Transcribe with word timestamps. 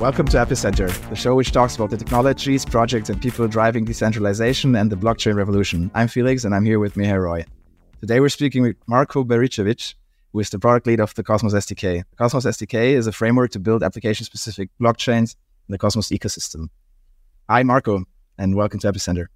Welcome 0.00 0.28
to 0.28 0.38
Epicenter, 0.38 0.88
the 1.10 1.14
show 1.14 1.34
which 1.34 1.52
talks 1.52 1.76
about 1.76 1.90
the 1.90 1.96
technologies, 1.98 2.64
projects, 2.64 3.10
and 3.10 3.20
people 3.20 3.46
driving 3.46 3.84
decentralization 3.84 4.74
and 4.74 4.90
the 4.90 4.96
blockchain 4.96 5.34
revolution. 5.34 5.90
I'm 5.94 6.08
Felix, 6.08 6.42
and 6.44 6.54
I'm 6.54 6.64
here 6.64 6.78
with 6.78 6.94
Meher 6.94 7.22
Roy. 7.22 7.44
Today, 8.00 8.18
we're 8.18 8.30
speaking 8.30 8.62
with 8.62 8.76
Marko 8.86 9.24
Baricevic, 9.24 9.94
who 10.32 10.40
is 10.40 10.48
the 10.48 10.58
product 10.58 10.86
lead 10.86 11.00
of 11.00 11.14
the 11.16 11.22
Cosmos 11.22 11.52
SDK. 11.52 12.02
The 12.12 12.16
Cosmos 12.16 12.46
SDK 12.46 12.92
is 12.92 13.06
a 13.06 13.12
framework 13.12 13.50
to 13.50 13.58
build 13.58 13.82
application-specific 13.82 14.70
blockchains 14.80 15.36
in 15.68 15.72
the 15.72 15.76
Cosmos 15.76 16.08
ecosystem. 16.08 16.70
Hi, 17.50 17.62
Marko, 17.62 18.04
and 18.38 18.56
welcome 18.56 18.80
to 18.80 18.90
Epicenter. 18.90 19.26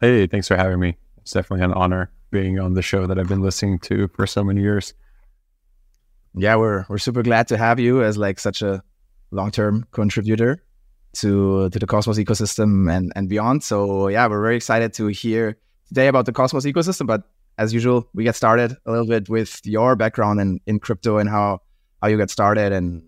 Hey, 0.00 0.26
thanks 0.26 0.48
for 0.48 0.56
having 0.56 0.80
me. 0.80 0.96
It's 1.18 1.30
definitely 1.30 1.64
an 1.64 1.72
honor 1.72 2.10
being 2.32 2.58
on 2.58 2.74
the 2.74 2.82
show 2.82 3.06
that 3.06 3.16
I've 3.16 3.28
been 3.28 3.42
listening 3.42 3.78
to 3.78 4.08
for 4.08 4.26
so 4.26 4.42
many 4.42 4.60
years. 4.60 4.92
Yeah, 6.34 6.56
we're 6.56 6.84
we're 6.88 6.98
super 6.98 7.22
glad 7.22 7.46
to 7.46 7.56
have 7.56 7.78
you 7.78 8.02
as 8.02 8.18
like 8.18 8.40
such 8.40 8.60
a 8.60 8.82
long-term 9.30 9.86
contributor 9.92 10.62
to 11.14 11.70
to 11.70 11.78
the 11.78 11.86
Cosmos 11.86 12.18
ecosystem 12.18 12.90
and 12.90 13.12
and 13.16 13.28
beyond. 13.28 13.62
So 13.62 14.08
yeah, 14.08 14.26
we're 14.26 14.42
very 14.42 14.56
excited 14.56 14.92
to 14.94 15.06
hear 15.08 15.56
today 15.88 16.08
about 16.08 16.26
the 16.26 16.32
Cosmos 16.32 16.64
ecosystem. 16.64 17.06
But 17.06 17.22
as 17.58 17.72
usual, 17.72 18.08
we 18.14 18.24
get 18.24 18.36
started 18.36 18.76
a 18.84 18.90
little 18.90 19.06
bit 19.06 19.28
with 19.28 19.60
your 19.64 19.96
background 19.96 20.40
in, 20.40 20.60
in 20.66 20.78
crypto 20.78 21.18
and 21.18 21.28
how 21.28 21.60
how 22.02 22.08
you 22.08 22.18
got 22.18 22.30
started 22.30 22.72
and 22.72 23.02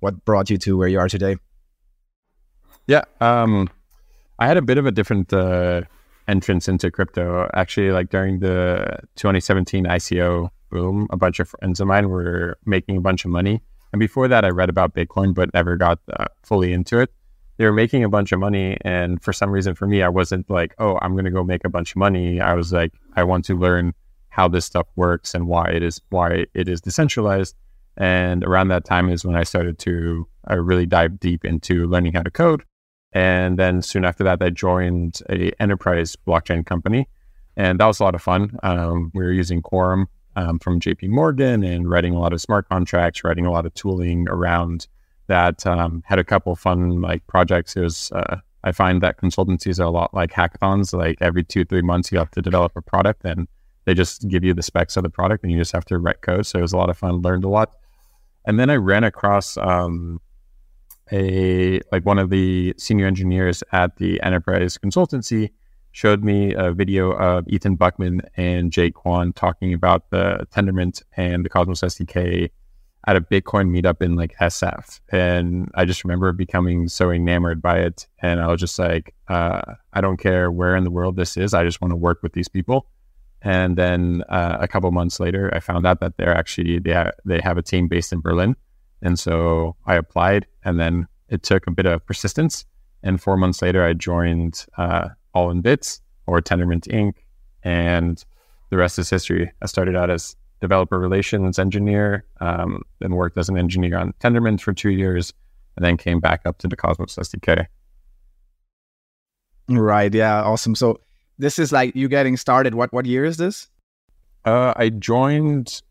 what 0.00 0.24
brought 0.24 0.50
you 0.50 0.58
to 0.58 0.76
where 0.76 0.88
you 0.88 0.98
are 0.98 1.08
today. 1.08 1.36
Yeah, 2.86 3.02
um, 3.20 3.68
I 4.38 4.46
had 4.46 4.56
a 4.56 4.62
bit 4.62 4.78
of 4.78 4.86
a 4.86 4.92
different 4.92 5.32
uh, 5.32 5.82
entrance 6.28 6.68
into 6.68 6.90
crypto. 6.90 7.48
Actually, 7.54 7.90
like 7.90 8.10
during 8.10 8.40
the 8.40 8.98
2017 9.16 9.84
ICO 9.84 10.50
boom, 10.70 11.06
a 11.10 11.16
bunch 11.16 11.40
of 11.40 11.48
friends 11.48 11.80
of 11.80 11.88
mine 11.88 12.08
were 12.08 12.56
making 12.64 12.96
a 12.96 13.00
bunch 13.00 13.24
of 13.24 13.30
money. 13.30 13.62
And 13.96 13.98
before 13.98 14.28
that, 14.28 14.44
I 14.44 14.50
read 14.50 14.68
about 14.68 14.92
Bitcoin, 14.92 15.32
but 15.32 15.54
never 15.54 15.74
got 15.78 16.00
uh, 16.12 16.26
fully 16.42 16.74
into 16.74 16.98
it. 16.98 17.10
They 17.56 17.64
were 17.64 17.72
making 17.72 18.04
a 18.04 18.10
bunch 18.10 18.30
of 18.30 18.38
money. 18.38 18.76
And 18.82 19.22
for 19.22 19.32
some 19.32 19.50
reason, 19.50 19.74
for 19.74 19.86
me, 19.86 20.02
I 20.02 20.10
wasn't 20.10 20.50
like, 20.50 20.74
oh, 20.78 20.98
I'm 21.00 21.12
going 21.12 21.24
to 21.24 21.30
go 21.30 21.42
make 21.42 21.64
a 21.64 21.70
bunch 21.70 21.92
of 21.92 21.96
money. 21.96 22.38
I 22.38 22.52
was 22.52 22.74
like, 22.74 22.92
I 23.14 23.24
want 23.24 23.46
to 23.46 23.58
learn 23.58 23.94
how 24.28 24.48
this 24.48 24.66
stuff 24.66 24.86
works 24.96 25.34
and 25.34 25.48
why 25.48 25.70
it 25.70 25.82
is 25.82 26.02
why 26.10 26.44
it 26.52 26.68
is 26.68 26.82
decentralized. 26.82 27.56
And 27.96 28.44
around 28.44 28.68
that 28.68 28.84
time 28.84 29.08
is 29.08 29.24
when 29.24 29.34
I 29.34 29.44
started 29.44 29.78
to 29.78 30.28
uh, 30.50 30.58
really 30.58 30.84
dive 30.84 31.18
deep 31.18 31.46
into 31.46 31.86
learning 31.86 32.12
how 32.12 32.22
to 32.22 32.30
code. 32.30 32.64
And 33.14 33.58
then 33.58 33.80
soon 33.80 34.04
after 34.04 34.24
that, 34.24 34.42
I 34.42 34.50
joined 34.50 35.20
a 35.30 35.52
enterprise 35.58 36.16
blockchain 36.16 36.66
company, 36.66 37.08
and 37.56 37.80
that 37.80 37.86
was 37.86 37.98
a 38.00 38.04
lot 38.04 38.14
of 38.14 38.20
fun. 38.20 38.58
Um, 38.62 39.10
we 39.14 39.24
were 39.24 39.32
using 39.32 39.62
Quorum 39.62 40.08
um, 40.36 40.58
from 40.58 40.78
JP 40.78 41.08
Morgan 41.08 41.64
and 41.64 41.88
writing 41.88 42.14
a 42.14 42.20
lot 42.20 42.32
of 42.32 42.40
smart 42.40 42.68
contracts, 42.68 43.24
writing 43.24 43.46
a 43.46 43.50
lot 43.50 43.66
of 43.66 43.74
tooling 43.74 44.28
around 44.28 44.86
that. 45.26 45.66
Um, 45.66 46.02
had 46.06 46.18
a 46.18 46.24
couple 46.24 46.54
fun 46.54 47.00
like 47.00 47.26
projects. 47.26 47.74
It 47.74 47.80
was 47.80 48.12
uh, 48.12 48.36
I 48.62 48.72
find 48.72 49.02
that 49.02 49.18
consultancies 49.18 49.80
are 49.80 49.84
a 49.84 49.90
lot 49.90 50.14
like 50.14 50.32
hackathons. 50.32 50.92
Like 50.92 51.16
every 51.20 51.42
two 51.42 51.64
three 51.64 51.82
months, 51.82 52.12
you 52.12 52.18
have 52.18 52.30
to 52.32 52.42
develop 52.42 52.72
a 52.76 52.82
product, 52.82 53.24
and 53.24 53.48
they 53.86 53.94
just 53.94 54.28
give 54.28 54.44
you 54.44 54.54
the 54.54 54.62
specs 54.62 54.96
of 54.96 55.02
the 55.02 55.10
product, 55.10 55.42
and 55.42 55.50
you 55.50 55.58
just 55.58 55.72
have 55.72 55.86
to 55.86 55.98
write 55.98 56.20
code. 56.20 56.46
So 56.46 56.58
it 56.58 56.62
was 56.62 56.72
a 56.72 56.76
lot 56.76 56.90
of 56.90 56.98
fun. 56.98 57.22
Learned 57.22 57.44
a 57.44 57.48
lot, 57.48 57.72
and 58.44 58.60
then 58.60 58.68
I 58.68 58.76
ran 58.76 59.04
across 59.04 59.56
um, 59.56 60.20
a 61.10 61.80
like 61.92 62.04
one 62.04 62.18
of 62.18 62.28
the 62.30 62.74
senior 62.76 63.06
engineers 63.06 63.64
at 63.72 63.96
the 63.96 64.20
enterprise 64.22 64.76
consultancy 64.76 65.50
showed 65.96 66.22
me 66.22 66.52
a 66.52 66.72
video 66.72 67.12
of 67.12 67.48
Ethan 67.48 67.74
Buchman 67.78 68.20
and 68.36 68.70
Jae 68.70 68.92
Kwon 68.92 69.34
talking 69.34 69.72
about 69.72 70.10
the 70.10 70.46
Tendermint 70.54 71.02
and 71.16 71.42
the 71.42 71.48
Cosmos 71.48 71.80
SDK 71.80 72.50
at 73.06 73.16
a 73.16 73.22
Bitcoin 73.22 73.70
meetup 73.70 74.02
in 74.02 74.14
like 74.14 74.36
SF. 74.38 75.00
And 75.10 75.70
I 75.74 75.86
just 75.86 76.04
remember 76.04 76.32
becoming 76.32 76.88
so 76.88 77.10
enamored 77.10 77.62
by 77.62 77.78
it. 77.78 78.06
And 78.20 78.40
I 78.40 78.48
was 78.48 78.60
just 78.60 78.78
like, 78.78 79.14
uh, 79.28 79.62
I 79.94 80.02
don't 80.02 80.18
care 80.18 80.52
where 80.52 80.76
in 80.76 80.84
the 80.84 80.90
world 80.90 81.16
this 81.16 81.34
is. 81.38 81.54
I 81.54 81.64
just 81.64 81.80
want 81.80 81.92
to 81.92 81.96
work 81.96 82.22
with 82.22 82.34
these 82.34 82.48
people. 82.48 82.90
And 83.40 83.78
then 83.78 84.22
uh, 84.28 84.58
a 84.60 84.68
couple 84.68 84.90
months 84.92 85.18
later, 85.18 85.50
I 85.54 85.60
found 85.60 85.86
out 85.86 86.00
that 86.00 86.18
they're 86.18 86.36
actually, 86.36 86.78
they, 86.78 86.92
ha- 86.92 87.12
they 87.24 87.40
have 87.40 87.56
a 87.56 87.62
team 87.62 87.88
based 87.88 88.12
in 88.12 88.20
Berlin. 88.20 88.54
And 89.00 89.18
so 89.18 89.76
I 89.86 89.94
applied 89.94 90.46
and 90.62 90.78
then 90.78 91.08
it 91.30 91.42
took 91.42 91.66
a 91.66 91.70
bit 91.70 91.86
of 91.86 92.04
persistence. 92.04 92.66
And 93.02 93.18
four 93.18 93.38
months 93.38 93.62
later, 93.62 93.82
I 93.82 93.94
joined 93.94 94.66
uh, 94.76 95.08
All 95.36 95.50
in 95.50 95.60
Bits 95.60 96.00
or 96.26 96.40
Tendermint 96.40 96.88
Inc. 96.88 97.12
And 97.62 98.24
the 98.70 98.78
rest 98.78 98.98
is 98.98 99.10
history. 99.10 99.52
I 99.60 99.66
started 99.66 99.94
out 99.94 100.08
as 100.08 100.34
developer 100.62 100.98
relations 100.98 101.58
engineer, 101.58 102.24
um, 102.40 102.82
then 103.00 103.14
worked 103.14 103.36
as 103.36 103.50
an 103.50 103.58
engineer 103.58 103.98
on 103.98 104.14
Tendermint 104.18 104.62
for 104.62 104.72
two 104.72 104.88
years, 104.90 105.34
and 105.76 105.84
then 105.84 105.98
came 105.98 106.20
back 106.20 106.40
up 106.46 106.56
to 106.58 106.68
the 106.68 106.74
Cosmos 106.74 107.16
SDK. 107.16 107.66
Right. 109.68 110.14
Yeah. 110.14 110.42
Awesome. 110.42 110.74
So 110.74 111.00
this 111.38 111.58
is 111.58 111.70
like 111.70 111.94
you 111.94 112.08
getting 112.08 112.38
started. 112.38 112.74
What 112.74 112.90
what 112.94 113.04
year 113.04 113.26
is 113.26 113.36
this? 113.36 113.68
Uh, 114.46 114.72
I 114.74 114.88
joined 114.88 115.82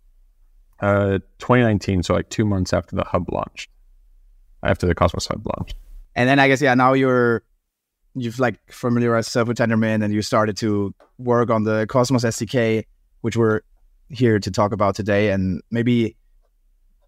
uh, 0.79 1.19
2019, 1.38 2.01
so 2.01 2.16
like 2.16 2.29
two 2.29 2.45
months 2.45 2.73
after 2.73 2.95
the 2.95 3.03
hub 3.03 3.31
launched, 3.31 3.69
after 4.63 4.88
the 4.88 4.95
Cosmos 4.95 5.28
hub 5.28 5.45
launched. 5.45 5.75
And 6.16 6.28
then 6.28 6.39
I 6.39 6.47
guess 6.47 6.61
yeah, 6.61 6.73
now 6.73 6.94
you're 6.94 7.44
you've 8.16 8.40
like 8.40 8.59
familiarized 8.72 9.28
yourself 9.28 9.50
with 9.50 9.58
Tendermint 9.58 10.03
and 10.03 10.14
you 10.14 10.22
started 10.22 10.58
to 10.58 10.94
work 11.18 11.50
on 11.50 11.64
the 11.64 11.86
Cosmos 11.88 12.24
SDK, 12.24 12.86
which 13.22 13.36
we're 13.36 13.62
here 14.09 14.40
to 14.40 14.52
talk 14.52 14.72
about 14.72 14.96
today. 14.96 15.31
And 15.31 15.62
maybe 15.70 16.16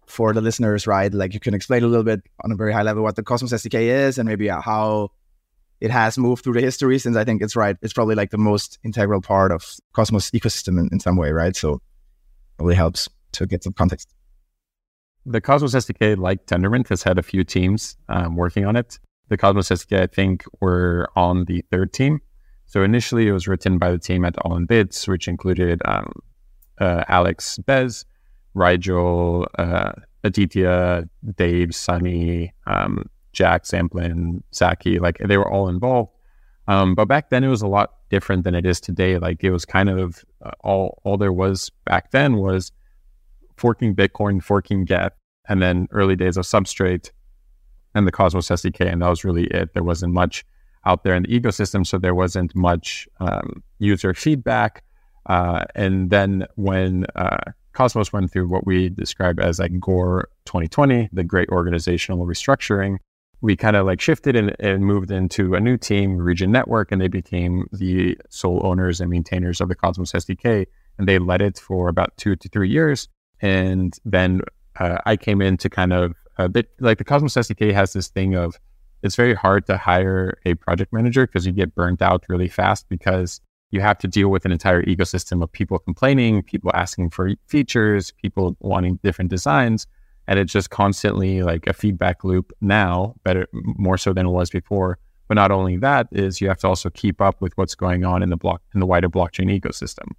for 0.06 0.32
the 0.32 0.40
listeners, 0.40 0.86
right, 0.86 1.12
like 1.12 1.34
you 1.34 1.40
can 1.40 1.54
explain 1.54 1.82
a 1.82 1.86
little 1.86 2.04
bit 2.04 2.22
on 2.44 2.52
a 2.52 2.56
very 2.56 2.72
high 2.72 2.82
level 2.82 3.02
what 3.02 3.16
the 3.16 3.22
Cosmos 3.22 3.52
SDK 3.52 3.82
is 4.06 4.18
and 4.18 4.28
maybe 4.28 4.48
how 4.48 5.10
it 5.80 5.90
has 5.90 6.18
moved 6.18 6.44
through 6.44 6.54
the 6.54 6.60
history. 6.60 6.98
Since 6.98 7.16
I 7.16 7.24
think 7.24 7.40
it's 7.40 7.56
right, 7.56 7.76
it's 7.80 7.92
probably 7.92 8.14
like 8.14 8.30
the 8.30 8.38
most 8.38 8.78
integral 8.84 9.22
part 9.22 9.50
of 9.50 9.76
Cosmos 9.94 10.30
ecosystem 10.32 10.78
in, 10.78 10.88
in 10.92 11.00
some 11.00 11.16
way, 11.16 11.30
right? 11.30 11.56
So 11.56 11.80
really 12.58 12.74
helps 12.74 13.08
to 13.32 13.46
get 13.46 13.64
some 13.64 13.72
context. 13.72 14.12
The 15.24 15.40
Cosmos 15.40 15.74
SDK, 15.74 16.18
like 16.18 16.46
Tendermint, 16.46 16.88
has 16.88 17.02
had 17.02 17.18
a 17.18 17.22
few 17.22 17.44
teams 17.44 17.96
um, 18.08 18.36
working 18.36 18.64
on 18.64 18.76
it 18.76 18.98
the 19.28 19.36
Cosmos 19.36 19.68
SDK, 19.68 20.02
I 20.02 20.06
think, 20.06 20.44
were 20.60 21.08
on 21.16 21.44
the 21.44 21.64
third 21.70 21.92
team. 21.92 22.20
So 22.66 22.82
initially, 22.82 23.26
it 23.26 23.32
was 23.32 23.48
written 23.48 23.78
by 23.78 23.90
the 23.90 23.98
team 23.98 24.24
at 24.24 24.36
All 24.38 24.56
in 24.56 24.66
Bits, 24.66 25.08
which 25.08 25.28
included 25.28 25.80
um, 25.84 26.12
uh, 26.78 27.04
Alex 27.08 27.58
Bez, 27.58 28.04
Rigel, 28.54 29.46
uh, 29.58 29.92
Aditya, 30.24 31.08
Dave, 31.36 31.74
Sunny, 31.74 32.52
um, 32.66 33.08
Jack, 33.32 33.64
Zampolin, 33.64 34.42
Zaki. 34.52 34.98
Like 34.98 35.18
they 35.18 35.36
were 35.36 35.50
all 35.50 35.68
involved. 35.68 36.10
Um, 36.66 36.94
but 36.94 37.06
back 37.06 37.30
then, 37.30 37.44
it 37.44 37.48
was 37.48 37.62
a 37.62 37.66
lot 37.66 37.94
different 38.10 38.44
than 38.44 38.54
it 38.54 38.66
is 38.66 38.80
today. 38.80 39.18
Like 39.18 39.42
it 39.42 39.50
was 39.50 39.64
kind 39.64 39.88
of 39.88 40.24
uh, 40.44 40.50
all 40.60 41.00
all 41.04 41.16
there 41.16 41.32
was 41.32 41.70
back 41.86 42.10
then 42.10 42.36
was 42.36 42.72
forking 43.56 43.94
Bitcoin, 43.94 44.42
forking 44.42 44.84
Geth, 44.84 45.14
and 45.48 45.62
then 45.62 45.88
early 45.90 46.16
days 46.16 46.36
of 46.36 46.44
Substrate 46.44 47.10
and 47.94 48.06
the 48.06 48.12
Cosmos 48.12 48.48
SDK, 48.48 48.92
and 48.92 49.02
that 49.02 49.08
was 49.08 49.24
really 49.24 49.44
it. 49.44 49.74
There 49.74 49.82
wasn't 49.82 50.12
much 50.12 50.44
out 50.86 51.04
there 51.04 51.14
in 51.14 51.24
the 51.24 51.40
ecosystem, 51.40 51.86
so 51.86 51.98
there 51.98 52.14
wasn't 52.14 52.54
much 52.54 53.08
um, 53.20 53.62
user 53.78 54.14
feedback. 54.14 54.84
Uh, 55.26 55.64
and 55.74 56.10
then 56.10 56.46
when 56.56 57.04
uh, 57.14 57.38
Cosmos 57.72 58.12
went 58.12 58.30
through 58.32 58.48
what 58.48 58.66
we 58.66 58.88
describe 58.88 59.38
as 59.38 59.58
like 59.58 59.78
Gore 59.78 60.28
2020, 60.46 61.10
the 61.12 61.24
great 61.24 61.48
organizational 61.50 62.26
restructuring, 62.26 62.96
we 63.40 63.54
kind 63.54 63.76
of 63.76 63.86
like 63.86 64.00
shifted 64.00 64.34
and, 64.34 64.56
and, 64.58 64.84
moved 64.84 65.10
into 65.10 65.54
a 65.54 65.60
new 65.60 65.76
team, 65.76 66.16
Regen 66.16 66.50
Network, 66.50 66.90
and 66.90 67.00
they 67.00 67.08
became 67.08 67.68
the 67.72 68.18
sole 68.30 68.60
owners 68.64 69.00
and 69.00 69.10
maintainers 69.10 69.60
of 69.60 69.68
the 69.68 69.76
Cosmos 69.76 70.12
SDK. 70.12 70.66
And 70.98 71.06
they 71.06 71.20
led 71.20 71.40
it 71.40 71.58
for 71.58 71.88
about 71.88 72.16
two 72.16 72.34
to 72.34 72.48
three 72.48 72.68
years. 72.68 73.08
And 73.40 73.96
then 74.04 74.40
uh, 74.80 74.98
I 75.06 75.16
came 75.16 75.40
in 75.40 75.56
to 75.58 75.70
kind 75.70 75.92
of 75.92 76.14
Uh, 76.38 76.48
bit 76.48 76.70
like 76.80 76.98
the 76.98 77.04
Cosmos 77.04 77.34
SDK 77.34 77.72
has 77.72 77.92
this 77.92 78.08
thing 78.08 78.34
of 78.34 78.58
it's 79.02 79.16
very 79.16 79.34
hard 79.34 79.66
to 79.66 79.76
hire 79.76 80.38
a 80.44 80.54
project 80.54 80.92
manager 80.92 81.26
because 81.26 81.46
you 81.46 81.52
get 81.52 81.74
burnt 81.74 82.02
out 82.02 82.24
really 82.28 82.48
fast 82.48 82.88
because 82.88 83.40
you 83.70 83.80
have 83.80 83.98
to 83.98 84.08
deal 84.08 84.28
with 84.28 84.44
an 84.44 84.52
entire 84.52 84.82
ecosystem 84.84 85.42
of 85.42 85.52
people 85.52 85.78
complaining, 85.78 86.42
people 86.42 86.70
asking 86.74 87.10
for 87.10 87.30
features, 87.46 88.12
people 88.12 88.56
wanting 88.60 88.98
different 89.02 89.30
designs. 89.30 89.86
And 90.26 90.38
it's 90.38 90.52
just 90.52 90.70
constantly 90.70 91.42
like 91.42 91.66
a 91.66 91.72
feedback 91.72 92.24
loop 92.24 92.52
now, 92.60 93.14
better, 93.24 93.46
more 93.52 93.98
so 93.98 94.12
than 94.12 94.26
it 94.26 94.30
was 94.30 94.50
before. 94.50 94.98
But 95.26 95.34
not 95.34 95.50
only 95.50 95.76
that 95.78 96.08
is 96.12 96.40
you 96.40 96.48
have 96.48 96.58
to 96.58 96.68
also 96.68 96.88
keep 96.90 97.20
up 97.20 97.40
with 97.40 97.56
what's 97.56 97.74
going 97.74 98.04
on 98.04 98.22
in 98.22 98.30
the 98.30 98.36
block 98.36 98.62
in 98.74 98.80
the 98.80 98.86
wider 98.86 99.08
blockchain 99.08 99.58
ecosystem. 99.58 100.12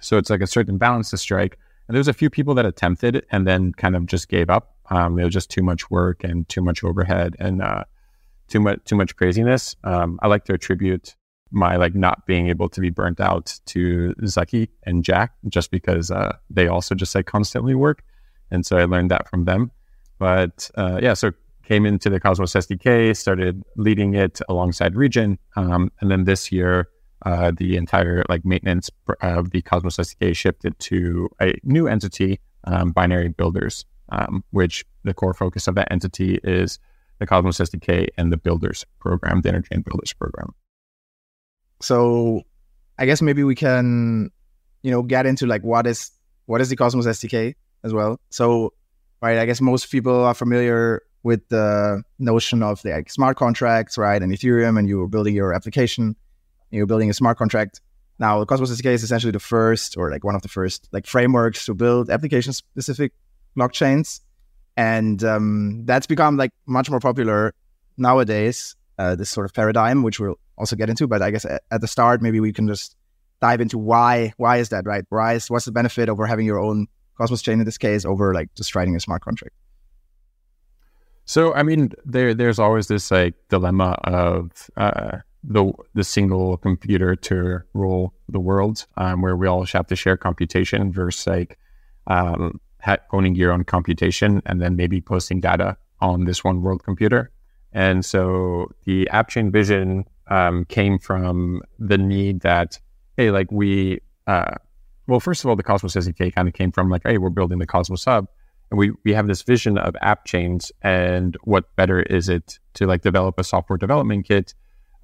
So 0.00 0.18
it's 0.18 0.30
like 0.30 0.42
a 0.42 0.46
certain 0.46 0.78
balance 0.78 1.10
to 1.10 1.16
strike. 1.16 1.58
And 1.88 1.94
there's 1.94 2.08
a 2.08 2.14
few 2.14 2.28
people 2.28 2.54
that 2.54 2.66
attempted 2.66 3.16
it 3.16 3.26
and 3.30 3.46
then 3.46 3.72
kind 3.72 3.96
of 3.96 4.06
just 4.06 4.28
gave 4.28 4.50
up 4.50 4.73
um, 4.90 5.18
it 5.18 5.24
was 5.24 5.32
just 5.32 5.50
too 5.50 5.62
much 5.62 5.90
work 5.90 6.24
and 6.24 6.48
too 6.48 6.60
much 6.60 6.84
overhead 6.84 7.36
and 7.38 7.62
uh, 7.62 7.84
too 8.48 8.60
much 8.60 8.80
too 8.84 8.96
much 8.96 9.16
craziness. 9.16 9.76
Um, 9.84 10.18
I 10.22 10.28
like 10.28 10.44
to 10.46 10.54
attribute 10.54 11.16
my 11.50 11.76
like 11.76 11.94
not 11.94 12.26
being 12.26 12.48
able 12.48 12.68
to 12.68 12.80
be 12.80 12.90
burnt 12.90 13.20
out 13.20 13.58
to 13.66 14.14
Zaki 14.26 14.68
and 14.84 15.04
Jack 15.04 15.32
just 15.48 15.70
because 15.70 16.10
uh, 16.10 16.36
they 16.50 16.66
also 16.66 16.94
just 16.94 17.14
like 17.14 17.26
constantly 17.26 17.74
work, 17.74 18.02
and 18.50 18.66
so 18.66 18.76
I 18.76 18.84
learned 18.84 19.10
that 19.10 19.28
from 19.28 19.44
them. 19.44 19.70
But 20.18 20.70
uh, 20.76 21.00
yeah, 21.02 21.14
so 21.14 21.32
came 21.64 21.86
into 21.86 22.10
the 22.10 22.20
Cosmos 22.20 22.52
SDK, 22.52 23.16
started 23.16 23.62
leading 23.76 24.14
it 24.14 24.40
alongside 24.48 24.96
Regen, 24.96 25.38
um, 25.56 25.90
and 26.00 26.10
then 26.10 26.24
this 26.24 26.52
year 26.52 26.88
uh, 27.24 27.52
the 27.56 27.76
entire 27.76 28.22
like 28.28 28.44
maintenance 28.44 28.90
of 29.22 29.50
the 29.50 29.62
Cosmos 29.62 29.96
SDK 29.96 30.36
shifted 30.36 30.78
to 30.78 31.28
a 31.40 31.54
new 31.62 31.88
entity, 31.88 32.40
um, 32.64 32.92
Binary 32.92 33.28
Builders, 33.28 33.86
um, 34.10 34.44
which 34.50 34.84
the 35.04 35.14
core 35.14 35.34
focus 35.34 35.66
of 35.66 35.74
that 35.76 35.90
entity 35.90 36.38
is 36.44 36.78
the 37.18 37.26
Cosmos 37.26 37.58
SDK 37.58 38.08
and 38.16 38.32
the 38.32 38.36
Builders 38.36 38.84
program, 39.00 39.40
the 39.40 39.48
Energy 39.48 39.68
and 39.70 39.84
Builders 39.84 40.12
program. 40.12 40.54
So, 41.80 42.42
I 42.98 43.06
guess 43.06 43.22
maybe 43.22 43.44
we 43.44 43.54
can, 43.54 44.30
you 44.82 44.90
know, 44.90 45.02
get 45.02 45.26
into 45.26 45.46
like 45.46 45.62
what 45.62 45.86
is 45.86 46.10
what 46.46 46.60
is 46.60 46.68
the 46.68 46.76
Cosmos 46.76 47.06
SDK 47.06 47.54
as 47.82 47.92
well. 47.92 48.20
So, 48.30 48.72
right, 49.20 49.38
I 49.38 49.46
guess 49.46 49.60
most 49.60 49.90
people 49.90 50.24
are 50.24 50.34
familiar 50.34 51.02
with 51.22 51.48
the 51.48 52.02
notion 52.18 52.62
of 52.62 52.84
like 52.84 53.10
smart 53.10 53.36
contracts, 53.36 53.96
right, 53.96 54.22
and 54.22 54.32
Ethereum, 54.32 54.78
and 54.78 54.88
you're 54.88 55.08
building 55.08 55.34
your 55.34 55.54
application 55.54 56.16
you're 56.74 56.86
building 56.86 57.10
a 57.10 57.14
smart 57.14 57.38
contract. 57.38 57.80
Now, 58.18 58.38
the 58.40 58.46
Cosmos 58.46 58.70
SDK 58.70 58.86
is 58.86 59.02
essentially 59.02 59.32
the 59.32 59.40
first, 59.40 59.96
or 59.96 60.10
like 60.10 60.24
one 60.24 60.34
of 60.34 60.42
the 60.42 60.48
first, 60.48 60.88
like 60.92 61.06
frameworks 61.06 61.64
to 61.66 61.74
build 61.74 62.10
application-specific 62.10 63.12
blockchains, 63.56 64.20
and 64.76 65.22
um, 65.24 65.84
that's 65.84 66.06
become 66.06 66.36
like 66.36 66.52
much 66.66 66.90
more 66.90 67.00
popular 67.00 67.54
nowadays. 67.96 68.76
Uh, 68.98 69.16
this 69.16 69.28
sort 69.28 69.44
of 69.44 69.52
paradigm, 69.52 70.02
which 70.02 70.20
we'll 70.20 70.38
also 70.56 70.76
get 70.76 70.88
into, 70.88 71.08
but 71.08 71.20
I 71.20 71.32
guess 71.32 71.44
at, 71.44 71.62
at, 71.72 71.80
the 71.80 71.88
start, 71.88 72.22
maybe 72.22 72.38
we 72.38 72.52
can 72.52 72.68
just 72.68 72.96
dive 73.40 73.60
into 73.60 73.76
why. 73.76 74.32
Why 74.36 74.58
is 74.58 74.68
that 74.68 74.86
right? 74.86 75.04
Why 75.08 75.34
is 75.34 75.50
what's 75.50 75.64
the 75.64 75.72
benefit 75.72 76.08
over 76.08 76.26
having 76.26 76.46
your 76.46 76.60
own 76.60 76.86
Cosmos 77.18 77.42
chain 77.42 77.58
in 77.58 77.64
this 77.64 77.78
case 77.78 78.04
over 78.04 78.32
like 78.32 78.54
just 78.54 78.74
writing 78.74 78.94
a 78.94 79.00
smart 79.00 79.22
contract? 79.22 79.54
So, 81.24 81.54
I 81.54 81.62
mean, 81.62 81.92
there 82.04 82.34
there's 82.34 82.58
always 82.58 82.86
this 82.88 83.10
like 83.10 83.34
dilemma 83.48 83.96
of 84.04 84.70
uh, 84.76 85.18
the 85.42 85.72
the 85.94 86.04
single 86.04 86.56
computer 86.56 87.16
to 87.16 87.60
rule 87.72 88.14
the 88.28 88.40
world, 88.40 88.86
um, 88.96 89.22
where 89.22 89.36
we 89.36 89.46
all 89.46 89.64
have 89.64 89.86
to 89.88 89.96
share 89.96 90.16
computation 90.16 90.92
versus 90.92 91.26
like 91.26 91.58
um, 92.06 92.60
owning 93.12 93.34
your 93.34 93.52
own 93.52 93.64
computation 93.64 94.42
and 94.46 94.60
then 94.60 94.76
maybe 94.76 95.00
posting 95.00 95.40
data 95.40 95.76
on 96.00 96.24
this 96.24 96.44
one 96.44 96.62
world 96.62 96.82
computer. 96.84 97.30
And 97.72 98.04
so 98.04 98.70
the 98.84 99.08
app 99.10 99.28
chain 99.28 99.50
vision 99.50 100.04
um, 100.28 100.64
came 100.66 100.98
from 100.98 101.62
the 101.78 101.98
need 101.98 102.40
that 102.40 102.78
hey, 103.16 103.30
like 103.30 103.50
we 103.52 104.00
uh, 104.26 104.54
well, 105.06 105.20
first 105.20 105.44
of 105.44 105.50
all, 105.50 105.56
the 105.56 105.62
Cosmos 105.62 105.94
SDK 105.94 106.34
kind 106.34 106.48
of 106.48 106.54
came 106.54 106.72
from 106.72 106.88
like 106.88 107.02
hey, 107.04 107.18
we're 107.18 107.30
building 107.30 107.58
the 107.58 107.66
Cosmos 107.66 108.04
Hub. 108.04 108.28
And 108.70 108.78
we, 108.78 108.92
we 109.04 109.12
have 109.12 109.26
this 109.26 109.42
vision 109.42 109.76
of 109.76 109.94
app 110.00 110.24
chains 110.24 110.72
and 110.82 111.36
what 111.44 111.76
better 111.76 112.00
is 112.00 112.28
it 112.28 112.58
to 112.74 112.86
like 112.86 113.02
develop 113.02 113.38
a 113.38 113.44
software 113.44 113.76
development 113.76 114.26
kit 114.26 114.54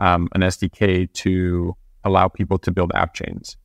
um, 0.01 0.29
an 0.33 0.41
SDK 0.41 1.13
to 1.13 1.77
allow 2.03 2.27
people 2.27 2.59
to 2.59 2.71
build 2.73 2.91
app 2.95 3.15
chains. 3.15 3.57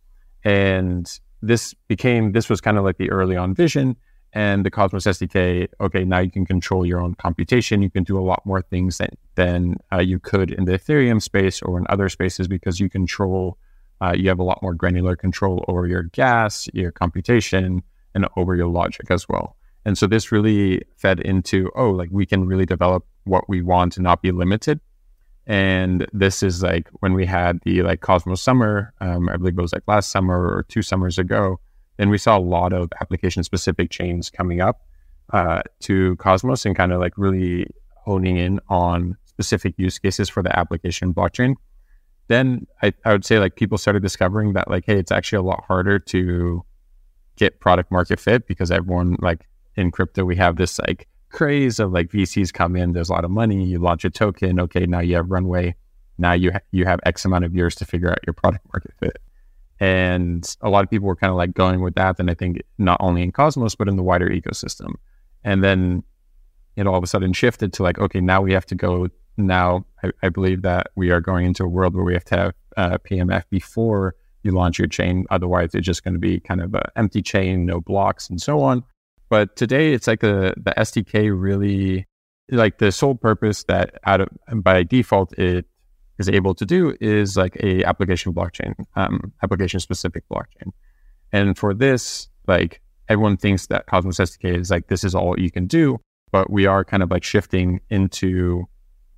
And 0.44 1.10
this 1.48 1.74
became, 1.88 2.32
this 2.32 2.50
was 2.50 2.62
kind 2.62 2.78
of 2.78 2.84
like 2.84 2.98
the 2.98 3.10
early 3.12 3.36
on 3.36 3.54
vision. 3.54 3.96
And 4.34 4.66
the 4.66 4.72
Cosmos 4.72 5.06
SDK, 5.06 5.70
okay, 5.80 6.04
now 6.04 6.20
you 6.20 6.30
can 6.30 6.46
control 6.46 6.86
your 6.86 7.00
own 7.00 7.16
computation. 7.16 7.82
You 7.82 7.90
can 7.90 8.04
do 8.04 8.18
a 8.18 8.26
lot 8.26 8.46
more 8.46 8.62
things 8.62 8.98
than, 8.98 9.12
than 9.36 9.78
uh, 9.94 10.00
you 10.00 10.20
could 10.20 10.52
in 10.52 10.66
the 10.66 10.74
Ethereum 10.74 11.22
space 11.22 11.62
or 11.62 11.78
in 11.78 11.86
other 11.88 12.10
spaces 12.10 12.50
because 12.50 12.82
you 12.82 12.90
control, 12.90 13.58
uh, 14.02 14.14
you 14.14 14.28
have 14.28 14.40
a 14.40 14.44
lot 14.44 14.62
more 14.62 14.74
granular 14.74 15.16
control 15.16 15.64
over 15.70 15.88
your 15.88 16.04
gas, 16.04 16.68
your 16.74 16.92
computation, 16.92 17.82
and 18.14 18.28
over 18.36 18.56
your 18.56 18.68
logic 18.68 19.10
as 19.10 19.30
well. 19.30 19.56
And 19.86 19.98
so 19.98 20.06
this 20.06 20.34
really 20.34 20.82
fed 20.98 21.22
into, 21.22 21.72
oh, 21.76 21.92
like 21.92 22.10
we 22.12 22.26
can 22.26 22.46
really 22.46 22.66
develop 22.66 23.06
what 23.24 23.48
we 23.48 23.62
want 23.62 23.96
and 23.96 24.04
not 24.04 24.22
be 24.22 24.32
limited 24.32 24.82
and 25.48 26.08
this 26.12 26.42
is 26.42 26.64
like 26.64 26.90
when 27.00 27.14
we 27.14 27.26
had 27.26 27.60
the 27.64 27.84
like 27.84 28.02
Cosmos 28.02 28.42
Summer, 28.42 28.94
um, 29.02 29.30
I 29.30 29.38
believe 29.38 29.58
it 29.58 29.62
was 29.62 29.74
like 29.74 29.84
last 29.88 30.12
summer 30.12 30.36
or 30.36 30.64
two 30.64 30.82
summers 30.82 31.20
ago. 31.20 31.60
then 31.98 32.10
we 32.10 32.18
saw 32.18 32.38
a 32.38 32.40
lot 32.40 32.74
of 32.74 32.92
application 33.00 33.44
specific 33.44 33.90
chains 33.90 34.30
coming 34.30 34.60
up 34.60 34.82
uh, 35.32 35.62
to 35.82 36.16
Cosmos 36.18 36.66
and 36.66 36.76
kind 36.76 36.92
of 36.92 37.00
like 37.00 37.14
really 37.18 37.68
honing 38.06 38.38
in 38.38 38.60
on 38.70 39.18
specific 39.26 39.76
use 39.78 40.00
cases 40.00 40.30
for 40.30 40.42
the 40.42 40.58
application 40.58 41.14
blockchain. 41.14 41.56
Then 42.28 42.66
I, 42.82 42.94
I 43.04 43.12
would 43.12 43.26
say 43.26 43.40
like 43.40 43.56
people 43.56 43.78
started 43.78 44.02
discovering 44.02 44.54
that 44.54 44.70
like, 44.70 44.86
hey, 44.86 44.98
it's 44.98 45.12
actually 45.12 45.38
a 45.38 45.44
lot 45.44 45.64
harder 45.68 46.00
to 46.00 46.64
get 47.36 47.60
product 47.60 47.92
market 47.92 48.20
fit 48.20 48.48
because 48.48 48.72
everyone 48.72 49.18
like 49.20 49.48
in 49.76 49.92
crypto, 49.92 50.26
we 50.26 50.36
have 50.38 50.56
this 50.56 50.80
like 50.80 51.08
craze 51.36 51.80
of 51.80 51.92
like 51.92 52.08
VCs 52.08 52.52
come 52.52 52.76
in, 52.76 52.94
there's 52.94 53.10
a 53.10 53.14
lot 53.14 53.26
of 53.26 53.30
money, 53.30 53.64
you 53.66 53.78
launch 53.78 54.06
a 54.06 54.10
token, 54.10 54.60
okay, 54.62 54.86
now 54.86 55.02
you 55.02 55.16
have 55.16 55.30
runway, 55.30 55.76
now 56.18 56.32
you 56.32 56.54
ha- 56.54 56.62
you 56.72 56.86
have 56.86 57.00
X 57.06 57.26
amount 57.26 57.44
of 57.44 57.54
years 57.54 57.76
to 57.76 57.86
figure 57.86 58.10
out 58.10 58.20
your 58.26 58.34
product 58.34 58.66
market 58.74 58.94
fit. 59.00 59.18
And 59.82 60.56
a 60.62 60.70
lot 60.70 60.86
of 60.86 60.90
people 60.90 61.08
were 61.08 61.18
kind 61.18 61.32
of 61.32 61.36
like 61.36 61.54
going 61.54 61.82
with 61.82 61.96
that. 61.96 62.18
And 62.18 62.32
I 62.32 62.34
think 62.34 62.62
not 62.78 62.98
only 63.02 63.22
in 63.22 63.34
Cosmos, 63.34 63.76
but 63.76 63.90
in 63.90 63.98
the 63.98 64.04
wider 64.04 64.30
ecosystem. 64.30 64.94
And 65.44 65.62
then 65.62 66.04
it 66.78 66.88
all 66.88 66.96
of 66.96 67.04
a 67.04 67.08
sudden 67.08 67.34
shifted 67.34 67.74
to 67.74 67.84
like, 67.84 68.00
okay, 68.00 68.22
now 68.22 68.42
we 68.42 68.54
have 68.54 68.66
to 68.68 68.76
go. 68.76 69.10
Now 69.36 69.86
I, 70.02 70.12
I 70.24 70.30
believe 70.30 70.62
that 70.62 70.88
we 70.96 71.12
are 71.12 71.20
going 71.20 71.46
into 71.46 71.66
a 71.66 71.68
world 71.68 71.94
where 71.94 72.06
we 72.06 72.14
have 72.14 72.24
to 72.26 72.38
have 72.38 72.54
uh, 72.78 72.98
PMF 73.00 73.44
before 73.50 74.16
you 74.44 74.52
launch 74.52 74.80
your 74.80 74.88
chain. 74.88 75.26
Otherwise, 75.30 75.76
it's 75.76 75.86
just 75.86 76.06
going 76.06 76.14
to 76.14 76.20
be 76.20 76.40
kind 76.40 76.62
of 76.62 76.74
an 76.74 76.84
empty 76.96 77.22
chain, 77.22 77.66
no 77.66 77.82
blocks, 77.82 78.30
and 78.30 78.42
so 78.42 78.62
on. 78.62 78.82
But 79.36 79.58
today 79.58 79.92
it's 79.92 80.08
like 80.08 80.22
the 80.22 80.54
the 80.56 80.74
SDK 80.78 81.30
really 81.38 82.08
like 82.50 82.78
the 82.78 82.90
sole 82.90 83.16
purpose 83.16 83.66
that 83.66 83.96
out 84.06 84.22
of 84.22 84.30
by 84.64 84.84
default 84.84 85.38
it 85.38 85.66
is 86.18 86.30
able 86.30 86.56
to 86.56 86.66
do 86.66 86.96
is 87.02 87.36
like 87.36 87.58
a 87.62 87.84
application 87.84 88.34
blockchain, 88.34 88.76
um, 88.96 89.34
application 89.44 89.82
specific 89.82 90.24
blockchain. 90.32 90.72
And 91.34 91.58
for 91.58 91.74
this, 91.74 92.30
like 92.48 92.82
everyone 93.10 93.36
thinks 93.36 93.68
that 93.68 93.88
Cosmos 93.88 94.20
SDK 94.20 94.58
is 94.58 94.72
like 94.72 94.88
this 94.88 95.04
is 95.04 95.14
all 95.14 95.38
you 95.38 95.52
can 95.52 95.68
do, 95.68 96.00
but 96.32 96.50
we 96.50 96.66
are 96.66 96.86
kind 96.86 97.04
of 97.04 97.12
like 97.12 97.26
shifting 97.26 97.82
into 97.90 98.64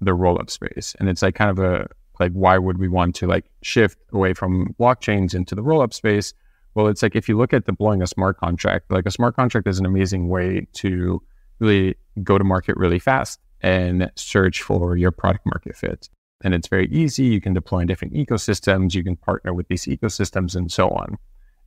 the 0.02 0.16
rollup 0.16 0.50
space. 0.50 0.96
And 1.00 1.10
it's 1.10 1.22
like 1.22 1.36
kind 1.36 1.52
of 1.52 1.60
a 1.60 1.90
like 2.20 2.32
why 2.32 2.58
would 2.58 2.80
we 2.80 2.88
want 2.88 3.14
to 3.18 3.28
like 3.28 3.46
shift 3.62 4.00
away 4.12 4.34
from 4.34 4.74
blockchains 4.80 5.36
into 5.36 5.54
the 5.54 5.62
rollup 5.62 5.94
space? 5.94 6.34
Well, 6.78 6.90
it's 6.90 7.02
like 7.02 7.16
if 7.16 7.28
you 7.28 7.36
look 7.36 7.54
at 7.54 7.66
deploying 7.66 8.04
a 8.04 8.08
smart 8.08 8.38
contract, 8.38 8.92
like 8.92 9.08
a 9.08 9.12
smart 9.12 9.36
contract 9.36 9.68
is 9.68 9.80
an 9.80 9.88
amazing 9.88 10.30
way 10.30 10.68
to 10.74 11.20
really 11.58 11.96
go 12.22 12.38
to 12.38 12.44
market 12.44 12.78
really 12.78 13.00
fast 13.00 13.40
and 13.62 14.12
search 14.14 14.62
for 14.62 14.96
your 14.96 15.10
product 15.10 15.44
market 15.48 15.76
fit. 15.76 16.08
And 16.44 16.54
it's 16.54 16.68
very 16.68 16.88
easy. 16.90 17.24
You 17.24 17.42
can 17.42 17.56
deploy 17.56 17.80
in 17.80 17.88
different 17.88 18.14
ecosystems. 18.14 18.94
You 18.94 19.04
can 19.04 19.16
partner 19.16 19.56
with 19.56 19.68
these 19.70 19.86
ecosystems 19.86 20.56
and 20.56 20.72
so 20.72 20.90
on. 20.90 21.18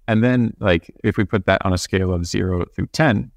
And 0.06 0.22
then, 0.22 0.54
like, 0.60 0.94
if 1.02 1.16
we 1.16 1.24
put 1.24 1.44
that 1.46 1.64
on 1.64 1.72
a 1.72 1.78
scale 1.78 2.14
of 2.14 2.24
zero 2.24 2.64
through 2.66 2.86
10, 2.92 3.32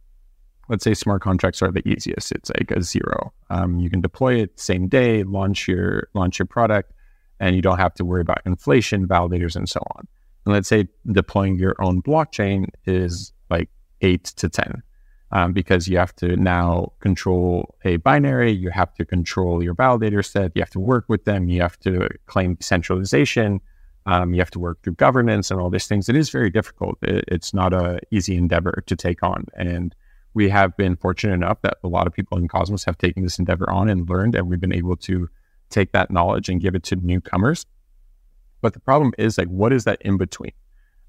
let's 0.70 0.84
say 0.84 0.94
smart 0.94 1.24
contracts 1.24 1.64
are 1.64 1.72
the 1.72 1.82
easiest. 1.90 2.34
It's 2.34 2.52
like 2.52 2.70
a 2.70 2.84
zero. 2.84 3.34
Um, 3.50 3.80
you 3.80 3.90
can 3.90 4.00
deploy 4.00 4.36
it 4.36 4.60
same 4.60 4.90
day, 4.90 5.24
launch 5.24 5.68
your 5.68 6.08
launch 6.14 6.38
your 6.38 6.46
product, 6.46 6.94
and 7.40 7.56
you 7.56 7.64
don't 7.64 7.80
have 7.80 7.96
to 7.96 8.06
worry 8.06 8.22
about 8.22 8.42
inflation, 8.46 9.08
validators, 9.08 9.56
and 9.56 9.68
so 9.68 9.80
on. 9.96 10.08
Let's 10.46 10.68
say 10.68 10.88
deploying 11.12 11.58
your 11.58 11.76
own 11.80 12.02
blockchain 12.02 12.68
is 12.86 13.32
like 13.50 13.70
eight 14.02 14.26
to 14.26 14.50
10, 14.50 14.84
um, 15.32 15.54
because 15.54 15.88
you 15.88 15.98
have 15.98 16.16
to 16.18 16.36
now 16.36 16.92
control 17.00 17.76
a 17.86 17.98
binary, 17.98 18.52
you 18.52 18.70
have 18.70 18.94
to 18.96 19.06
control 19.06 19.64
your 19.64 19.74
validator 19.74 20.26
set, 20.26 20.52
you 20.56 20.62
have 20.62 20.70
to 20.72 20.80
work 20.80 21.06
with 21.08 21.26
them, 21.26 21.48
you 21.48 21.62
have 21.62 21.80
to 21.80 22.10
claim 22.26 22.56
decentralization, 22.56 23.62
um, 24.06 24.34
you 24.34 24.42
have 24.42 24.52
to 24.52 24.60
work 24.60 24.84
through 24.84 24.96
governance 24.96 25.50
and 25.50 25.62
all 25.62 25.70
these 25.70 25.88
things. 25.88 26.10
It 26.10 26.16
is 26.18 26.30
very 26.30 26.50
difficult. 26.50 26.98
It, 27.02 27.24
it's 27.30 27.54
not 27.54 27.74
a 27.74 28.00
easy 28.12 28.36
endeavor 28.36 28.84
to 28.86 28.96
take 28.98 29.24
on. 29.24 29.46
And 29.56 29.96
we 30.34 30.50
have 30.50 30.76
been 30.76 30.98
fortunate 30.98 31.34
enough 31.34 31.62
that 31.62 31.78
a 31.84 31.88
lot 31.88 32.08
of 32.08 32.14
people 32.14 32.38
in 32.38 32.48
Cosmos 32.48 32.84
have 32.84 32.98
taken 32.98 33.24
this 33.24 33.40
endeavor 33.40 33.70
on 33.70 33.88
and 33.88 34.10
learned, 34.10 34.36
and 34.36 34.50
we've 34.50 34.60
been 34.60 34.74
able 34.74 34.98
to 34.98 35.30
take 35.70 35.94
that 35.94 36.12
knowledge 36.12 36.50
and 36.50 36.60
give 36.60 36.76
it 36.76 36.84
to 36.84 36.96
newcomers 36.98 37.66
but 38.64 38.74
the 38.74 38.80
problem 38.80 39.14
is 39.18 39.38
like, 39.38 39.50
what 39.50 39.74
is 39.74 39.84
that 39.84 40.02
in 40.02 40.18
between? 40.18 40.54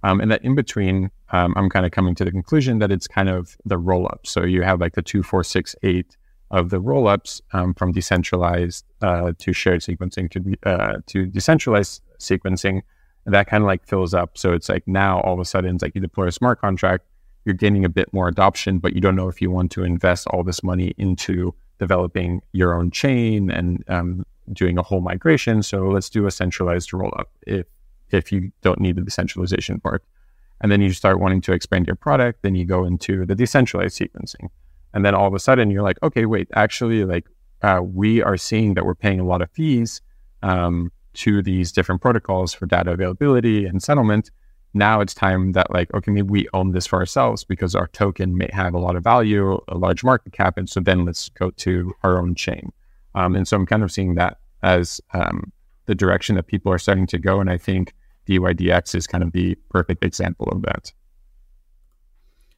Um, 0.02 0.20
and 0.20 0.30
that 0.30 0.44
in 0.44 0.54
between, 0.54 1.10
um, 1.30 1.54
I'm 1.56 1.70
kind 1.70 1.86
of 1.86 1.92
coming 1.92 2.14
to 2.16 2.24
the 2.24 2.32
conclusion 2.32 2.80
that 2.80 2.90
it's 2.92 3.06
kind 3.06 3.30
of 3.30 3.56
the 3.64 3.78
roll 3.78 4.06
up. 4.06 4.26
So 4.26 4.44
you 4.44 4.62
have 4.62 4.80
like 4.80 4.94
the 4.94 5.02
two, 5.02 5.22
four, 5.22 5.44
six, 5.44 5.74
eight 5.82 6.18
of 6.50 6.68
the 6.68 6.80
roll 6.80 7.06
ups 7.08 7.40
um, 7.52 7.72
from 7.72 7.92
decentralized 7.92 8.84
uh, 9.00 9.32
to 9.38 9.52
shared 9.52 9.80
sequencing 9.80 10.30
to 10.32 10.68
uh, 10.68 10.96
to 11.06 11.26
decentralized 11.26 12.02
sequencing. 12.18 12.82
And 13.24 13.34
that 13.34 13.46
kind 13.46 13.62
of 13.62 13.66
like 13.68 13.86
fills 13.86 14.12
up. 14.12 14.36
So 14.36 14.52
it's 14.52 14.68
like 14.68 14.86
now 14.86 15.20
all 15.20 15.32
of 15.32 15.40
a 15.40 15.44
sudden, 15.44 15.76
it's 15.76 15.82
like 15.82 15.94
you 15.94 16.00
deploy 16.00 16.26
a 16.26 16.32
smart 16.32 16.60
contract, 16.60 17.06
you're 17.44 17.54
gaining 17.54 17.84
a 17.84 17.88
bit 17.88 18.12
more 18.12 18.28
adoption, 18.28 18.80
but 18.80 18.94
you 18.94 19.00
don't 19.00 19.16
know 19.16 19.28
if 19.28 19.40
you 19.40 19.50
want 19.50 19.70
to 19.72 19.84
invest 19.84 20.26
all 20.26 20.42
this 20.42 20.62
money 20.62 20.92
into 20.98 21.54
developing 21.78 22.42
your 22.52 22.74
own 22.74 22.90
chain 22.90 23.50
and 23.50 23.84
um, 23.88 24.24
doing 24.52 24.78
a 24.78 24.82
whole 24.82 25.00
migration. 25.00 25.62
So 25.62 25.88
let's 25.88 26.10
do 26.10 26.26
a 26.26 26.30
centralized 26.30 26.90
rollup 26.90 27.26
if 27.46 27.66
if 28.10 28.30
you 28.30 28.52
don't 28.62 28.80
need 28.80 28.96
the 28.96 29.02
decentralization 29.02 29.80
part. 29.80 30.04
And 30.60 30.70
then 30.70 30.80
you 30.80 30.92
start 30.92 31.18
wanting 31.18 31.40
to 31.42 31.52
expand 31.52 31.86
your 31.86 31.96
product, 31.96 32.42
then 32.42 32.54
you 32.54 32.64
go 32.64 32.84
into 32.84 33.26
the 33.26 33.34
decentralized 33.34 33.98
sequencing. 33.98 34.48
And 34.92 35.04
then 35.04 35.14
all 35.14 35.26
of 35.26 35.34
a 35.34 35.38
sudden 35.38 35.70
you're 35.70 35.82
like, 35.82 35.98
okay, 36.02 36.26
wait, 36.26 36.48
actually 36.54 37.04
like 37.04 37.26
uh, 37.62 37.80
we 37.82 38.22
are 38.22 38.36
seeing 38.36 38.74
that 38.74 38.84
we're 38.84 38.94
paying 38.94 39.20
a 39.20 39.24
lot 39.24 39.42
of 39.42 39.50
fees 39.50 40.00
um, 40.42 40.92
to 41.14 41.42
these 41.42 41.72
different 41.72 42.00
protocols 42.02 42.52
for 42.52 42.66
data 42.66 42.92
availability 42.92 43.66
and 43.66 43.82
settlement. 43.82 44.30
Now 44.74 45.00
it's 45.00 45.14
time 45.14 45.52
that 45.52 45.72
like, 45.72 45.92
okay, 45.94 46.10
maybe 46.10 46.28
we 46.28 46.48
own 46.52 46.72
this 46.72 46.86
for 46.86 46.98
ourselves 46.98 47.44
because 47.44 47.74
our 47.74 47.86
token 47.88 48.36
may 48.36 48.50
have 48.52 48.74
a 48.74 48.78
lot 48.78 48.96
of 48.96 49.04
value, 49.04 49.58
a 49.68 49.78
large 49.78 50.04
market 50.04 50.32
cap. 50.32 50.58
And 50.58 50.68
so 50.68 50.80
then 50.80 51.04
let's 51.04 51.28
go 51.30 51.50
to 51.50 51.94
our 52.02 52.18
own 52.18 52.34
chain. 52.34 52.72
Um, 53.14 53.34
and 53.36 53.46
so 53.46 53.56
I'm 53.56 53.66
kind 53.66 53.82
of 53.82 53.92
seeing 53.92 54.14
that 54.16 54.38
as 54.62 55.00
um, 55.12 55.52
the 55.86 55.94
direction 55.94 56.36
that 56.36 56.46
people 56.46 56.72
are 56.72 56.78
starting 56.78 57.06
to 57.08 57.18
go. 57.18 57.40
And 57.40 57.50
I 57.50 57.58
think 57.58 57.94
DYDX 58.26 58.94
is 58.94 59.06
kind 59.06 59.22
of 59.22 59.32
the 59.32 59.56
perfect 59.70 60.04
example 60.04 60.48
of 60.48 60.62
that. 60.62 60.92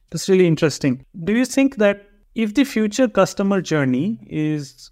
That's 0.09 0.29
really 0.29 0.47
interesting. 0.47 1.05
Do 1.23 1.33
you 1.33 1.45
think 1.45 1.75
that 1.77 2.07
if 2.35 2.53
the 2.53 2.63
future 2.63 3.07
customer 3.07 3.61
journey 3.61 4.19
is 4.27 4.91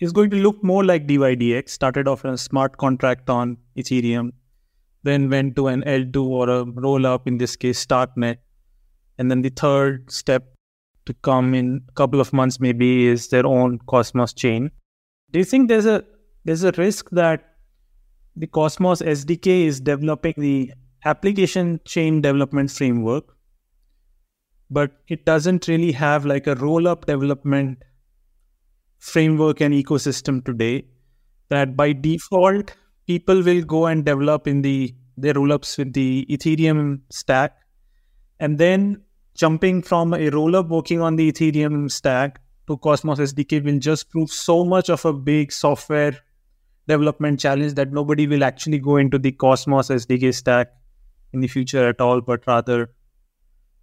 is 0.00 0.12
going 0.12 0.30
to 0.30 0.36
look 0.36 0.62
more 0.64 0.84
like 0.84 1.06
DYDX, 1.06 1.68
started 1.70 2.08
off 2.08 2.24
in 2.24 2.30
a 2.32 2.38
smart 2.38 2.76
contract 2.76 3.30
on 3.30 3.56
Ethereum, 3.76 4.32
then 5.04 5.30
went 5.30 5.54
to 5.56 5.68
an 5.68 5.82
L2 5.82 6.24
or 6.24 6.48
a 6.48 6.64
roll 6.64 7.06
up, 7.06 7.28
in 7.28 7.38
this 7.38 7.54
case, 7.54 7.84
Starknet. 7.84 8.38
And 9.18 9.30
then 9.30 9.42
the 9.42 9.50
third 9.50 10.10
step 10.10 10.51
to 11.06 11.14
come 11.14 11.54
in 11.54 11.82
a 11.88 11.92
couple 11.92 12.20
of 12.20 12.32
months 12.32 12.60
maybe 12.60 13.06
is 13.06 13.28
their 13.28 13.46
own 13.46 13.78
Cosmos 13.86 14.32
chain. 14.32 14.70
Do 15.30 15.38
you 15.38 15.44
think 15.44 15.68
there's 15.68 15.86
a 15.86 16.04
there's 16.44 16.64
a 16.64 16.72
risk 16.72 17.10
that 17.10 17.56
the 18.36 18.46
Cosmos 18.46 19.02
SDK 19.02 19.66
is 19.66 19.80
developing 19.80 20.34
the 20.36 20.72
application 21.04 21.80
chain 21.84 22.20
development 22.20 22.70
framework, 22.70 23.24
but 24.70 24.92
it 25.08 25.24
doesn't 25.24 25.68
really 25.68 25.92
have 25.92 26.24
like 26.24 26.46
a 26.46 26.54
roll 26.56 26.88
up 26.88 27.06
development 27.06 27.78
framework 28.98 29.60
and 29.60 29.74
ecosystem 29.74 30.44
today 30.44 30.84
that 31.48 31.76
by 31.76 31.92
default 31.92 32.74
people 33.06 33.42
will 33.42 33.62
go 33.62 33.86
and 33.86 34.04
develop 34.04 34.46
in 34.46 34.62
the 34.62 34.94
their 35.16 35.34
roll 35.34 35.52
ups 35.52 35.76
with 35.76 35.92
the 35.92 36.26
Ethereum 36.30 37.00
stack, 37.10 37.56
and 38.40 38.58
then 38.58 39.02
jumping 39.34 39.82
from 39.82 40.12
a 40.14 40.30
rollup 40.30 40.68
working 40.68 41.00
on 41.00 41.16
the 41.16 41.32
Ethereum 41.32 41.90
stack 41.90 42.40
to 42.66 42.76
Cosmos 42.76 43.18
SDK 43.18 43.64
will 43.64 43.78
just 43.78 44.10
prove 44.10 44.30
so 44.30 44.64
much 44.64 44.88
of 44.88 45.04
a 45.04 45.12
big 45.12 45.52
software 45.52 46.16
development 46.88 47.40
challenge 47.40 47.74
that 47.74 47.92
nobody 47.92 48.26
will 48.26 48.44
actually 48.44 48.78
go 48.78 48.96
into 48.96 49.18
the 49.18 49.32
Cosmos 49.32 49.88
SDK 49.88 50.34
stack 50.34 50.72
in 51.32 51.40
the 51.40 51.48
future 51.48 51.88
at 51.88 52.00
all, 52.00 52.20
but 52.20 52.46
rather 52.46 52.90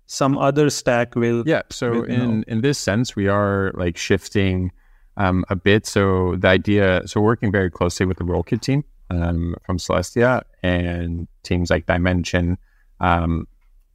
some 0.05 0.37
other 0.37 0.69
stack 0.69 1.15
will. 1.15 1.43
Yeah. 1.45 1.61
So 1.69 1.91
will, 1.91 2.03
in 2.03 2.37
know. 2.39 2.43
in 2.47 2.61
this 2.61 2.77
sense, 2.77 3.15
we 3.15 3.27
are 3.27 3.71
like 3.75 3.97
shifting 3.97 4.71
um, 5.17 5.45
a 5.49 5.55
bit. 5.55 5.85
So 5.85 6.35
the 6.37 6.47
idea, 6.47 7.01
so 7.05 7.21
working 7.21 7.51
very 7.51 7.69
closely 7.69 8.05
with 8.05 8.17
the 8.17 8.23
Rollkit 8.23 8.61
team 8.61 8.83
um, 9.09 9.55
from 9.65 9.77
Celestia 9.77 10.41
and 10.63 11.27
teams 11.43 11.69
like 11.69 11.85
Dymension. 11.85 12.57
Um, 12.99 13.47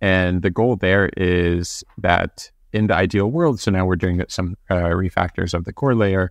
and 0.05 0.43
the 0.43 0.51
goal 0.51 0.77
there 0.77 1.09
is 1.17 1.83
that 1.97 2.51
in 2.75 2.89
the 2.89 2.95
ideal 2.95 3.29
world, 3.29 3.59
so 3.59 3.71
now 3.71 3.87
we're 3.87 3.97
doing 3.97 4.23
some 4.29 4.55
uh, 4.69 4.91
refactors 4.91 5.55
of 5.55 5.65
the 5.65 5.73
core 5.73 5.95
layer. 5.95 6.31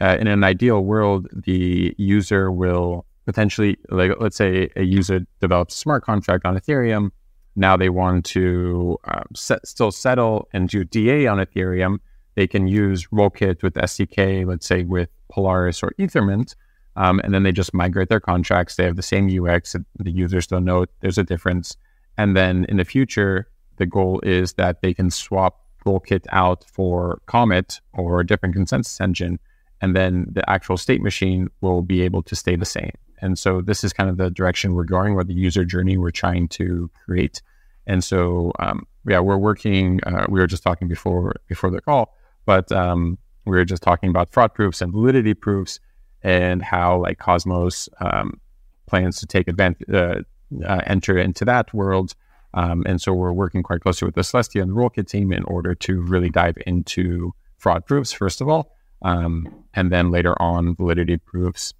Uh, 0.00 0.16
in 0.18 0.26
an 0.26 0.42
ideal 0.42 0.82
world, 0.82 1.28
the 1.30 1.94
user 1.98 2.50
will 2.50 3.04
potentially, 3.26 3.76
like, 3.90 4.12
let's 4.20 4.36
say 4.36 4.70
a 4.74 4.84
user 4.84 5.20
develops 5.38 5.74
a 5.74 5.78
smart 5.78 6.02
contract 6.02 6.46
on 6.46 6.56
Ethereum. 6.58 7.10
Now 7.56 7.76
they 7.76 7.90
want 7.90 8.24
to 8.36 8.96
um, 9.04 9.26
set, 9.36 9.68
still 9.68 9.90
settle 9.90 10.48
and 10.54 10.66
do 10.66 10.84
DA 10.84 11.26
on 11.26 11.36
Ethereum. 11.36 11.98
They 12.36 12.46
can 12.46 12.68
use 12.68 13.06
Rollkit 13.08 13.62
with 13.62 13.74
SDK, 13.74 14.46
let's 14.46 14.66
say 14.66 14.84
with 14.84 15.10
Polaris 15.30 15.82
or 15.82 15.92
Ethermint, 15.98 16.54
um, 16.96 17.20
and 17.22 17.34
then 17.34 17.42
they 17.42 17.52
just 17.52 17.74
migrate 17.74 18.08
their 18.08 18.18
contracts. 18.18 18.76
They 18.76 18.84
have 18.84 18.96
the 18.96 19.02
same 19.02 19.28
UX. 19.28 19.76
The 19.98 20.10
users 20.10 20.46
don't 20.46 20.64
know 20.64 20.86
there's 21.00 21.18
a 21.18 21.22
difference. 21.22 21.76
And 22.18 22.36
then 22.36 22.66
in 22.68 22.76
the 22.76 22.84
future, 22.84 23.48
the 23.76 23.86
goal 23.86 24.20
is 24.22 24.54
that 24.54 24.82
they 24.82 24.92
can 24.94 25.10
swap 25.10 25.64
Rollkit 25.86 26.26
out 26.30 26.64
for 26.64 27.22
Comet 27.26 27.80
or 27.94 28.20
a 28.20 28.26
different 28.26 28.54
consensus 28.54 29.00
engine. 29.00 29.38
And 29.80 29.96
then 29.96 30.26
the 30.30 30.48
actual 30.48 30.76
state 30.76 31.00
machine 31.02 31.48
will 31.62 31.80
be 31.80 32.02
able 32.02 32.22
to 32.24 32.36
stay 32.36 32.56
the 32.56 32.66
same. 32.66 32.92
And 33.22 33.38
so 33.38 33.60
this 33.60 33.84
is 33.84 33.92
kind 33.92 34.10
of 34.10 34.16
the 34.16 34.30
direction 34.30 34.74
we're 34.74 34.84
going, 34.84 35.14
or 35.14 35.24
the 35.24 35.34
user 35.34 35.64
journey 35.64 35.96
we're 35.96 36.10
trying 36.10 36.48
to 36.48 36.90
create. 37.04 37.42
And 37.86 38.02
so, 38.04 38.52
um, 38.58 38.86
yeah, 39.06 39.20
we're 39.20 39.38
working. 39.38 40.00
Uh, 40.04 40.26
we 40.28 40.40
were 40.40 40.46
just 40.46 40.62
talking 40.62 40.88
before 40.88 41.34
before 41.48 41.70
the 41.70 41.80
call, 41.80 42.14
but 42.46 42.70
um, 42.72 43.18
we 43.44 43.56
were 43.56 43.64
just 43.64 43.82
talking 43.82 44.10
about 44.10 44.30
fraud 44.30 44.54
proofs 44.54 44.80
and 44.80 44.92
validity 44.92 45.34
proofs 45.34 45.80
and 46.22 46.62
how 46.62 47.00
like 47.00 47.18
Cosmos 47.18 47.88
um, 48.00 48.40
plans 48.86 49.18
to 49.20 49.26
take 49.26 49.48
advantage, 49.48 49.88
uh, 49.92 50.20
uh, 50.66 50.80
enter 50.86 51.18
into 51.18 51.44
that 51.44 51.72
world. 51.74 52.14
Um, 52.54 52.82
and 52.86 53.00
so 53.00 53.12
we're 53.12 53.32
working 53.32 53.62
quite 53.62 53.80
closely 53.80 54.06
with 54.06 54.14
the 54.14 54.22
Celestia 54.22 54.62
and 54.62 54.70
the 54.70 54.74
Rollkit 54.74 55.08
team 55.08 55.32
in 55.32 55.44
order 55.44 55.74
to 55.74 56.00
really 56.00 56.30
dive 56.30 56.56
into 56.66 57.32
fraud 57.58 57.86
proofs, 57.86 58.12
first 58.12 58.40
of 58.40 58.48
all, 58.48 58.72
um, 59.02 59.64
and 59.74 59.92
then 59.92 60.10
later 60.10 60.40
on 60.42 60.74
validity 60.74 61.16
proofs. 61.16 61.74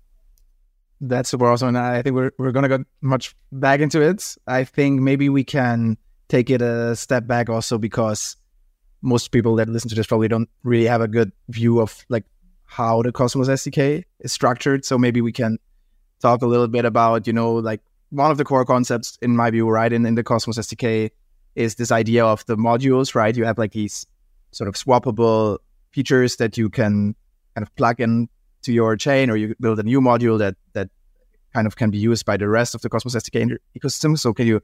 That's 1.00 1.31
super 1.31 1.47
awesome. 1.47 1.69
And 1.69 1.79
I 1.79 2.03
think 2.03 2.15
we're, 2.15 2.31
we're 2.39 2.53
going 2.53 2.69
to 2.69 2.79
go 2.79 2.85
much 3.00 3.35
back 3.50 3.81
into 3.81 4.03
it. 4.03 4.37
I 4.47 4.65
think 4.65 5.00
maybe 5.00 5.29
we 5.29 5.45
can 5.45 5.97
take 6.29 6.50
it 6.50 6.62
a 6.62 6.95
step 6.95 7.27
back 7.27 7.49
also 7.49 7.79
because 7.79 8.37
most 9.03 9.33
people 9.33 9.57
that 9.57 9.69
listen 9.69 9.89
to 9.89 9.97
this 9.97 10.07
probably 10.07 10.29
don't 10.29 10.49
really 10.62 10.87
have 10.87 11.00
a 11.00 11.09
good 11.09 11.33
view 11.49 11.81
of 11.81 12.05
like 12.11 12.25
how 12.67 13.03
the 13.03 13.11
Cosmos 13.11 13.49
SDK 13.49 14.05
is 14.21 14.33
structured. 14.33 14.85
So 14.85 14.99
maybe 14.99 15.21
we 15.21 15.33
can 15.33 15.59
talk 16.21 16.43
a 16.43 16.47
little 16.47 16.69
bit 16.69 16.85
about, 16.85 17.27
you 17.27 17.33
know, 17.33 17.55
like 17.55 17.81
one 18.11 18.31
of 18.31 18.38
the 18.38 18.45
core 18.45 18.64
concepts 18.64 19.19
in 19.23 19.37
my 19.37 19.50
view, 19.50 19.69
right, 19.69 19.93
in, 19.93 20.05
in 20.05 20.14
the 20.14 20.23
Cosmos 20.23 20.59
SDK 20.59 21.11
is 21.55 21.76
this 21.76 21.90
idea 21.90 22.25
of 22.25 22.45
the 22.47 22.57
modules, 22.57 23.14
right? 23.14 23.37
You 23.37 23.45
have 23.45 23.59
like 23.59 23.73
these 23.73 24.07
sort 24.52 24.69
of 24.69 24.75
swappable 24.75 25.59
features 25.93 26.37
that 26.37 26.57
you 26.57 26.69
can 26.69 27.14
kind 27.55 27.67
of 27.67 27.75
plug 27.76 28.00
in 28.00 28.29
to 28.62 28.73
your 28.73 28.97
chain 28.97 29.31
or 29.31 29.37
you 29.37 29.55
build 29.61 29.79
a 29.79 29.83
new 29.83 30.00
module 30.00 30.38
that 30.38 30.57
that 30.75 30.88
kind 31.55 31.67
of 31.67 31.76
can 31.76 31.90
be 31.90 31.99
used 31.99 32.25
by 32.25 32.37
the 32.37 32.49
rest 32.49 32.75
of 32.75 32.83
the 32.83 32.88
Cosmos 32.88 33.14
SDK 33.14 33.57
ecosystem. 33.79 34.19
So 34.19 34.33
can 34.33 34.47
you 34.47 34.61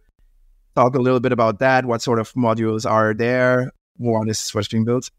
talk 0.75 0.95
a 0.95 1.00
little 1.00 1.21
bit 1.21 1.33
about 1.33 1.59
that? 1.59 1.85
What 1.85 2.03
sort 2.03 2.19
of 2.19 2.33
modules 2.35 2.88
are 2.88 3.15
there? 3.15 3.73
On 4.05 4.26
this 4.26 4.55
what's 4.55 4.69
being 4.69 4.85
built? 4.85 5.11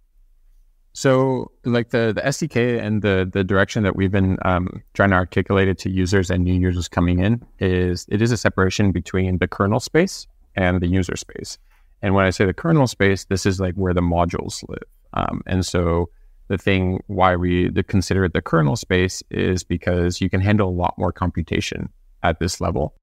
So, 0.97 1.51
like 1.63 1.91
the, 1.91 2.11
the 2.15 2.21
SDK 2.21 2.81
and 2.81 3.03
the 3.03 3.29
the 3.31 3.43
direction 3.43 3.83
that 3.83 3.95
we've 3.95 4.11
been 4.11 4.39
um, 4.43 4.81
trying 4.95 5.11
to 5.11 5.15
articulate 5.15 5.67
it 5.67 5.77
to 5.83 5.91
users 5.91 6.31
and 6.31 6.43
new 6.43 6.55
users 6.55 6.87
coming 6.87 7.19
in 7.19 7.45
is 7.59 8.07
it 8.09 8.19
is 8.19 8.31
a 8.31 8.37
separation 8.37 8.91
between 8.91 9.37
the 9.37 9.47
kernel 9.47 9.79
space 9.79 10.25
and 10.55 10.81
the 10.81 10.87
user 10.87 11.15
space. 11.15 11.59
And 12.01 12.15
when 12.15 12.25
I 12.25 12.31
say 12.31 12.45
the 12.45 12.53
kernel 12.53 12.87
space, 12.87 13.25
this 13.25 13.45
is 13.45 13.59
like 13.59 13.75
where 13.75 13.93
the 13.93 14.01
modules 14.01 14.67
live. 14.67 14.89
Um, 15.13 15.43
and 15.45 15.63
so 15.63 16.09
the 16.47 16.57
thing 16.57 17.03
why 17.05 17.35
we 17.35 17.71
consider 17.83 18.25
it 18.25 18.33
the 18.33 18.41
kernel 18.41 18.75
space 18.75 19.21
is 19.29 19.63
because 19.63 20.19
you 20.19 20.31
can 20.31 20.41
handle 20.41 20.67
a 20.67 20.71
lot 20.71 20.97
more 20.97 21.11
computation 21.11 21.89
at 22.23 22.39
this 22.39 22.59
level. 22.59 22.95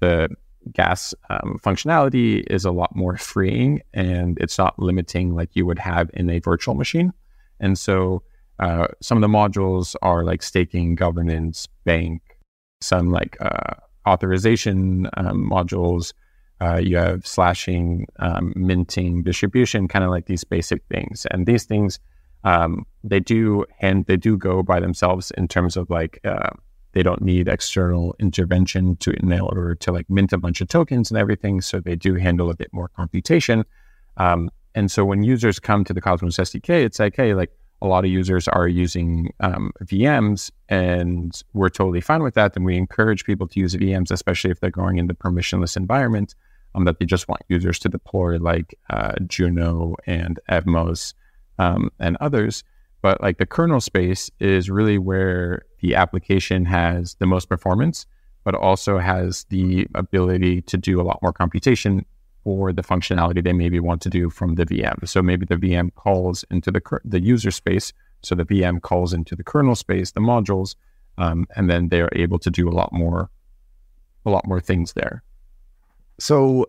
The 0.00 0.30
gas 0.72 1.12
um, 1.28 1.60
functionality 1.62 2.44
is 2.50 2.64
a 2.64 2.70
lot 2.70 2.96
more 2.96 3.16
freeing 3.18 3.82
and 3.92 4.38
it's 4.40 4.56
not 4.56 4.78
limiting 4.78 5.34
like 5.34 5.50
you 5.52 5.66
would 5.66 5.80
have 5.80 6.10
in 6.14 6.30
a 6.30 6.38
virtual 6.38 6.72
machine. 6.72 7.12
And 7.62 7.78
so 7.78 8.22
uh, 8.58 8.88
some 9.00 9.16
of 9.16 9.22
the 9.22 9.28
modules 9.28 9.96
are 10.02 10.24
like 10.24 10.42
staking, 10.42 10.94
governance, 10.94 11.66
bank, 11.84 12.20
some 12.80 13.10
like 13.10 13.36
uh, 13.40 13.74
authorization 14.06 15.08
um, 15.16 15.48
modules. 15.50 16.12
Uh, 16.60 16.76
you 16.76 16.96
have 16.96 17.26
slashing, 17.26 18.06
um, 18.18 18.52
minting, 18.54 19.22
distribution, 19.22 19.88
kind 19.88 20.04
of 20.04 20.10
like 20.10 20.26
these 20.26 20.44
basic 20.44 20.82
things. 20.90 21.26
And 21.30 21.46
these 21.46 21.64
things, 21.64 21.98
um, 22.44 22.86
they 23.02 23.20
do 23.20 23.64
and 23.80 24.04
they 24.06 24.16
do 24.16 24.36
go 24.36 24.62
by 24.62 24.80
themselves 24.80 25.32
in 25.32 25.48
terms 25.48 25.76
of 25.76 25.90
like 25.90 26.20
uh, 26.24 26.50
they 26.92 27.02
don't 27.02 27.22
need 27.22 27.48
external 27.48 28.14
intervention 28.20 28.96
to 28.96 29.10
in 29.12 29.32
order 29.40 29.74
to 29.76 29.92
like 29.92 30.08
mint 30.10 30.32
a 30.32 30.38
bunch 30.38 30.60
of 30.60 30.68
tokens 30.68 31.10
and 31.10 31.18
everything. 31.18 31.60
So 31.60 31.80
they 31.80 31.96
do 31.96 32.14
handle 32.14 32.50
a 32.50 32.54
bit 32.54 32.72
more 32.72 32.88
computation. 32.88 33.64
Um, 34.16 34.50
and 34.74 34.90
so 34.90 35.04
when 35.04 35.22
users 35.22 35.58
come 35.58 35.84
to 35.84 35.92
the 35.92 36.00
Cosmos 36.00 36.36
SDK, 36.36 36.84
it's 36.84 36.98
like, 36.98 37.16
hey, 37.16 37.34
like 37.34 37.50
a 37.82 37.86
lot 37.86 38.04
of 38.04 38.10
users 38.10 38.48
are 38.48 38.68
using 38.68 39.32
um, 39.40 39.72
VMs 39.82 40.50
and 40.68 41.42
we're 41.52 41.68
totally 41.68 42.00
fine 42.00 42.22
with 42.22 42.34
that. 42.34 42.54
And 42.54 42.64
we 42.64 42.76
encourage 42.76 43.24
people 43.24 43.48
to 43.48 43.60
use 43.60 43.74
VMs, 43.74 44.10
especially 44.10 44.50
if 44.50 44.60
they're 44.60 44.70
going 44.70 44.98
into 44.98 45.14
permissionless 45.14 45.76
environment, 45.76 46.34
um, 46.74 46.84
that 46.84 46.98
they 46.98 47.06
just 47.06 47.28
want 47.28 47.42
users 47.48 47.78
to 47.80 47.88
deploy 47.88 48.38
like 48.38 48.74
uh, 48.90 49.14
Juno 49.26 49.96
and 50.06 50.38
Evmos 50.48 51.12
um, 51.58 51.90
and 51.98 52.16
others. 52.20 52.62
But 53.02 53.20
like 53.20 53.38
the 53.38 53.46
kernel 53.46 53.80
space 53.80 54.30
is 54.38 54.70
really 54.70 54.96
where 54.96 55.64
the 55.80 55.96
application 55.96 56.64
has 56.66 57.16
the 57.16 57.26
most 57.26 57.48
performance, 57.48 58.06
but 58.44 58.54
also 58.54 58.98
has 58.98 59.44
the 59.50 59.88
ability 59.96 60.62
to 60.62 60.76
do 60.76 61.00
a 61.00 61.02
lot 61.02 61.20
more 61.20 61.32
computation 61.32 62.06
for 62.44 62.72
the 62.72 62.82
functionality 62.82 63.42
they 63.42 63.52
maybe 63.52 63.78
want 63.80 64.02
to 64.02 64.10
do 64.10 64.28
from 64.30 64.56
the 64.56 64.66
VM. 64.66 65.06
So 65.08 65.22
maybe 65.22 65.46
the 65.46 65.56
VM 65.56 65.94
calls 65.94 66.44
into 66.50 66.70
the 66.70 66.82
the 67.04 67.20
user 67.20 67.50
space 67.50 67.92
So 68.22 68.34
the 68.34 68.44
VM 68.44 68.80
calls 68.80 69.12
into 69.12 69.34
the 69.34 69.42
kernel 69.44 69.74
space, 69.74 70.12
the 70.12 70.20
modules, 70.20 70.76
um, 71.18 71.46
and 71.56 71.68
then 71.68 71.88
they're 71.88 72.10
able 72.12 72.38
to 72.38 72.50
do 72.50 72.68
a 72.68 72.74
lot 72.74 72.92
more, 72.92 73.30
a 74.24 74.30
lot 74.30 74.46
more 74.46 74.60
things 74.60 74.92
there. 74.92 75.22
So, 76.18 76.66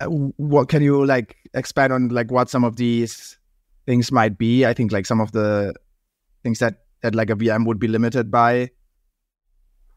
uh, 0.00 0.06
what 0.06 0.68
can 0.68 0.82
you 0.82 1.04
like 1.06 1.36
expand 1.54 1.92
on 1.92 2.08
like 2.08 2.30
what 2.30 2.50
some 2.50 2.64
of 2.64 2.76
these 2.76 3.38
things 3.86 4.12
might 4.12 4.36
be? 4.36 4.66
I 4.66 4.74
think 4.74 4.92
like 4.92 5.06
some 5.06 5.20
of 5.20 5.32
the 5.32 5.74
things 6.42 6.58
that 6.58 6.84
that 7.02 7.14
like 7.14 7.30
a 7.30 7.36
VM 7.36 7.66
would 7.66 7.78
be 7.78 7.88
limited 7.88 8.30
by. 8.30 8.70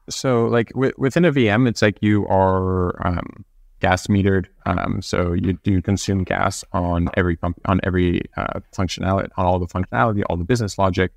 So, 0.10 0.46
like 0.46 0.70
w- 0.70 0.94
within 0.98 1.26
a 1.26 1.32
VM, 1.32 1.68
it's 1.68 1.82
like 1.82 1.98
you 2.02 2.26
are 2.28 2.96
um, 3.06 3.46
gas 3.84 4.08
metered. 4.08 4.46
Um, 4.66 5.02
so 5.02 5.34
you 5.34 5.60
do 5.62 5.82
consume 5.82 6.24
gas 6.24 6.64
on 6.72 7.10
every 7.16 7.38
on 7.66 7.82
every 7.84 8.22
uh, 8.38 8.62
functionality, 8.74 9.28
on 9.36 9.46
all 9.46 9.60
the 9.60 9.68
functionality, 9.68 10.24
all 10.30 10.38
the 10.38 10.46
business 10.46 10.78
logic, 10.78 11.12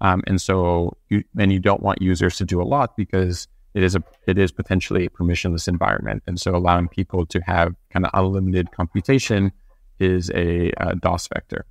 um, 0.00 0.22
and 0.26 0.40
so 0.40 0.96
you 1.08 1.22
and 1.38 1.52
you 1.52 1.60
don't 1.60 1.80
want 1.80 2.02
users 2.02 2.36
to 2.38 2.44
do 2.44 2.60
a 2.60 2.66
lot 2.76 2.96
because 2.96 3.46
it 3.74 3.84
is 3.84 3.94
a 3.94 4.02
it 4.26 4.36
is 4.36 4.50
potentially 4.50 5.06
a 5.06 5.10
permissionless 5.10 5.68
environment, 5.68 6.24
and 6.26 6.40
so 6.40 6.56
allowing 6.56 6.88
people 6.88 7.24
to 7.26 7.38
have 7.40 7.74
kind 7.90 8.04
of 8.04 8.10
unlimited 8.12 8.72
computation 8.72 9.52
is 10.00 10.30
a, 10.30 10.72
a 10.78 10.96
DOS 10.96 11.28
vector. 11.28 11.66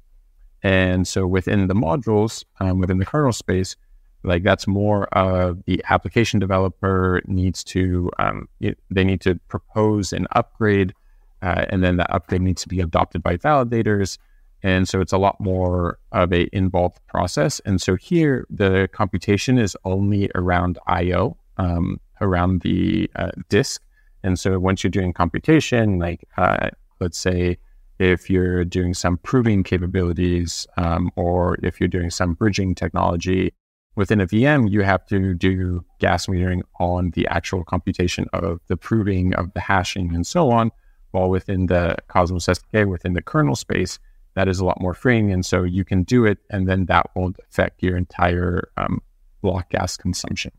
And 0.63 1.07
so 1.07 1.27
within 1.27 1.67
the 1.67 1.75
modules, 1.75 2.43
um, 2.59 2.79
within 2.79 2.97
the 2.97 3.05
kernel 3.05 3.31
space, 3.31 3.75
like 4.23 4.43
that's 4.43 4.67
more 4.67 5.05
of 5.13 5.63
the 5.65 5.83
application 5.89 6.39
developer 6.39 7.21
needs 7.27 7.63
to 7.63 8.11
um, 8.19 8.47
it, 8.59 8.77
they 8.89 9.03
need 9.03 9.21
to 9.21 9.35
propose 9.47 10.13
an 10.13 10.27
upgrade, 10.31 10.93
uh, 11.41 11.65
and 11.69 11.83
then 11.83 11.97
that 11.97 12.11
upgrade 12.11 12.41
needs 12.41 12.61
to 12.63 12.67
be 12.67 12.79
adopted 12.81 13.23
by 13.23 13.37
validators. 13.37 14.17
And 14.63 14.89
so 14.89 14.99
it's 15.01 15.13
a 15.13 15.19
lot 15.19 15.39
more 15.39 15.99
of 16.11 16.33
a 16.33 16.49
involved 16.51 16.99
process. 17.07 17.59
And 17.65 17.79
so 17.79 17.95
here 17.95 18.45
the 18.49 18.89
computation 18.91 19.59
is 19.59 19.77
only 19.85 20.31
around 20.33 20.79
I/O, 20.87 21.37
um, 21.57 21.99
around 22.21 22.61
the 22.61 23.09
uh, 23.15 23.31
disk. 23.49 23.81
And 24.23 24.39
so 24.39 24.57
once 24.59 24.83
you're 24.83 24.91
doing 24.91 25.13
computation, 25.13 25.99
like 25.99 26.27
uh, 26.37 26.69
let's 26.99 27.19
say 27.19 27.57
if 27.99 28.29
you're 28.29 28.65
doing 28.65 28.93
some 28.93 29.17
proving 29.17 29.63
capabilities, 29.63 30.67
um, 30.77 31.11
or 31.15 31.57
if 31.63 31.79
you're 31.79 31.87
doing 31.87 32.09
some 32.09 32.33
bridging 32.33 32.75
technology, 32.75 33.53
within 33.97 34.21
a 34.21 34.27
VM, 34.27 34.71
you 34.71 34.83
have 34.83 35.05
to 35.07 35.33
do 35.33 35.83
gas 35.99 36.27
metering 36.27 36.61
on 36.79 37.09
the 37.11 37.27
actual 37.27 37.63
computation 37.63 38.27
of 38.31 38.61
the 38.67 38.77
proving 38.77 39.33
of 39.33 39.51
the 39.53 39.59
hashing 39.59 40.13
and 40.13 40.25
so 40.25 40.51
on. 40.51 40.71
While 41.11 41.29
within 41.29 41.65
the 41.65 41.97
Cosmos 42.07 42.45
SDK, 42.45 42.87
within 42.87 43.13
the 43.13 43.23
kernel 43.23 43.55
space, 43.55 43.97
that 44.35 44.47
is 44.47 44.59
a 44.59 44.65
lot 44.65 44.79
more 44.79 44.93
freeing. 44.93 45.31
And 45.31 45.43
so 45.43 45.63
you 45.63 45.83
can 45.83 46.03
do 46.03 46.25
it, 46.25 46.37
and 46.51 46.69
then 46.69 46.85
that 46.85 47.09
won't 47.15 47.37
affect 47.49 47.81
your 47.81 47.97
entire 47.97 48.69
um, 48.77 49.01
block 49.41 49.71
gas 49.71 49.97
consumption. 49.97 50.51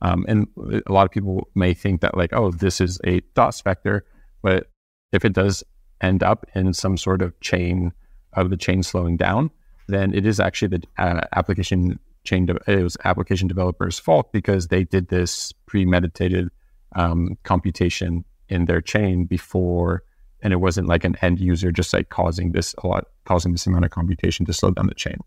Um, 0.00 0.24
and 0.26 0.48
a 0.86 0.92
lot 0.92 1.04
of 1.04 1.10
people 1.10 1.48
may 1.54 1.74
think 1.74 2.00
that, 2.00 2.16
like, 2.16 2.32
oh, 2.32 2.50
this 2.50 2.80
is 2.80 2.98
a 3.04 3.20
DOS 3.34 3.60
vector. 3.60 4.06
But 4.42 4.70
if 5.12 5.24
it 5.24 5.34
does 5.34 5.62
end 6.00 6.22
up 6.22 6.46
in 6.54 6.72
some 6.72 6.96
sort 6.96 7.20
of 7.20 7.38
chain 7.40 7.92
of 8.32 8.48
the 8.48 8.56
chain 8.56 8.82
slowing 8.82 9.18
down, 9.18 9.50
then 9.86 10.14
it 10.14 10.24
is 10.24 10.40
actually 10.40 10.68
the 10.68 10.82
uh, 10.98 11.20
application 11.34 11.98
chain 12.26 12.46
de- 12.46 12.58
it 12.66 12.82
was 12.82 12.96
application 13.04 13.48
developers' 13.48 13.98
fault 13.98 14.32
because 14.32 14.68
they 14.68 14.84
did 14.84 15.08
this 15.08 15.52
premeditated 15.66 16.50
um, 16.94 17.36
computation 17.44 18.24
in 18.48 18.66
their 18.66 18.80
chain 18.80 19.24
before, 19.24 20.02
and 20.42 20.52
it 20.52 20.56
wasn't 20.56 20.88
like 20.88 21.04
an 21.04 21.16
end 21.22 21.40
user 21.40 21.72
just 21.72 21.92
like 21.92 22.08
causing 22.08 22.52
this 22.52 22.74
a 22.82 22.86
lot, 22.86 23.04
causing 23.24 23.52
this 23.52 23.66
amount 23.66 23.84
of 23.84 23.90
computation 23.90 24.46
to 24.46 24.52
slow 24.52 24.70
down 24.70 24.86
the 24.86 24.94
chain. 24.94 25.18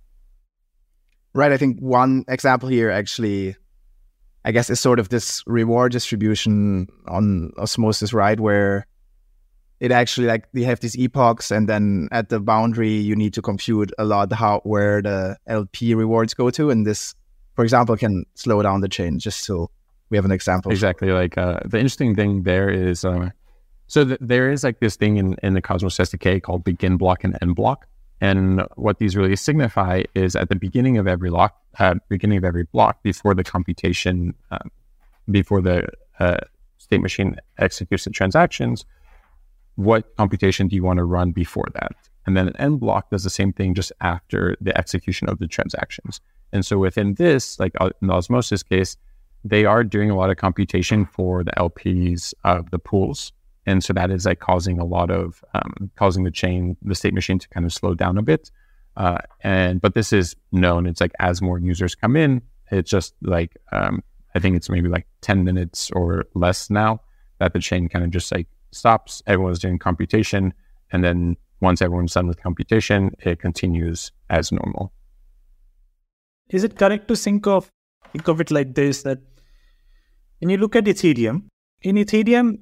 Right. 1.33 1.51
I 1.51 1.57
think 1.57 1.79
one 1.79 2.25
example 2.27 2.69
here 2.69 2.89
actually, 2.89 3.55
I 4.43 4.51
guess, 4.51 4.69
is 4.69 4.79
sort 4.79 4.99
of 4.99 5.09
this 5.09 5.43
reward 5.45 5.91
distribution 5.91 6.88
on 7.07 7.51
Osmosis, 7.57 8.13
right, 8.13 8.39
where 8.39 8.88
it 9.79 9.91
actually 9.91 10.27
like 10.27 10.51
they 10.51 10.63
have 10.63 10.79
these 10.79 10.97
epochs 10.97 11.51
and 11.51 11.67
then 11.67 12.09
at 12.11 12.29
the 12.29 12.39
boundary 12.39 12.93
you 12.93 13.15
need 13.15 13.33
to 13.33 13.41
compute 13.41 13.91
a 13.97 14.05
lot 14.05 14.31
how 14.33 14.59
where 14.63 15.01
the 15.01 15.37
lp 15.47 15.93
rewards 15.93 16.33
go 16.33 16.49
to 16.49 16.69
and 16.69 16.85
this 16.85 17.15
for 17.55 17.63
example 17.63 17.95
can 17.95 18.25
slow 18.35 18.61
down 18.61 18.81
the 18.81 18.89
chain 18.89 19.19
just 19.19 19.43
so 19.45 19.69
we 20.09 20.17
have 20.17 20.25
an 20.25 20.31
example. 20.31 20.71
Exactly 20.71 21.11
like 21.11 21.37
uh, 21.37 21.59
the 21.65 21.77
interesting 21.77 22.15
thing 22.15 22.43
there 22.43 22.69
is 22.69 23.05
uh, 23.05 23.29
so 23.87 24.05
th- 24.05 24.17
there 24.19 24.51
is 24.51 24.63
like 24.63 24.79
this 24.79 24.95
thing 24.95 25.17
in, 25.17 25.35
in 25.43 25.53
the 25.53 25.61
cosmos 25.61 25.97
sdk 25.97 26.41
called 26.41 26.63
begin 26.63 26.97
block 26.97 27.23
and 27.23 27.37
end 27.41 27.55
block 27.55 27.85
and 28.21 28.63
what 28.75 28.97
these 28.97 29.15
really 29.15 29.35
signify 29.35 30.03
is 30.13 30.35
at 30.35 30.49
the 30.49 30.55
beginning 30.55 30.97
of 30.97 31.07
every 31.07 31.29
lock 31.29 31.55
uh, 31.79 31.95
beginning 32.09 32.37
of 32.37 32.43
every 32.43 32.63
block 32.63 33.01
before 33.03 33.33
the 33.33 33.43
computation 33.43 34.33
uh, 34.51 34.57
before 35.29 35.61
the 35.61 35.87
uh, 36.19 36.37
state 36.79 37.01
machine 37.01 37.35
executes 37.59 38.05
the 38.05 38.09
transactions 38.09 38.83
what 39.79 40.13
computation 40.17 40.67
do 40.67 40.75
you 40.75 40.83
want 40.83 40.97
to 40.97 41.05
run 41.05 41.31
before 41.31 41.67
that? 41.73 41.93
And 42.25 42.35
then 42.35 42.49
an 42.49 42.57
end 42.57 42.81
block 42.81 43.09
does 43.09 43.23
the 43.23 43.29
same 43.29 43.53
thing 43.53 43.73
just 43.73 43.93
after 44.01 44.57
the 44.59 44.77
execution 44.77 45.29
of 45.29 45.39
the 45.39 45.47
transactions. 45.47 46.19
And 46.51 46.65
so 46.65 46.77
within 46.77 47.13
this, 47.13 47.57
like 47.61 47.71
uh, 47.79 47.91
in 48.01 48.09
the 48.09 48.13
osmosis 48.13 48.61
case, 48.61 48.97
they 49.45 49.63
are 49.63 49.85
doing 49.85 50.09
a 50.09 50.17
lot 50.17 50.29
of 50.29 50.35
computation 50.35 51.05
for 51.05 51.45
the 51.45 51.51
LPs 51.51 52.33
of 52.43 52.71
the 52.71 52.79
pools. 52.79 53.31
And 53.65 53.81
so 53.81 53.93
that 53.93 54.11
is 54.11 54.25
like 54.25 54.39
causing 54.39 54.79
a 54.79 54.85
lot 54.85 55.09
of, 55.09 55.41
um, 55.53 55.89
causing 55.95 56.25
the 56.25 56.31
chain, 56.31 56.75
the 56.81 56.93
state 56.93 57.13
machine 57.13 57.39
to 57.39 57.47
kind 57.47 57.65
of 57.65 57.71
slow 57.71 57.93
down 57.93 58.17
a 58.17 58.21
bit. 58.21 58.51
Uh, 58.97 59.19
and, 59.45 59.79
but 59.79 59.93
this 59.93 60.11
is 60.11 60.35
known. 60.51 60.87
It's 60.87 60.99
like 60.99 61.13
as 61.19 61.41
more 61.41 61.57
users 61.57 61.95
come 61.95 62.17
in, 62.17 62.41
it's 62.69 62.91
just 62.91 63.13
like, 63.21 63.55
um, 63.71 64.03
I 64.35 64.39
think 64.39 64.57
it's 64.57 64.69
maybe 64.69 64.89
like 64.89 65.07
10 65.21 65.45
minutes 65.45 65.89
or 65.91 66.25
less 66.35 66.69
now 66.69 66.99
that 67.39 67.53
the 67.53 67.59
chain 67.59 67.87
kind 67.87 68.03
of 68.03 68.11
just 68.11 68.29
like 68.33 68.47
stops, 68.71 69.21
everyone's 69.27 69.60
doing 69.60 69.79
computation, 69.79 70.53
and 70.91 71.03
then 71.03 71.38
once 71.62 71.82
everyone's 71.82 72.13
done 72.13 72.27
with 72.27 72.41
computation, 72.41 73.12
it 73.19 73.39
continues 73.39 74.12
as 74.29 74.51
normal. 74.51 74.91
Is 76.49 76.63
it 76.63 76.77
correct 76.77 77.08
to 77.10 77.15
think 77.15 77.45
of 77.47 77.69
think 78.12 78.27
of 78.27 78.41
it 78.41 78.49
like 78.49 78.73
this 78.73 79.03
that 79.03 79.19
when 80.39 80.49
you 80.49 80.58
look 80.58 80.75
at 80.75 80.86
Ethereum, 80.86 81.43
in 81.82 81.95
Ethereum, 81.95 82.60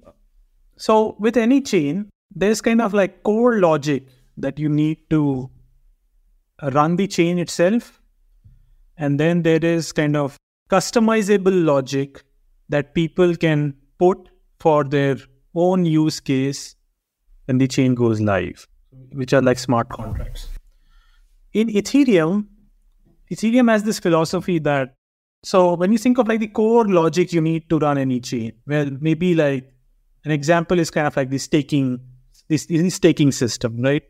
so 0.78 1.16
with 1.20 1.38
any 1.38 1.62
chain, 1.62 2.10
there's 2.36 2.62
kind 2.62 2.82
of 2.82 2.94
like 2.94 3.24
core 3.24 3.60
logic 3.60 4.08
that 4.38 4.60
you 4.60 4.68
need 4.68 5.10
to 5.10 5.50
run 6.62 6.96
the 6.96 7.08
chain 7.08 7.40
itself. 7.40 8.02
And 8.98 9.20
then 9.20 9.44
there 9.44 9.64
is 9.64 9.92
kind 9.92 10.18
of 10.18 10.38
customizable 10.70 11.66
logic 11.66 12.24
that 12.70 12.94
people 12.94 13.36
can 13.36 13.76
put 14.00 14.30
for 14.60 14.84
their 14.84 15.18
own 15.66 15.86
use 15.86 16.20
case 16.20 16.76
when 17.46 17.58
the 17.58 17.68
chain 17.68 17.96
goes 17.96 18.22
live, 18.22 18.68
which 19.14 19.34
are 19.34 19.42
like 19.42 19.60
smart 19.60 19.90
contracts. 19.90 20.48
In 21.54 21.70
Ethereum, 21.70 22.46
Ethereum 23.32 23.70
has 23.72 23.84
this 23.84 24.00
philosophy 24.00 24.60
that 24.60 24.94
so 25.44 25.76
when 25.76 25.92
you 25.92 25.98
think 25.98 26.18
of 26.18 26.28
like 26.28 26.40
the 26.40 26.48
core 26.48 26.86
logic 26.86 27.32
you 27.32 27.42
need 27.42 27.70
to 27.70 27.80
run 27.80 27.98
any 27.98 28.20
chain, 28.20 28.54
well, 28.66 28.90
maybe 29.00 29.34
like 29.36 29.72
an 30.26 30.32
example 30.32 30.80
is 30.80 30.92
kind 30.92 31.08
of 31.08 31.16
like 31.16 31.30
the 31.30 31.38
staking, 31.38 32.00
this, 32.48 32.66
this 32.66 32.96
staking 32.96 33.32
system, 33.32 33.82
right? 33.82 34.04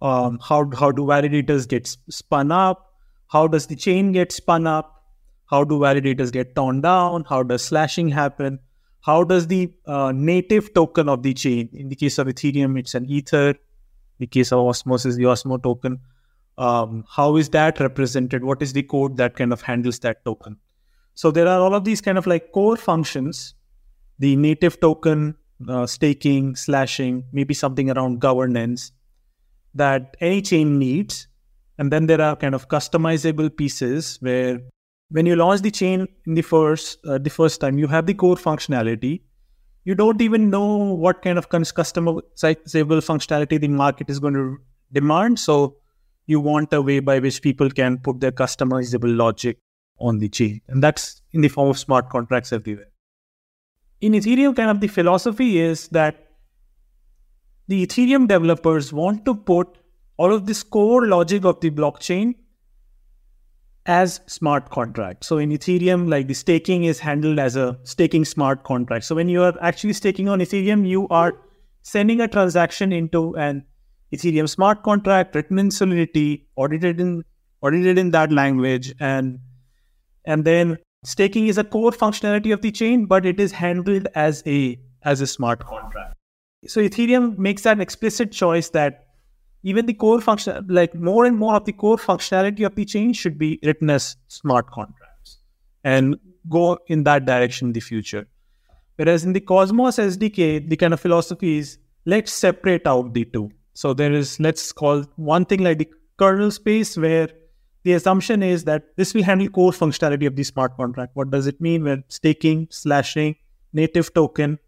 Um, 0.00 0.38
how 0.42 0.70
how 0.74 0.90
do 0.90 1.02
validators 1.02 1.68
get 1.68 1.94
spun 2.08 2.50
up? 2.50 2.86
How 3.28 3.46
does 3.46 3.66
the 3.66 3.76
chain 3.76 4.12
get 4.12 4.32
spun 4.32 4.66
up? 4.66 5.04
How 5.50 5.64
do 5.64 5.78
validators 5.80 6.32
get 6.32 6.54
torn 6.54 6.80
down? 6.80 7.24
How 7.28 7.42
does 7.42 7.62
slashing 7.62 8.08
happen? 8.08 8.60
How 9.02 9.24
does 9.24 9.46
the 9.46 9.72
uh, 9.86 10.12
native 10.14 10.74
token 10.74 11.08
of 11.08 11.22
the 11.22 11.32
chain, 11.34 11.68
in 11.72 11.88
the 11.88 11.96
case 11.96 12.18
of 12.18 12.26
Ethereum, 12.26 12.78
it's 12.78 12.94
an 12.94 13.06
Ether, 13.06 13.50
in 13.50 13.56
the 14.18 14.26
case 14.26 14.52
of 14.52 14.58
Osmosis, 14.60 15.16
the 15.16 15.24
Osmo 15.24 15.62
token, 15.62 16.00
um, 16.58 17.04
how 17.08 17.36
is 17.36 17.48
that 17.50 17.80
represented? 17.80 18.44
What 18.44 18.60
is 18.60 18.74
the 18.74 18.82
code 18.82 19.16
that 19.16 19.34
kind 19.34 19.52
of 19.52 19.62
handles 19.62 19.98
that 20.00 20.24
token? 20.26 20.58
So 21.14 21.30
there 21.30 21.48
are 21.48 21.58
all 21.58 21.74
of 21.74 21.84
these 21.84 22.02
kind 22.02 22.18
of 22.18 22.26
like 22.26 22.52
core 22.52 22.76
functions, 22.76 23.54
the 24.18 24.36
native 24.36 24.78
token, 24.80 25.36
uh, 25.66 25.86
staking, 25.86 26.56
slashing, 26.56 27.24
maybe 27.32 27.54
something 27.54 27.90
around 27.90 28.20
governance 28.20 28.92
that 29.74 30.16
any 30.20 30.42
chain 30.42 30.78
needs. 30.78 31.28
And 31.78 31.90
then 31.90 32.06
there 32.06 32.20
are 32.20 32.36
kind 32.36 32.54
of 32.54 32.68
customizable 32.68 33.56
pieces 33.56 34.18
where 34.20 34.60
when 35.10 35.26
you 35.26 35.36
launch 35.36 35.60
the 35.62 35.70
chain 35.70 36.06
in 36.26 36.34
the 36.34 36.42
first 36.42 36.98
uh, 37.06 37.18
the 37.18 37.30
first 37.30 37.60
time 37.60 37.78
you 37.78 37.86
have 37.88 38.06
the 38.06 38.14
core 38.14 38.36
functionality. 38.36 39.20
You 39.84 39.94
don't 39.94 40.20
even 40.20 40.50
know 40.50 40.94
what 41.04 41.22
kind 41.22 41.38
of 41.38 41.48
customizable 41.48 42.22
functionality 43.10 43.60
the 43.60 43.68
market 43.68 44.10
is 44.10 44.18
going 44.18 44.34
to 44.34 44.58
demand 44.92 45.38
so 45.38 45.76
you 46.26 46.38
want 46.38 46.72
a 46.72 46.82
way 46.82 47.00
by 47.00 47.18
which 47.18 47.40
people 47.42 47.70
can 47.70 47.96
put 47.98 48.20
their 48.20 48.30
customizable 48.30 49.16
logic 49.16 49.56
on 49.98 50.18
the 50.18 50.28
chain 50.28 50.60
and 50.68 50.82
that's 50.82 51.22
in 51.32 51.40
the 51.40 51.48
form 51.48 51.70
of 51.70 51.78
smart 51.78 52.10
contracts 52.10 52.52
everywhere. 52.52 52.88
In 54.00 54.12
ethereum 54.12 54.54
kind 54.54 54.70
of 54.70 54.80
the 54.80 54.88
philosophy 54.88 55.58
is 55.58 55.88
that 55.88 56.26
the 57.68 57.86
ethereum 57.86 58.28
developers 58.28 58.92
want 58.92 59.24
to 59.24 59.34
put 59.34 59.78
all 60.18 60.32
of 60.32 60.46
this 60.46 60.62
core 60.62 61.06
logic 61.06 61.44
of 61.44 61.60
the 61.60 61.70
blockchain 61.70 62.34
as 63.86 64.20
smart 64.26 64.70
contract. 64.70 65.24
So 65.24 65.38
in 65.38 65.50
Ethereum, 65.50 66.08
like 66.08 66.28
the 66.28 66.34
staking 66.34 66.84
is 66.84 66.98
handled 66.98 67.38
as 67.38 67.56
a 67.56 67.78
staking 67.84 68.24
smart 68.24 68.64
contract. 68.64 69.04
So 69.04 69.14
when 69.14 69.28
you 69.28 69.42
are 69.42 69.54
actually 69.60 69.94
staking 69.94 70.28
on 70.28 70.40
Ethereum, 70.40 70.86
you 70.86 71.08
are 71.08 71.32
sending 71.82 72.20
a 72.20 72.28
transaction 72.28 72.92
into 72.92 73.36
an 73.36 73.64
Ethereum 74.12 74.48
smart 74.48 74.82
contract 74.82 75.34
written 75.34 75.58
in 75.58 75.70
Solidity, 75.70 76.46
audited 76.56 77.00
in 77.00 77.22
audited 77.62 77.98
in 77.98 78.10
that 78.10 78.32
language, 78.32 78.92
and 79.00 79.38
and 80.24 80.44
then 80.44 80.78
staking 81.04 81.46
is 81.46 81.58
a 81.58 81.64
core 81.64 81.92
functionality 81.92 82.52
of 82.52 82.62
the 82.62 82.72
chain, 82.72 83.06
but 83.06 83.24
it 83.24 83.40
is 83.40 83.52
handled 83.52 84.08
as 84.14 84.42
a 84.46 84.78
as 85.04 85.20
a 85.20 85.26
smart 85.26 85.64
contract. 85.64 86.16
So 86.66 86.80
Ethereum 86.80 87.38
makes 87.38 87.62
that 87.62 87.80
explicit 87.80 88.32
choice 88.32 88.70
that 88.70 89.06
even 89.62 89.86
the 89.86 89.94
core 89.94 90.20
function, 90.20 90.66
like 90.68 90.94
more 90.94 91.24
and 91.24 91.36
more 91.36 91.54
of 91.54 91.64
the 91.64 91.72
core 91.72 91.96
functionality 91.96 92.64
of 92.64 92.74
the 92.74 92.84
chain 92.84 93.12
should 93.12 93.38
be 93.38 93.58
written 93.62 93.90
as 93.90 94.16
smart 94.28 94.70
contracts 94.70 95.38
and 95.84 96.16
go 96.48 96.78
in 96.86 97.04
that 97.04 97.26
direction 97.26 97.68
in 97.68 97.72
the 97.72 97.80
future. 97.80 98.26
Whereas 98.96 99.24
in 99.24 99.32
the 99.32 99.40
Cosmos 99.40 99.96
SDK, 99.96 100.68
the 100.68 100.76
kind 100.76 100.92
of 100.92 101.00
philosophy 101.00 101.58
is 101.58 101.78
let's 102.06 102.32
separate 102.32 102.86
out 102.86 103.14
the 103.14 103.24
two. 103.24 103.50
So 103.74 103.94
there 103.94 104.12
is, 104.12 104.38
let's 104.40 104.72
call 104.72 105.04
one 105.16 105.44
thing 105.44 105.62
like 105.62 105.78
the 105.78 105.88
kernel 106.18 106.50
space 106.50 106.96
where 106.96 107.28
the 107.82 107.94
assumption 107.94 108.42
is 108.42 108.64
that 108.64 108.94
this 108.96 109.14
will 109.14 109.22
handle 109.22 109.48
core 109.48 109.72
functionality 109.72 110.26
of 110.26 110.36
the 110.36 110.44
smart 110.44 110.76
contract. 110.76 111.12
What 111.14 111.30
does 111.30 111.46
it 111.46 111.60
mean 111.60 111.84
when 111.84 112.04
staking, 112.08 112.68
slashing, 112.70 113.36
native 113.72 114.12
token, 114.12 114.58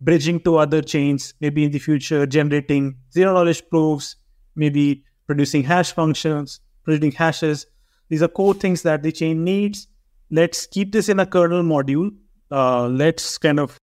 bridging 0.00 0.40
to 0.40 0.56
other 0.56 0.82
chains, 0.82 1.34
maybe 1.40 1.64
in 1.64 1.70
the 1.70 1.78
future 1.78 2.26
generating 2.26 2.96
zero 3.12 3.34
knowledge 3.34 3.62
proofs, 3.68 4.16
maybe 4.58 5.04
producing 5.26 5.62
hash 5.62 5.92
functions, 5.92 6.60
producing 6.84 7.12
hashes. 7.12 7.66
These 8.08 8.22
are 8.22 8.28
core 8.28 8.54
things 8.54 8.82
that 8.82 9.02
the 9.02 9.12
chain 9.12 9.44
needs. 9.44 9.86
Let's 10.30 10.66
keep 10.66 10.92
this 10.92 11.08
in 11.08 11.20
a 11.20 11.26
kernel 11.26 11.62
module. 11.62 12.10
Uh, 12.50 12.88
let's 12.88 13.38
kind 13.38 13.60
of 13.60 13.78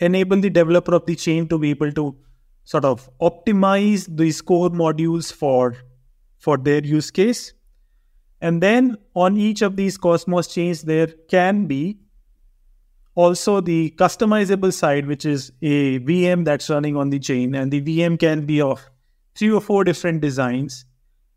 enable 0.00 0.40
the 0.40 0.50
developer 0.50 0.94
of 0.94 1.06
the 1.06 1.16
chain 1.16 1.48
to 1.48 1.58
be 1.58 1.70
able 1.70 1.92
to 1.92 2.16
sort 2.64 2.84
of 2.84 3.08
optimize 3.20 4.06
these 4.16 4.40
core 4.40 4.70
modules 4.70 5.32
for 5.32 5.76
for 6.38 6.56
their 6.56 6.84
use 6.84 7.10
case. 7.10 7.52
And 8.40 8.60
then 8.60 8.96
on 9.14 9.36
each 9.36 9.62
of 9.62 9.76
these 9.76 9.96
Cosmos 9.96 10.48
chains, 10.48 10.82
there 10.82 11.06
can 11.28 11.66
be 11.66 12.00
also 13.14 13.60
the 13.60 13.94
customizable 13.96 14.72
side, 14.72 15.06
which 15.06 15.24
is 15.24 15.52
a 15.62 16.00
VM 16.00 16.44
that's 16.44 16.68
running 16.68 16.96
on 16.96 17.10
the 17.10 17.20
chain. 17.20 17.54
And 17.54 17.70
the 17.70 17.80
VM 17.80 18.18
can 18.18 18.44
be 18.44 18.60
of 18.60 18.84
three 19.34 19.50
or 19.50 19.60
four 19.60 19.84
different 19.84 20.20
designs 20.20 20.84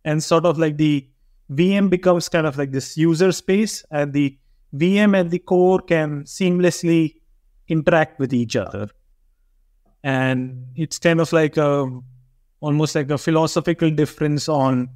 and 0.03 0.23
sort 0.23 0.45
of 0.45 0.57
like 0.57 0.77
the 0.77 1.07
VM 1.51 1.89
becomes 1.89 2.29
kind 2.29 2.47
of 2.47 2.57
like 2.57 2.71
this 2.71 2.97
user 2.97 3.31
space 3.31 3.83
and 3.91 4.13
the 4.13 4.37
VM 4.75 5.19
and 5.19 5.31
the 5.31 5.39
core 5.39 5.79
can 5.79 6.23
seamlessly 6.23 7.15
interact 7.67 8.19
with 8.19 8.33
each 8.33 8.55
other. 8.55 8.89
And 10.03 10.67
it's 10.75 10.99
kind 10.99 11.19
of 11.19 11.31
like 11.33 11.57
a 11.57 11.87
almost 12.59 12.95
like 12.95 13.09
a 13.09 13.17
philosophical 13.17 13.89
difference 13.89 14.47
on 14.49 14.89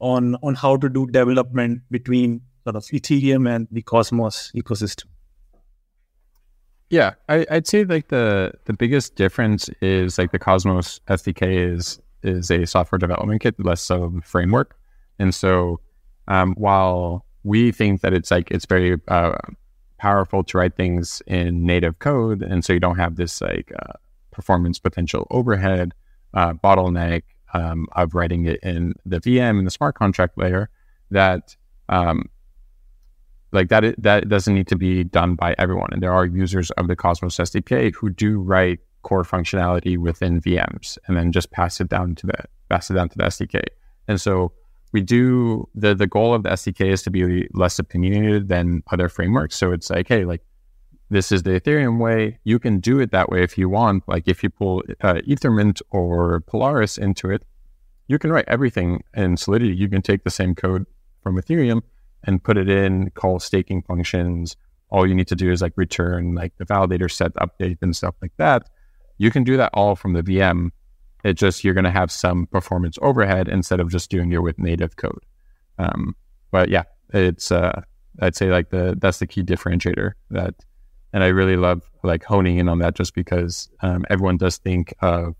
on 0.00 0.36
on 0.42 0.54
how 0.54 0.76
to 0.76 0.88
do 0.88 1.06
development 1.06 1.82
between 1.90 2.40
sort 2.64 2.76
of 2.76 2.84
Ethereum 2.84 3.48
and 3.54 3.68
the 3.70 3.82
Cosmos 3.82 4.50
ecosystem. 4.56 5.09
Yeah, 6.90 7.14
I, 7.28 7.46
would 7.50 7.68
say 7.68 7.84
like 7.84 8.08
the 8.08 8.52
the 8.64 8.72
biggest 8.72 9.14
difference 9.14 9.70
is 9.80 10.18
like 10.18 10.32
the 10.32 10.40
Cosmos 10.40 11.00
SDK 11.08 11.72
is 11.74 12.00
is 12.24 12.50
a 12.50 12.66
software 12.66 12.98
development 12.98 13.40
kit, 13.40 13.54
less 13.64 13.80
so 13.80 14.20
framework. 14.24 14.76
And 15.18 15.32
so, 15.32 15.80
um, 16.26 16.54
while 16.54 17.24
we 17.44 17.70
think 17.70 18.00
that 18.00 18.12
it's 18.12 18.32
like 18.32 18.50
it's 18.50 18.66
very 18.66 19.00
uh, 19.06 19.38
powerful 19.98 20.42
to 20.44 20.58
write 20.58 20.76
things 20.76 21.22
in 21.28 21.64
native 21.64 22.00
code, 22.00 22.42
and 22.42 22.64
so 22.64 22.72
you 22.72 22.80
don't 22.80 22.98
have 22.98 23.14
this 23.14 23.40
like 23.40 23.72
uh, 23.78 23.92
performance 24.32 24.80
potential 24.80 25.28
overhead 25.30 25.94
uh, 26.34 26.54
bottleneck 26.54 27.22
um, 27.54 27.86
of 27.92 28.16
writing 28.16 28.46
it 28.46 28.58
in 28.64 28.94
the 29.06 29.20
VM 29.20 29.58
and 29.58 29.66
the 29.66 29.70
smart 29.70 29.94
contract 29.94 30.36
layer, 30.36 30.68
that 31.12 31.54
um, 31.88 32.28
like 33.52 33.68
that 33.68 33.94
that 34.02 34.28
doesn't 34.28 34.54
need 34.54 34.68
to 34.68 34.76
be 34.76 35.04
done 35.04 35.34
by 35.34 35.54
everyone 35.58 35.88
and 35.92 36.02
there 36.02 36.12
are 36.12 36.26
users 36.26 36.70
of 36.72 36.88
the 36.88 36.96
cosmos 36.96 37.36
sdk 37.36 37.94
who 37.94 38.10
do 38.10 38.40
write 38.40 38.80
core 39.02 39.24
functionality 39.24 39.96
within 39.96 40.40
vms 40.40 40.98
and 41.06 41.16
then 41.16 41.32
just 41.32 41.50
pass 41.50 41.80
it 41.80 41.88
down 41.88 42.14
to 42.14 42.26
the 42.26 42.44
pass 42.68 42.90
it 42.90 42.94
down 42.94 43.08
to 43.08 43.18
the 43.18 43.24
sdk 43.24 43.62
and 44.08 44.20
so 44.20 44.52
we 44.92 45.00
do 45.00 45.68
the 45.74 45.94
the 45.94 46.06
goal 46.06 46.34
of 46.34 46.42
the 46.42 46.50
sdk 46.50 46.86
is 46.92 47.02
to 47.02 47.10
be 47.10 47.48
less 47.54 47.78
opinionated 47.78 48.48
than 48.48 48.82
other 48.90 49.08
frameworks. 49.08 49.56
So 49.56 49.72
it's 49.72 49.90
like 49.90 50.08
hey 50.08 50.24
like 50.24 50.42
this 51.12 51.32
is 51.32 51.42
the 51.42 51.60
ethereum 51.60 51.98
way. 51.98 52.38
You 52.44 52.60
can 52.60 52.78
do 52.78 53.00
it 53.00 53.10
that 53.10 53.30
way 53.30 53.42
if 53.42 53.58
you 53.58 53.68
want. 53.68 54.04
Like 54.06 54.28
if 54.28 54.44
you 54.44 54.50
pull 54.50 54.84
uh, 55.00 55.14
ethermint 55.26 55.82
or 55.90 56.40
polaris 56.40 56.98
into 56.98 57.30
it 57.30 57.44
you 58.06 58.18
can 58.18 58.32
write 58.32 58.46
everything 58.48 59.04
in 59.14 59.36
solidity. 59.36 59.72
You 59.72 59.88
can 59.88 60.02
take 60.02 60.24
the 60.24 60.30
same 60.30 60.56
code 60.56 60.84
from 61.22 61.36
ethereum 61.36 61.82
and 62.24 62.42
put 62.42 62.56
it 62.56 62.68
in, 62.68 63.10
call 63.10 63.38
staking 63.38 63.82
functions. 63.82 64.56
All 64.90 65.06
you 65.06 65.14
need 65.14 65.28
to 65.28 65.36
do 65.36 65.50
is 65.50 65.62
like 65.62 65.72
return 65.76 66.34
like 66.34 66.56
the 66.56 66.64
validator 66.64 67.10
set 67.10 67.34
update 67.34 67.78
and 67.80 67.94
stuff 67.94 68.14
like 68.20 68.32
that. 68.36 68.68
You 69.18 69.30
can 69.30 69.44
do 69.44 69.56
that 69.56 69.70
all 69.74 69.96
from 69.96 70.14
the 70.14 70.22
VM. 70.22 70.70
It 71.24 71.34
just 71.34 71.64
you're 71.64 71.74
going 71.74 71.84
to 71.84 71.90
have 71.90 72.10
some 72.10 72.46
performance 72.46 72.98
overhead 73.02 73.48
instead 73.48 73.80
of 73.80 73.90
just 73.90 74.10
doing 74.10 74.32
it 74.32 74.42
with 74.42 74.58
native 74.58 74.96
code. 74.96 75.24
Um, 75.78 76.16
but 76.50 76.68
yeah, 76.68 76.84
it's 77.12 77.52
uh, 77.52 77.82
I'd 78.20 78.36
say 78.36 78.50
like 78.50 78.70
the 78.70 78.96
that's 78.98 79.18
the 79.18 79.26
key 79.26 79.42
differentiator 79.42 80.12
that, 80.30 80.54
and 81.12 81.22
I 81.22 81.28
really 81.28 81.56
love 81.56 81.90
like 82.02 82.24
honing 82.24 82.58
in 82.58 82.68
on 82.68 82.78
that 82.78 82.94
just 82.94 83.14
because 83.14 83.68
um, 83.82 84.04
everyone 84.10 84.38
does 84.38 84.58
think 84.58 84.94
of 85.00 85.34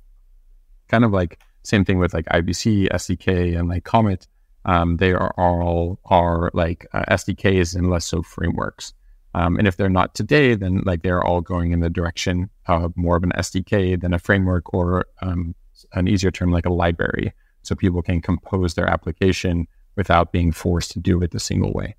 kind 0.89 1.05
of 1.05 1.13
like 1.13 1.41
same 1.63 1.85
thing 1.85 1.99
with 1.99 2.15
like 2.15 2.27
IBC, 2.27 2.89
SDK, 2.89 3.59
and 3.59 3.69
like 3.69 3.85
Comet 3.85 4.27
um, 4.65 4.97
they 4.99 5.13
are 5.13 5.33
all 5.37 6.01
are 6.07 6.51
like 6.53 6.87
uh, 6.93 7.05
SDKs 7.11 7.75
and 7.75 7.91
less 7.91 8.05
so 8.05 8.23
frameworks. 8.23 8.93
Um, 9.35 9.57
and 9.59 9.69
if 9.69 9.77
they're 9.77 9.89
not 9.89 10.15
today, 10.15 10.55
then 10.55 10.83
like 10.85 11.03
they're 11.03 11.23
all 11.25 11.41
going 11.41 11.73
in 11.73 11.81
the 11.81 11.91
direction 11.91 12.51
of 12.67 12.97
more 12.97 13.17
of 13.17 13.23
an 13.23 13.33
SDK 13.37 14.01
than 14.01 14.13
a 14.13 14.19
framework 14.19 14.75
or 14.75 15.07
um, 15.23 15.55
an 15.95 16.09
easier 16.09 16.31
term 16.31 16.51
like 16.51 16.67
a 16.67 16.73
library, 16.73 17.33
so 17.63 17.75
people 17.75 18.03
can 18.03 18.21
compose 18.21 18.75
their 18.75 18.89
application 18.89 19.67
without 19.97 20.33
being 20.33 20.53
forced 20.53 20.91
to 20.93 20.99
do 20.99 21.23
it 21.23 21.35
a 21.35 21.41
single 21.41 21.73
way. 21.73 21.95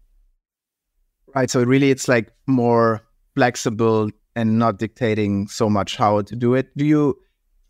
Right. 1.34 1.50
So 1.50 1.64
really, 1.64 1.90
it's 1.92 2.08
like 2.08 2.32
more 2.48 3.02
flexible 3.36 4.10
and 4.36 4.60
not 4.60 4.78
dictating 4.78 5.48
so 5.48 5.70
much 5.70 5.96
how 5.96 6.22
to 6.22 6.36
do 6.36 6.54
it. 6.54 6.76
Do 6.78 6.86
you 6.86 7.18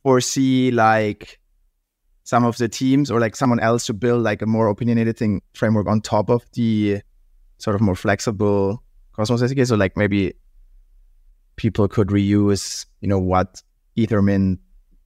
foresee 0.03 0.71
like 0.71 1.39
some 2.23 2.45
of 2.45 2.57
the 2.57 2.67
teams 2.67 3.09
or 3.09 3.19
like 3.19 3.35
someone 3.35 3.59
else 3.59 3.85
to 3.87 3.93
build 3.93 4.23
like 4.23 4.41
a 4.41 4.45
more 4.45 4.67
opinionated 4.67 5.17
thing 5.17 5.41
framework 5.53 5.87
on 5.87 6.01
top 6.01 6.29
of 6.29 6.45
the 6.53 7.01
sort 7.57 7.75
of 7.75 7.81
more 7.81 7.95
flexible 7.95 8.83
Cosmos 9.13 9.41
SDK. 9.41 9.67
So 9.67 9.75
like 9.75 9.97
maybe 9.97 10.33
people 11.55 11.87
could 11.87 12.07
reuse, 12.07 12.85
you 13.01 13.07
know, 13.07 13.19
what 13.19 13.61
Ethermint, 13.97 14.59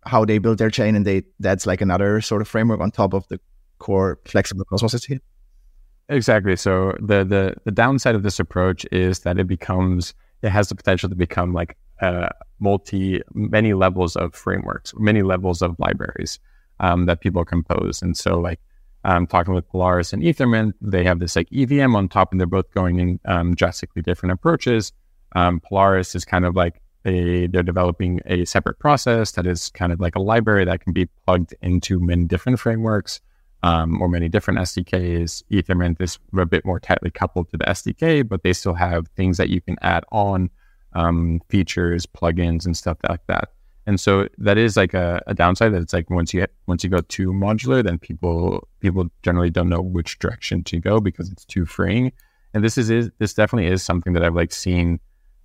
how 0.05 0.25
they 0.25 0.37
build 0.37 0.57
their 0.57 0.69
chain, 0.69 0.95
and 0.95 1.05
they 1.05 1.23
that's 1.39 1.65
like 1.65 1.81
another 1.81 2.21
sort 2.21 2.41
of 2.41 2.47
framework 2.47 2.79
on 2.79 2.91
top 2.91 3.13
of 3.13 3.27
the 3.29 3.39
core 3.79 4.19
flexible 4.25 4.65
Cosmos 4.65 4.93
SDK. 4.93 5.19
Exactly. 6.09 6.55
So 6.55 6.95
the 6.99 7.23
the 7.23 7.55
the 7.63 7.71
downside 7.71 8.15
of 8.15 8.23
this 8.23 8.39
approach 8.39 8.85
is 8.91 9.19
that 9.21 9.39
it 9.39 9.47
becomes 9.47 10.13
it 10.43 10.49
has 10.49 10.69
the 10.69 10.75
potential 10.75 11.09
to 11.09 11.15
become 11.15 11.53
like 11.53 11.77
uh, 12.01 12.29
multi 12.59 13.21
many 13.33 13.73
levels 13.73 14.15
of 14.15 14.35
frameworks, 14.35 14.93
many 14.97 15.23
levels 15.23 15.61
of 15.61 15.75
libraries 15.79 16.39
um, 16.79 17.05
that 17.05 17.21
people 17.21 17.45
compose. 17.45 18.01
And 18.01 18.15
so, 18.15 18.39
like, 18.39 18.59
um, 19.03 19.27
talking 19.27 19.53
with 19.53 19.67
Polaris 19.69 20.13
and 20.13 20.23
Ethermint, 20.23 20.73
they 20.81 21.03
have 21.03 21.19
this 21.19 21.35
like 21.35 21.47
EVM 21.53 21.95
on 21.95 22.09
top, 22.09 22.31
and 22.31 22.39
they're 22.39 22.47
both 22.47 22.71
going 22.71 22.99
in 22.99 23.19
um, 23.25 23.53
drastically 23.53 24.01
different 24.01 24.33
approaches. 24.33 24.91
Um, 25.35 25.59
Polaris 25.59 26.15
is 26.15 26.25
kind 26.25 26.45
of 26.45 26.55
like 26.55 26.81
a, 27.05 27.47
they're 27.47 27.63
developing 27.63 28.19
a 28.25 28.45
separate 28.45 28.79
process 28.79 29.33
that 29.33 29.45
is 29.45 29.69
kind 29.69 29.91
of 29.91 29.99
like 29.99 30.15
a 30.15 30.21
library 30.21 30.65
that 30.65 30.81
can 30.81 30.91
be 30.91 31.05
plugged 31.25 31.53
into 31.61 31.99
many 31.99 32.25
different 32.25 32.59
frameworks 32.59 33.21
um, 33.63 34.01
or 34.01 34.07
many 34.09 34.27
different 34.27 34.59
SDKs. 34.59 35.43
Ethermint 35.51 36.01
is 36.01 36.17
a 36.37 36.45
bit 36.45 36.65
more 36.65 36.79
tightly 36.79 37.11
coupled 37.11 37.49
to 37.49 37.57
the 37.57 37.65
SDK, 37.65 38.27
but 38.27 38.43
they 38.43 38.53
still 38.53 38.73
have 38.73 39.07
things 39.15 39.37
that 39.37 39.49
you 39.49 39.61
can 39.61 39.75
add 39.81 40.03
on, 40.11 40.49
um, 40.93 41.41
features, 41.49 42.05
plugins, 42.05 42.65
and 42.65 42.75
stuff 42.75 42.97
like 43.07 43.25
that. 43.27 43.49
And 43.87 43.99
so 43.99 44.27
that 44.39 44.57
is 44.57 44.75
like 44.75 44.93
a, 44.93 45.21
a 45.27 45.33
downside 45.33 45.73
that 45.73 45.81
it's 45.81 45.93
like 45.93 46.09
once 46.09 46.33
you 46.33 46.45
once 46.67 46.83
you 46.83 46.89
go 46.89 47.01
too 47.01 47.31
modular, 47.31 47.83
then 47.83 47.99
people 47.99 48.67
people 48.79 49.07
generally 49.21 49.49
don't 49.49 49.69
know 49.69 49.81
which 49.81 50.17
direction 50.19 50.63
to 50.65 50.79
go 50.79 50.99
because 50.99 51.31
it's 51.31 51.45
too 51.45 51.65
freeing. 51.65 52.11
And 52.53 52.63
this 52.63 52.77
is, 52.77 52.89
is 52.89 53.11
this 53.19 53.33
definitely 53.33 53.69
is 53.71 53.83
something 53.83 54.13
that 54.13 54.23
I've 54.23 54.35
like 54.35 54.53
seen 54.53 54.99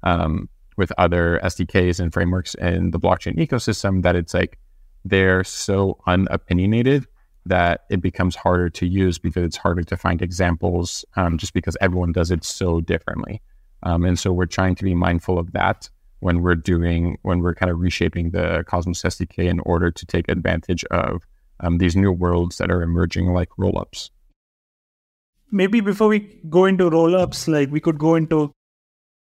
um, 0.04 0.48
with 0.76 0.92
other 0.96 1.40
SDKs 1.42 2.00
and 2.00 2.12
frameworks 2.12 2.54
in 2.54 2.92
the 2.92 3.00
blockchain 3.00 3.36
ecosystem 3.36 4.02
that 4.02 4.16
it's 4.16 4.32
like 4.32 4.58
they're 5.04 5.44
so 5.44 5.98
unopinionated 6.06 7.06
that 7.46 7.84
it 7.90 8.00
becomes 8.00 8.36
harder 8.36 8.70
to 8.70 8.86
use 8.86 9.18
because 9.18 9.42
it's 9.42 9.56
harder 9.56 9.82
to 9.82 9.96
find 9.96 10.22
examples 10.22 11.04
um, 11.16 11.36
just 11.36 11.52
because 11.52 11.76
everyone 11.80 12.12
does 12.12 12.30
it 12.30 12.44
so 12.44 12.80
differently. 12.80 13.42
Um, 13.82 14.04
and 14.04 14.18
so 14.18 14.32
we're 14.32 14.46
trying 14.46 14.74
to 14.76 14.84
be 14.84 14.94
mindful 14.94 15.38
of 15.38 15.52
that 15.52 15.88
when 16.20 16.42
we're 16.42 16.54
doing, 16.54 17.18
when 17.22 17.40
we're 17.40 17.54
kind 17.54 17.70
of 17.70 17.80
reshaping 17.80 18.30
the 18.30 18.64
Cosmos 18.66 19.02
SDK 19.02 19.44
in 19.44 19.60
order 19.60 19.90
to 19.90 20.06
take 20.06 20.28
advantage 20.28 20.84
of 20.84 21.26
um, 21.60 21.78
these 21.78 21.96
new 21.96 22.12
worlds 22.12 22.58
that 22.58 22.70
are 22.70 22.82
emerging 22.82 23.32
like 23.32 23.48
rollups. 23.58 24.10
Maybe 25.50 25.80
before 25.80 26.08
we 26.08 26.20
go 26.48 26.64
into 26.66 26.88
rollups, 26.88 27.48
like 27.48 27.70
we 27.70 27.80
could 27.80 27.98
go 27.98 28.14
into, 28.14 28.52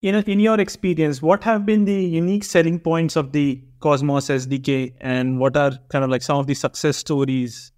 in, 0.02 0.15
in 0.15 0.39
your 0.39 0.60
experience, 0.60 1.21
what 1.21 1.43
have 1.43 1.65
been 1.65 1.86
the 1.86 2.04
unique 2.04 2.43
selling 2.43 2.80
points 2.80 3.15
of 3.15 3.32
the 3.32 3.62
Cosmos 3.80 4.28
SDK 4.28 4.93
and 5.02 5.39
what 5.39 5.58
are 5.58 5.74
kind 5.89 6.04
of 6.04 6.10
like 6.10 6.21
some 6.21 6.38
of 6.38 6.48
the 6.48 6.54
success 6.54 6.98
stories 6.98 7.71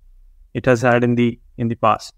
it 0.54 0.66
has 0.66 0.82
had 0.82 1.04
in 1.04 1.16
the 1.16 1.40
in 1.58 1.68
the 1.68 1.76
past? 1.76 2.14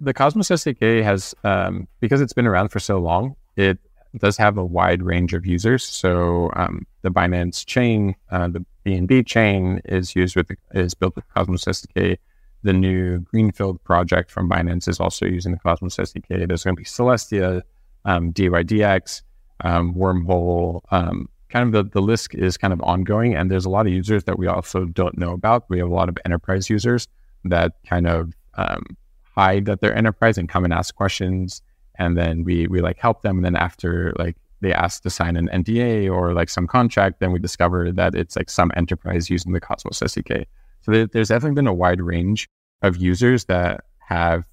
The 0.00 0.14
Cosmos 0.14 0.48
SDK 0.48 1.02
has, 1.02 1.34
um, 1.44 1.88
because 2.00 2.20
it's 2.20 2.32
been 2.32 2.46
around 2.46 2.68
for 2.68 2.80
so 2.80 2.98
long, 2.98 3.36
it 3.56 3.78
does 4.18 4.36
have 4.36 4.58
a 4.58 4.64
wide 4.64 5.02
range 5.02 5.34
of 5.34 5.46
users. 5.46 5.84
So 5.84 6.50
um, 6.56 6.86
the 7.02 7.10
Binance 7.10 7.64
chain, 7.64 8.16
uh, 8.30 8.48
the 8.48 8.64
BNB 8.84 9.26
chain 9.26 9.80
is 9.84 10.16
used 10.16 10.36
with 10.36 10.50
is 10.72 10.94
built 10.94 11.16
with 11.16 11.28
Cosmos 11.34 11.64
SDK. 11.64 12.16
The 12.62 12.72
new 12.72 13.20
Greenfield 13.20 13.82
project 13.84 14.30
from 14.30 14.50
Binance 14.50 14.88
is 14.88 15.00
also 15.00 15.26
using 15.26 15.52
the 15.52 15.58
Cosmos 15.58 15.96
SDK. 15.96 16.46
There's 16.46 16.64
going 16.64 16.76
to 16.76 16.80
be 16.80 16.84
Celestia, 16.84 17.62
um, 18.04 18.32
DYDX, 18.32 19.22
um, 19.64 19.94
Wormhole. 19.94 20.80
Um, 20.90 21.28
kind 21.48 21.66
of 21.66 21.72
the, 21.72 21.90
the 21.90 22.02
list 22.02 22.34
is 22.34 22.56
kind 22.56 22.72
of 22.72 22.80
ongoing, 22.82 23.34
and 23.34 23.50
there's 23.50 23.64
a 23.64 23.70
lot 23.70 23.86
of 23.86 23.92
users 23.92 24.24
that 24.24 24.38
we 24.38 24.46
also 24.46 24.86
don't 24.86 25.16
know 25.16 25.32
about. 25.32 25.64
We 25.68 25.78
have 25.78 25.88
a 25.88 25.94
lot 25.94 26.08
of 26.08 26.18
enterprise 26.24 26.68
users 26.68 27.06
that 27.44 27.72
kind 27.86 28.06
of 28.06 28.34
um, 28.54 28.84
hide 29.22 29.64
that 29.66 29.80
they're 29.80 29.94
enterprise 29.94 30.36
and 30.36 30.48
come 30.48 30.64
and 30.64 30.72
ask 30.72 30.94
questions 30.94 31.62
and 32.00 32.16
then 32.16 32.42
we 32.42 32.66
we 32.66 32.80
like 32.80 32.98
help 32.98 33.22
them 33.22 33.36
and 33.36 33.44
then 33.44 33.54
after 33.54 34.12
like 34.18 34.36
they 34.60 34.72
ask 34.72 35.02
to 35.02 35.10
sign 35.10 35.36
an 35.36 35.48
NDA 35.52 36.10
or 36.10 36.34
like 36.34 36.48
some 36.48 36.66
contract, 36.66 37.20
then 37.20 37.32
we 37.32 37.38
discover 37.38 37.92
that 37.92 38.14
it's 38.14 38.36
like 38.36 38.50
some 38.50 38.70
enterprise 38.76 39.30
using 39.30 39.52
the 39.52 39.60
Cosmos 39.60 40.00
SDK. 40.00 40.44
So 40.82 40.92
there, 40.92 41.06
there's 41.06 41.28
definitely 41.28 41.54
been 41.54 41.66
a 41.66 41.74
wide 41.74 42.00
range 42.00 42.48
of 42.82 42.96
users 42.96 43.46
that 43.46 43.84
have 44.00 44.44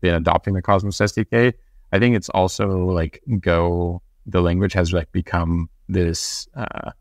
been 0.00 0.14
adopting 0.14 0.54
the 0.54 0.62
Cosmos 0.62 0.98
SDK. 0.98 1.54
I 1.92 1.98
think 1.98 2.14
it's 2.14 2.28
also 2.28 2.68
like 2.68 3.22
Go, 3.40 4.02
the 4.26 4.42
language 4.42 4.74
has 4.74 4.92
like 4.92 5.10
become 5.12 5.68
this. 5.88 6.46
Uh, 6.54 6.92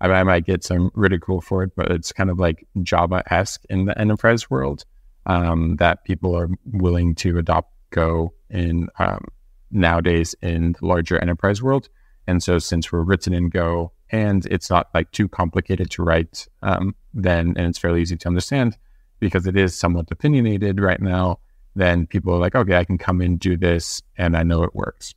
I, 0.00 0.08
I 0.08 0.22
might 0.22 0.46
get 0.46 0.64
some 0.64 0.90
ridicule 0.94 1.40
for 1.40 1.62
it, 1.64 1.72
but 1.76 1.90
it's 1.90 2.12
kind 2.12 2.30
of 2.30 2.38
like 2.38 2.66
Java 2.82 3.22
esque 3.30 3.62
in 3.68 3.84
the 3.86 3.98
enterprise 3.98 4.48
world 4.48 4.84
um, 5.26 5.76
that 5.76 6.04
people 6.04 6.34
are 6.34 6.48
willing 6.64 7.14
to 7.16 7.38
adopt 7.38 7.72
Go 7.90 8.34
in 8.50 8.88
um, 8.98 9.24
nowadays 9.70 10.34
in 10.42 10.76
the 10.80 10.86
larger 10.86 11.18
enterprise 11.18 11.62
world. 11.62 11.88
And 12.26 12.42
so 12.42 12.58
since 12.58 12.90
we're 12.90 13.02
written 13.02 13.32
in 13.32 13.48
Go 13.50 13.92
and 14.10 14.46
it's 14.46 14.70
not 14.70 14.88
like 14.94 15.10
too 15.12 15.28
complicated 15.28 15.90
to 15.92 16.02
write, 16.02 16.46
um, 16.62 16.94
then 17.14 17.54
and 17.56 17.66
it's 17.66 17.78
fairly 17.78 18.02
easy 18.02 18.16
to 18.16 18.28
understand 18.28 18.76
because 19.20 19.46
it 19.46 19.56
is 19.56 19.76
somewhat 19.76 20.10
opinionated 20.10 20.80
right 20.80 21.00
now, 21.00 21.38
then 21.74 22.06
people 22.06 22.34
are 22.34 22.38
like, 22.38 22.54
okay, 22.54 22.76
I 22.76 22.84
can 22.84 22.98
come 22.98 23.20
in, 23.20 23.36
do 23.36 23.56
this, 23.56 24.02
and 24.16 24.36
I 24.36 24.42
know 24.42 24.62
it 24.62 24.74
works. 24.74 25.14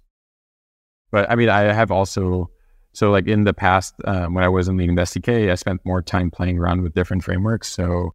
But 1.12 1.30
I 1.30 1.36
mean, 1.36 1.50
I 1.50 1.74
have 1.74 1.92
also, 1.92 2.50
so 2.94 3.12
like 3.12 3.28
in 3.28 3.44
the 3.44 3.54
past, 3.54 3.96
um, 4.06 4.34
when 4.34 4.44
I 4.44 4.50
was 4.50 4.68
in 4.68 4.78
the 4.78 4.88
SDK, 4.88 5.52
I 5.52 5.56
spent 5.56 5.86
more 5.86 6.02
time 6.02 6.32
playing 6.32 6.60
around 6.60 6.82
with 6.82 6.94
different 6.94 7.24
frameworks. 7.24 7.70
So 7.70 8.14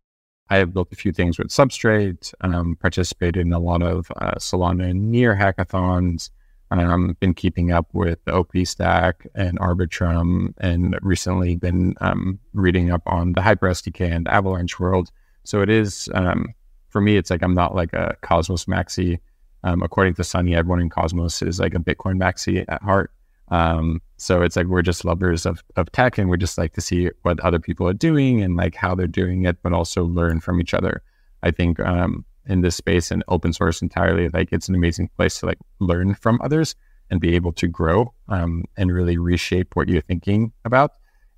I 0.51 0.59
have 0.59 0.75
built 0.75 0.93
a 0.93 0.97
few 0.97 1.13
things 1.13 1.39
with 1.39 1.49
Substrate, 1.49 2.35
um, 2.43 2.77
participated 2.77 3.47
in 3.47 3.53
a 3.53 3.59
lot 3.59 3.83
of 3.83 4.11
uh, 4.17 4.33
Solana 4.33 4.93
Near 4.95 5.35
hackathons, 5.35 6.31
um, 6.71 7.17
been 7.21 7.35
keeping 7.35 7.73
up 7.73 7.89
with 7.93 8.19
the 8.25 8.35
OP 8.35 8.53
Stack 8.65 9.27
and 9.35 9.59
Arbitrum, 9.59 10.53
and 10.59 10.99
recently 11.03 11.57
been 11.57 11.95
um, 12.01 12.39
reading 12.53 12.91
up 12.91 13.03
on 13.07 13.33
the 13.33 13.43
Hyper 13.43 13.69
SDK 13.69 14.13
and 14.13 14.29
Avalanche 14.29 14.79
world. 14.79 15.11
So 15.45 15.63
it 15.63 15.71
is, 15.71 16.09
um, 16.15 16.55
for 16.89 17.01
me, 17.01 17.17
it's 17.17 17.31
like 17.31 17.43
I'm 17.43 17.55
not 17.55 17.75
like 17.75 17.93
a 17.93 18.17
Cosmos 18.23 18.67
maxi. 18.67 19.21
Um, 19.63 19.83
according 19.83 20.15
to 20.15 20.25
Sunny, 20.25 20.55
everyone 20.55 20.81
in 20.81 20.91
Cosmos 20.91 21.41
is 21.41 21.59
like 21.59 21.75
a 21.75 21.79
Bitcoin 21.79 22.19
maxi 22.19 22.65
at 22.69 22.83
heart. 22.83 23.11
Um, 23.49 24.01
so 24.17 24.43
it's 24.43 24.57
like 24.57 24.67
we're 24.67 24.83
just 24.83 25.05
lovers 25.05 25.45
of, 25.45 25.63
of 25.77 25.91
tech 25.93 26.19
and 26.19 26.31
we 26.31 26.39
just 26.39 26.57
like 26.57 26.73
to 26.75 26.81
see 26.81 27.11
what 27.23 27.41
other 27.41 27.59
people 27.59 27.87
are 27.87 27.95
doing 27.95 28.43
and 28.43 28.57
like 28.57 28.75
how 28.75 28.95
they're 28.95 29.07
doing 29.07 29.45
it, 29.45 29.59
but 29.63 29.73
also 29.73 30.05
learn 30.05 30.41
from 30.41 30.61
each 30.61 30.75
other. 30.75 31.03
I 31.43 31.51
think 31.51 31.79
um, 31.81 32.25
in 32.47 32.63
this 32.63 32.77
space 32.77 33.11
and 33.11 33.23
open 33.29 33.53
source 33.53 33.83
entirely, 33.83 34.29
like 34.31 34.49
it's 34.53 34.69
an 34.69 34.75
amazing 34.75 35.09
place 35.17 35.39
to 35.41 35.47
like 35.47 35.59
learn 35.79 36.15
from 36.15 36.41
others 36.43 36.75
and 37.11 37.21
be 37.21 37.35
able 37.35 37.53
to 37.53 37.67
grow 37.67 38.13
um, 38.29 38.65
and 38.77 38.93
really 38.93 39.19
reshape 39.19 39.77
what 39.77 39.89
you're 39.89 40.01
thinking 40.01 40.53
about. 40.65 40.93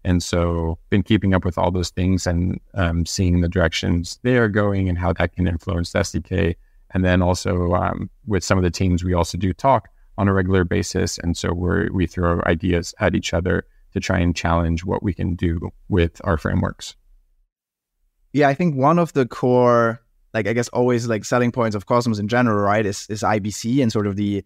And 0.04 0.22
so, 0.22 0.78
been 0.88 1.02
keeping 1.02 1.34
up 1.34 1.44
with 1.44 1.58
all 1.58 1.72
those 1.72 1.90
things 1.90 2.28
and 2.28 2.60
um, 2.74 3.04
seeing 3.04 3.40
the 3.40 3.48
directions 3.48 4.20
they 4.22 4.36
are 4.36 4.48
going 4.48 4.88
and 4.88 4.96
how 4.96 5.12
that 5.14 5.32
can 5.34 5.48
influence 5.48 5.92
the 5.92 5.98
SDK. 5.98 6.54
And 6.92 7.04
then 7.04 7.22
also 7.22 7.74
um, 7.74 8.08
with 8.24 8.44
some 8.44 8.56
of 8.56 8.62
the 8.62 8.70
teams, 8.70 9.02
we 9.02 9.14
also 9.14 9.36
do 9.36 9.52
talk 9.52 9.88
on 10.18 10.29
a 10.29 10.33
regular 10.33 10.64
basis. 10.64 11.18
And 11.18 11.37
so 11.37 11.52
we 11.52 11.88
we 11.90 12.07
throw 12.07 12.40
ideas 12.46 12.94
at 13.00 13.14
each 13.14 13.35
other 13.35 13.66
to 13.92 14.00
try 14.00 14.18
and 14.18 14.35
challenge 14.35 14.85
what 14.85 15.02
we 15.02 15.14
can 15.14 15.35
do 15.35 15.70
with 15.88 16.20
our 16.24 16.37
frameworks. 16.37 16.96
Yeah, 18.33 18.48
I 18.48 18.55
think 18.55 18.76
one 18.76 18.98
of 18.98 19.12
the 19.14 19.26
core, 19.26 20.02
like 20.35 20.46
I 20.46 20.52
guess 20.52 20.68
always 20.68 21.07
like 21.07 21.24
selling 21.24 21.52
points 21.52 21.74
of 21.74 21.87
Cosmos 21.87 22.18
in 22.18 22.29
general, 22.29 22.59
right, 22.59 22.85
is 22.85 23.07
is 23.09 23.22
IBC 23.22 23.83
and 23.83 23.90
sort 23.90 24.07
of 24.07 24.16
the 24.16 24.44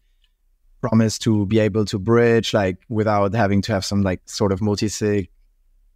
promise 0.81 1.19
to 1.19 1.47
be 1.47 1.59
able 1.59 1.85
to 1.85 1.99
bridge 1.99 2.55
like 2.55 2.79
without 2.89 3.35
having 3.35 3.61
to 3.63 3.73
have 3.73 3.85
some 3.85 4.03
like 4.03 4.21
sort 4.25 4.53
of 4.53 4.63
multi-sig 4.63 5.29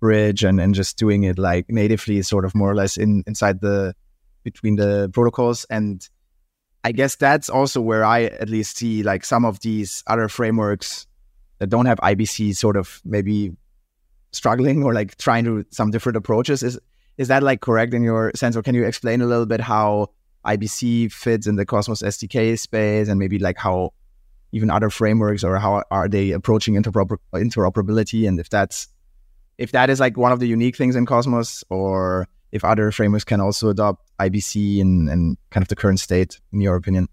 bridge 0.00 0.44
and, 0.44 0.60
and 0.60 0.74
just 0.74 0.98
doing 0.98 1.22
it 1.22 1.38
like 1.38 1.64
natively 1.70 2.20
sort 2.20 2.44
of 2.44 2.54
more 2.54 2.70
or 2.70 2.74
less 2.74 2.98
in 2.98 3.24
inside 3.26 3.60
the 3.60 3.94
between 4.42 4.76
the 4.76 5.08
protocols 5.14 5.64
and 5.70 6.08
I 6.84 6.92
guess 6.92 7.16
that's 7.16 7.48
also 7.48 7.80
where 7.80 8.04
I 8.04 8.24
at 8.24 8.50
least 8.50 8.76
see 8.76 9.02
like 9.02 9.24
some 9.24 9.46
of 9.46 9.60
these 9.60 10.04
other 10.06 10.28
frameworks 10.28 11.06
that 11.58 11.70
don't 11.70 11.86
have 11.86 11.98
IBC 11.98 12.54
sort 12.56 12.76
of 12.76 13.00
maybe 13.06 13.52
struggling 14.32 14.84
or 14.84 14.92
like 14.92 15.16
trying 15.16 15.44
to 15.44 15.64
some 15.70 15.90
different 15.90 16.16
approaches. 16.16 16.62
Is 16.62 16.78
is 17.16 17.28
that 17.28 17.42
like 17.42 17.62
correct 17.62 17.94
in 17.94 18.02
your 18.02 18.32
sense, 18.34 18.54
or 18.54 18.62
can 18.62 18.74
you 18.74 18.84
explain 18.84 19.22
a 19.22 19.26
little 19.26 19.46
bit 19.46 19.62
how 19.62 20.10
IBC 20.44 21.10
fits 21.10 21.46
in 21.46 21.56
the 21.56 21.64
Cosmos 21.64 22.02
SDK 22.02 22.58
space, 22.58 23.08
and 23.08 23.18
maybe 23.18 23.38
like 23.38 23.56
how 23.56 23.94
even 24.52 24.68
other 24.68 24.90
frameworks 24.90 25.42
or 25.42 25.58
how 25.58 25.82
are 25.90 26.08
they 26.08 26.32
approaching 26.32 26.74
interoper- 26.74 27.16
interoperability, 27.32 28.28
and 28.28 28.38
if 28.38 28.50
that's 28.50 28.88
if 29.56 29.72
that 29.72 29.88
is 29.88 30.00
like 30.00 30.18
one 30.18 30.32
of 30.32 30.40
the 30.40 30.48
unique 30.48 30.76
things 30.76 30.96
in 30.96 31.06
Cosmos, 31.06 31.64
or 31.70 32.28
if 32.52 32.62
other 32.62 32.90
frameworks 32.90 33.24
can 33.24 33.40
also 33.40 33.70
adopt 33.70 34.03
IBC 34.20 34.80
and, 34.80 35.08
and 35.08 35.36
kind 35.50 35.62
of 35.62 35.68
the 35.68 35.76
current 35.76 36.00
state, 36.00 36.40
in 36.52 36.60
your 36.60 36.76
opinion? 36.76 37.08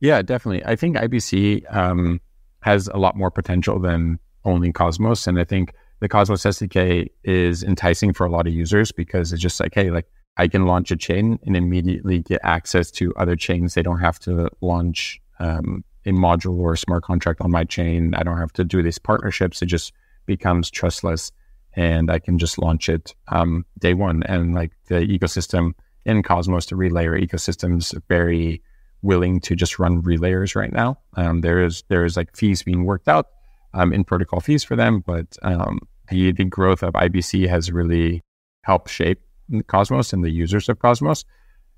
Yeah, 0.00 0.22
definitely. 0.22 0.64
I 0.64 0.76
think 0.76 0.96
IBC 0.96 1.74
um, 1.74 2.20
has 2.60 2.88
a 2.88 2.98
lot 2.98 3.16
more 3.16 3.30
potential 3.30 3.78
than 3.78 4.18
only 4.44 4.72
Cosmos. 4.72 5.26
And 5.26 5.38
I 5.38 5.44
think 5.44 5.72
the 6.00 6.08
Cosmos 6.08 6.42
SDK 6.42 7.06
is 7.22 7.62
enticing 7.62 8.12
for 8.12 8.26
a 8.26 8.30
lot 8.30 8.46
of 8.46 8.52
users 8.52 8.92
because 8.92 9.32
it's 9.32 9.40
just 9.40 9.60
like, 9.60 9.74
hey, 9.74 9.90
like 9.90 10.06
I 10.36 10.48
can 10.48 10.66
launch 10.66 10.90
a 10.90 10.96
chain 10.96 11.38
and 11.46 11.56
immediately 11.56 12.20
get 12.20 12.40
access 12.42 12.90
to 12.92 13.14
other 13.16 13.36
chains. 13.36 13.74
They 13.74 13.82
don't 13.82 14.00
have 14.00 14.18
to 14.20 14.50
launch 14.60 15.20
um, 15.38 15.84
a 16.04 16.10
module 16.10 16.58
or 16.58 16.72
a 16.72 16.78
smart 16.78 17.04
contract 17.04 17.40
on 17.40 17.50
my 17.50 17.64
chain. 17.64 18.14
I 18.14 18.22
don't 18.22 18.38
have 18.38 18.52
to 18.54 18.64
do 18.64 18.82
these 18.82 18.98
partnerships. 18.98 19.62
It 19.62 19.66
just 19.66 19.92
becomes 20.26 20.70
trustless 20.70 21.30
and 21.76 22.10
I 22.10 22.18
can 22.18 22.38
just 22.38 22.58
launch 22.58 22.88
it 22.88 23.14
um, 23.28 23.64
day 23.78 23.94
one. 23.94 24.22
And 24.24 24.54
like 24.54 24.72
the 24.86 24.96
ecosystem 24.96 25.72
in 26.04 26.22
Cosmos, 26.22 26.66
the 26.66 26.76
relayer 26.76 27.20
ecosystem 27.20 27.78
is 27.78 27.94
very 28.08 28.62
willing 29.02 29.40
to 29.40 29.54
just 29.54 29.78
run 29.78 30.02
relayers 30.02 30.56
right 30.56 30.72
now. 30.72 30.98
Um, 31.16 31.40
there 31.40 31.64
is 31.64 31.84
there 31.88 32.04
is 32.04 32.16
like 32.16 32.36
fees 32.36 32.62
being 32.62 32.84
worked 32.84 33.08
out 33.08 33.26
um, 33.74 33.92
in 33.92 34.04
protocol 34.04 34.40
fees 34.40 34.64
for 34.64 34.76
them, 34.76 35.02
but 35.06 35.36
um, 35.42 35.80
the, 36.08 36.32
the 36.32 36.44
growth 36.44 36.82
of 36.82 36.94
IBC 36.94 37.48
has 37.48 37.70
really 37.70 38.22
helped 38.62 38.90
shape 38.90 39.20
Cosmos 39.66 40.12
and 40.12 40.24
the 40.24 40.30
users 40.30 40.68
of 40.68 40.78
Cosmos. 40.78 41.24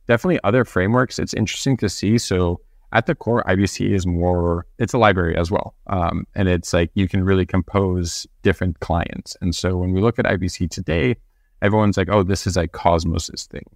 Definitely 0.06 0.38
other 0.44 0.64
frameworks. 0.64 1.18
It's 1.18 1.34
interesting 1.34 1.76
to 1.78 1.88
see. 1.88 2.18
So 2.18 2.60
at 2.96 3.04
the 3.04 3.14
core, 3.14 3.44
IBC 3.46 3.90
is 3.90 4.06
more, 4.06 4.66
it's 4.78 4.94
a 4.94 4.98
library 4.98 5.36
as 5.36 5.50
well. 5.50 5.74
Um, 5.86 6.26
and 6.34 6.48
it's 6.48 6.72
like 6.72 6.90
you 6.94 7.06
can 7.06 7.22
really 7.24 7.44
compose 7.44 8.26
different 8.42 8.80
clients. 8.80 9.36
And 9.42 9.54
so 9.54 9.76
when 9.76 9.92
we 9.92 10.00
look 10.00 10.18
at 10.18 10.24
IBC 10.24 10.70
today, 10.70 11.16
everyone's 11.60 11.98
like, 11.98 12.08
oh, 12.10 12.22
this 12.22 12.46
is 12.46 12.56
like 12.56 12.72
Cosmos's 12.72 13.44
thing. 13.44 13.66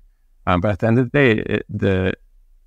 Um, 0.46 0.62
but 0.62 0.70
at 0.70 0.78
the 0.78 0.86
end 0.86 0.98
of 0.98 1.10
the 1.10 1.18
day, 1.18 1.32
it, 1.54 1.66
the 1.68 2.14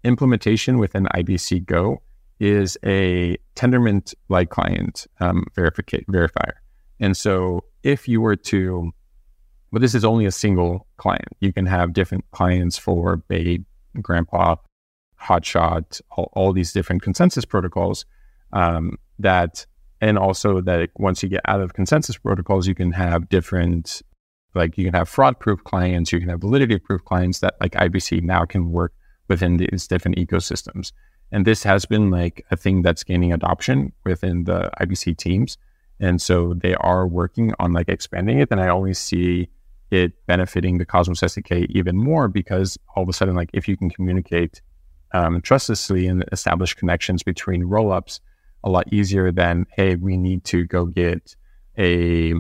implementation 0.04 0.78
within 0.78 1.06
IBC 1.06 1.66
Go 1.66 2.04
is 2.40 2.78
a 2.86 3.36
Tendermint 3.56 4.14
like 4.30 4.52
client 4.52 5.08
um, 5.22 5.46
verifier. 5.58 6.54
And 7.00 7.18
so 7.18 7.64
if 7.82 8.08
you 8.08 8.22
were 8.22 8.36
to 8.36 8.92
But 9.72 9.82
this 9.82 9.96
is 9.96 10.06
only 10.06 10.28
a 10.28 10.32
single 10.32 10.86
client. 10.98 11.30
You 11.40 11.52
can 11.52 11.66
have 11.66 11.94
different 11.94 12.26
clients 12.30 12.78
for 12.78 13.18
Babe, 13.18 13.66
Grandpa, 14.04 14.58
Hotshot, 15.24 16.02
all, 16.12 16.30
all 16.34 16.54
these 16.54 16.74
different 16.74 17.02
consensus 17.02 17.46
protocols 17.46 18.06
um, 18.52 18.98
that, 19.20 19.66
and 20.02 20.18
also 20.18 20.62
that 20.62 20.90
once 20.98 21.24
you 21.24 21.30
get 21.30 21.42
out 21.46 21.62
of 21.62 21.74
consensus 21.74 22.18
protocols, 22.18 22.68
you 22.68 22.76
can 22.76 22.92
have 22.92 23.30
different, 23.30 24.02
like 24.54 24.78
you 24.78 24.86
can 24.86 24.94
have 24.94 25.10
fraud 25.10 25.40
proof 25.40 25.64
clients, 25.64 26.12
you 26.12 26.20
can 26.20 26.30
have 26.30 26.42
validity 26.42 26.78
proof 26.78 27.04
clients 27.06 27.40
that 27.40 27.56
like 27.62 27.74
IBC 27.74 28.22
now 28.22 28.46
can 28.46 28.72
work 28.72 28.94
within 29.28 29.58
these 29.58 29.88
different 29.88 30.18
ecosystems. 30.18 30.92
And 31.32 31.46
this 31.46 31.64
has 31.64 31.86
been 31.86 32.12
like 32.12 32.46
a 32.52 32.56
thing 32.56 32.84
that's 32.84 33.04
gaining 33.04 33.34
adoption 33.34 33.92
within 34.06 34.44
the 34.44 34.70
IBC 34.80 35.18
teams. 35.18 35.58
And 36.00 36.22
so 36.22 36.54
they 36.54 36.76
are 36.76 37.08
working 37.08 37.54
on 37.60 37.74
like 37.74 37.90
expanding 37.90 38.40
it. 38.40 38.50
And 38.52 38.62
I 38.62 38.68
always 38.68 39.00
see 39.00 39.50
it 39.90 40.14
benefiting 40.28 40.78
the 40.78 40.86
Cosmos 40.86 41.22
SDK 41.22 41.68
even 41.70 41.96
more 41.96 42.28
because 42.28 42.78
all 42.96 43.04
of 43.04 43.10
a 43.10 43.14
sudden, 43.14 43.36
like 43.36 43.50
if 43.54 43.68
you 43.68 43.78
can 43.78 43.90
communicate 43.90 44.62
um, 45.14 45.42
trustlessly 45.42 46.08
and 46.08 46.26
establish 46.32 46.74
connections 46.74 47.24
between 47.24 47.64
rollups 47.64 48.20
a 48.64 48.70
lot 48.70 48.92
easier 48.92 49.32
than, 49.32 49.66
hey, 49.76 49.96
we 49.96 50.18
need 50.18 50.44
to 50.46 50.66
go 50.66 50.86
get 50.86 51.36
a 51.78 52.34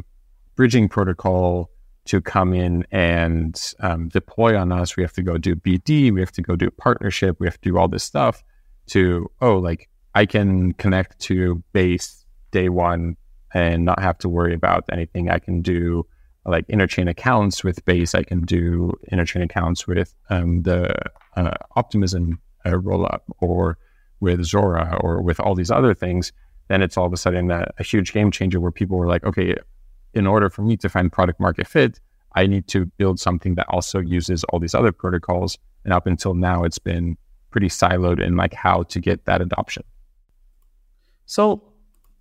bridging 0.55 0.87
protocol 0.87 1.69
to 2.05 2.21
come 2.21 2.53
in 2.53 2.85
and 2.91 3.73
um, 3.79 4.09
deploy 4.09 4.57
on 4.57 4.71
us. 4.71 4.97
We 4.97 5.03
have 5.03 5.13
to 5.13 5.21
go 5.21 5.37
do 5.37 5.55
BD, 5.55 6.11
we 6.11 6.19
have 6.19 6.31
to 6.33 6.41
go 6.41 6.55
do 6.55 6.69
partnership, 6.69 7.39
we 7.39 7.47
have 7.47 7.59
to 7.61 7.69
do 7.69 7.77
all 7.77 7.87
this 7.87 8.03
stuff 8.03 8.43
to, 8.87 9.29
oh, 9.41 9.57
like 9.57 9.89
I 10.13 10.25
can 10.25 10.73
connect 10.73 11.19
to 11.21 11.63
base 11.71 12.25
day 12.51 12.69
one 12.69 13.15
and 13.53 13.85
not 13.85 14.01
have 14.01 14.17
to 14.19 14.29
worry 14.29 14.53
about 14.53 14.83
anything. 14.91 15.29
I 15.29 15.39
can 15.39 15.61
do 15.61 16.05
like 16.45 16.67
interchain 16.67 17.09
accounts 17.09 17.63
with 17.63 17.83
base. 17.85 18.13
I 18.13 18.23
can 18.23 18.41
do 18.41 18.91
interchain 19.11 19.43
accounts 19.43 19.87
with 19.87 20.13
um, 20.29 20.63
the 20.63 20.93
uh, 21.37 21.53
optimism 21.75 22.39
uh, 22.65 22.71
rollup 22.71 23.21
or 23.39 23.77
with 24.19 24.43
Zora 24.43 24.97
or 25.01 25.21
with 25.21 25.39
all 25.39 25.55
these 25.55 25.71
other 25.71 25.93
things. 25.93 26.31
Then 26.69 26.81
it's 26.81 26.97
all 26.97 27.05
of 27.05 27.13
a 27.13 27.17
sudden 27.17 27.51
a, 27.51 27.69
a 27.77 27.83
huge 27.83 28.13
game 28.13 28.31
changer 28.31 28.59
where 28.59 28.71
people 28.71 28.97
were 28.97 29.07
like, 29.07 29.23
okay, 29.23 29.55
in 30.13 30.27
order 30.27 30.49
for 30.49 30.61
me 30.61 30.77
to 30.77 30.89
find 30.89 31.11
product 31.11 31.39
market 31.39 31.67
fit, 31.67 31.99
I 32.35 32.47
need 32.47 32.67
to 32.69 32.85
build 32.85 33.19
something 33.19 33.55
that 33.55 33.67
also 33.69 33.99
uses 33.99 34.43
all 34.45 34.59
these 34.59 34.73
other 34.75 34.91
protocols. 34.91 35.57
And 35.83 35.93
up 35.93 36.07
until 36.07 36.33
now, 36.33 36.63
it's 36.63 36.79
been 36.79 37.17
pretty 37.51 37.67
siloed 37.67 38.25
in 38.25 38.35
like 38.35 38.53
how 38.53 38.83
to 38.83 38.99
get 38.99 39.25
that 39.25 39.41
adoption. 39.41 39.83
So 41.25 41.72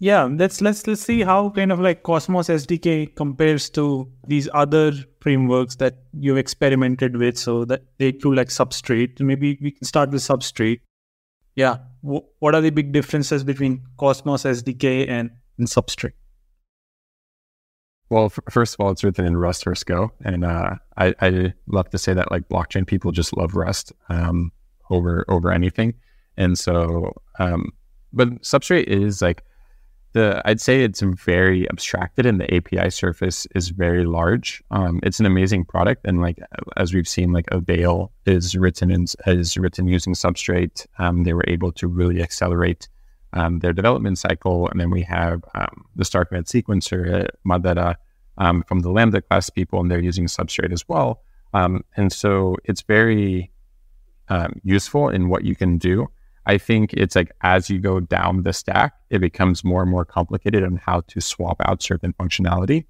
yeah, 0.03 0.25
let's 0.25 0.61
let's 0.61 0.85
let's 0.89 1.01
see 1.01 1.23
how 1.23 1.51
kind 1.51 1.71
of 1.71 1.79
like 1.79 2.03
Cosmos 2.03 2.49
SDK 2.49 3.15
compares 3.15 3.71
to 3.71 4.11
these 4.27 4.49
other 4.53 4.91
frameworks 5.21 5.77
that 5.77 5.99
you've 6.13 6.39
experimented 6.39 7.17
with. 7.17 7.39
So 7.39 7.65
that 7.67 7.85
they 7.99 8.11
do 8.11 8.35
like 8.35 8.49
Substrate. 8.49 9.21
Maybe 9.21 9.57
we 9.63 9.71
can 9.71 9.85
start 9.85 10.11
with 10.11 10.23
Substrate. 10.23 10.81
Yeah, 11.55 11.77
w- 12.03 12.25
what 12.41 12.57
are 12.57 12.61
the 12.61 12.71
big 12.71 12.91
differences 12.91 13.45
between 13.45 13.85
Cosmos 13.97 14.43
SDK 14.43 15.09
and, 15.09 15.31
and 15.57 15.69
Substrate? 15.69 16.15
Well, 18.11 18.25
f- 18.25 18.41
first 18.51 18.75
of 18.75 18.81
all, 18.81 18.91
it's 18.91 19.05
written 19.05 19.25
in 19.25 19.37
Rust 19.37 19.69
or 19.69 19.75
Go, 19.87 20.11
and 20.25 20.45
uh, 20.45 20.75
I, 20.97 21.15
I 21.21 21.53
love 21.69 21.91
to 21.91 21.99
say 21.99 22.13
that 22.13 22.33
like 22.33 22.49
blockchain 22.49 22.89
people 22.89 23.13
just 23.13 23.37
love 23.37 23.55
Rust 23.55 23.93
um, 24.09 24.51
over 24.91 25.25
over 25.29 25.53
anything, 25.53 25.95
and 26.37 26.59
so 26.59 27.15
um, 27.39 27.71
but 28.13 28.43
Substrate 28.43 28.89
is 28.89 29.23
like 29.23 29.45
the 30.13 30.43
I'd 30.45 30.61
say 30.61 30.83
it's 30.83 31.01
very 31.01 31.69
abstracted, 31.71 32.27
and 32.27 32.41
the 32.41 32.55
API 32.55 32.91
surface 32.91 33.47
is 33.55 33.71
very 33.71 34.05
large. 34.05 34.63
Um, 34.71 35.01
it's 35.03 35.21
an 35.21 35.27
amazing 35.27 35.65
product, 35.65 36.07
and 36.07 36.21
like 36.21 36.39
as 36.77 36.93
we've 36.93 37.09
seen, 37.09 37.33
like 37.33 37.51
Avail 37.51 38.13
is 38.27 38.57
written 38.57 38.91
in, 38.91 39.07
is 39.27 39.57
written 39.57 39.87
using 39.87 40.15
Substrate. 40.15 40.87
Um, 40.99 41.25
they 41.25 41.33
were 41.33 41.45
able 41.49 41.73
to 41.73 41.87
really 41.89 42.23
accelerate 42.23 42.89
um, 43.33 43.61
their 43.61 43.73
development 43.73 44.19
cycle. 44.19 44.69
And 44.69 44.81
then 44.81 44.91
we 44.91 45.03
have 45.03 45.45
um, 45.55 45.87
the 45.97 46.05
StarkNet 46.05 46.45
sequencer, 46.45 47.25
uh, 47.25 47.29
Madara, 47.47 47.97
um, 48.39 48.63
from 48.67 48.81
the 48.81 48.91
Lambda 48.91 49.23
class 49.23 49.51
people, 49.51 49.81
and 49.81 49.91
they're 49.91 50.01
using 50.01 50.27
Substrate 50.27 50.73
as 50.73 50.89
well. 50.89 51.23
Um, 51.55 51.85
and 51.97 52.13
so 52.13 52.57
it's 52.65 52.83
very 52.83 53.51
useful 54.63 55.11
in 55.11 55.29
what 55.29 55.45
you 55.45 55.55
can 55.55 55.77
do. 55.77 56.09
I 56.47 56.59
think 56.59 56.93
it's 56.95 57.15
like 57.15 57.31
as 57.43 57.71
you 57.71 57.79
go 57.79 58.01
down 58.01 58.43
the 58.43 58.53
stack, 58.53 58.95
it 59.11 59.21
becomes 59.21 59.63
more 59.63 59.83
and 59.83 59.91
more 59.91 60.05
complicated 60.05 60.65
on 60.65 60.77
how 60.77 61.03
to 61.09 61.21
swap 61.21 61.61
out 61.65 61.83
certain 61.83 62.13
functionality. 62.15 62.85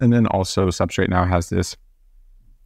And 0.00 0.12
then 0.12 0.26
also 0.28 0.68
Substrate 0.68 1.08
now 1.08 1.24
has 1.24 1.48
this 1.48 1.76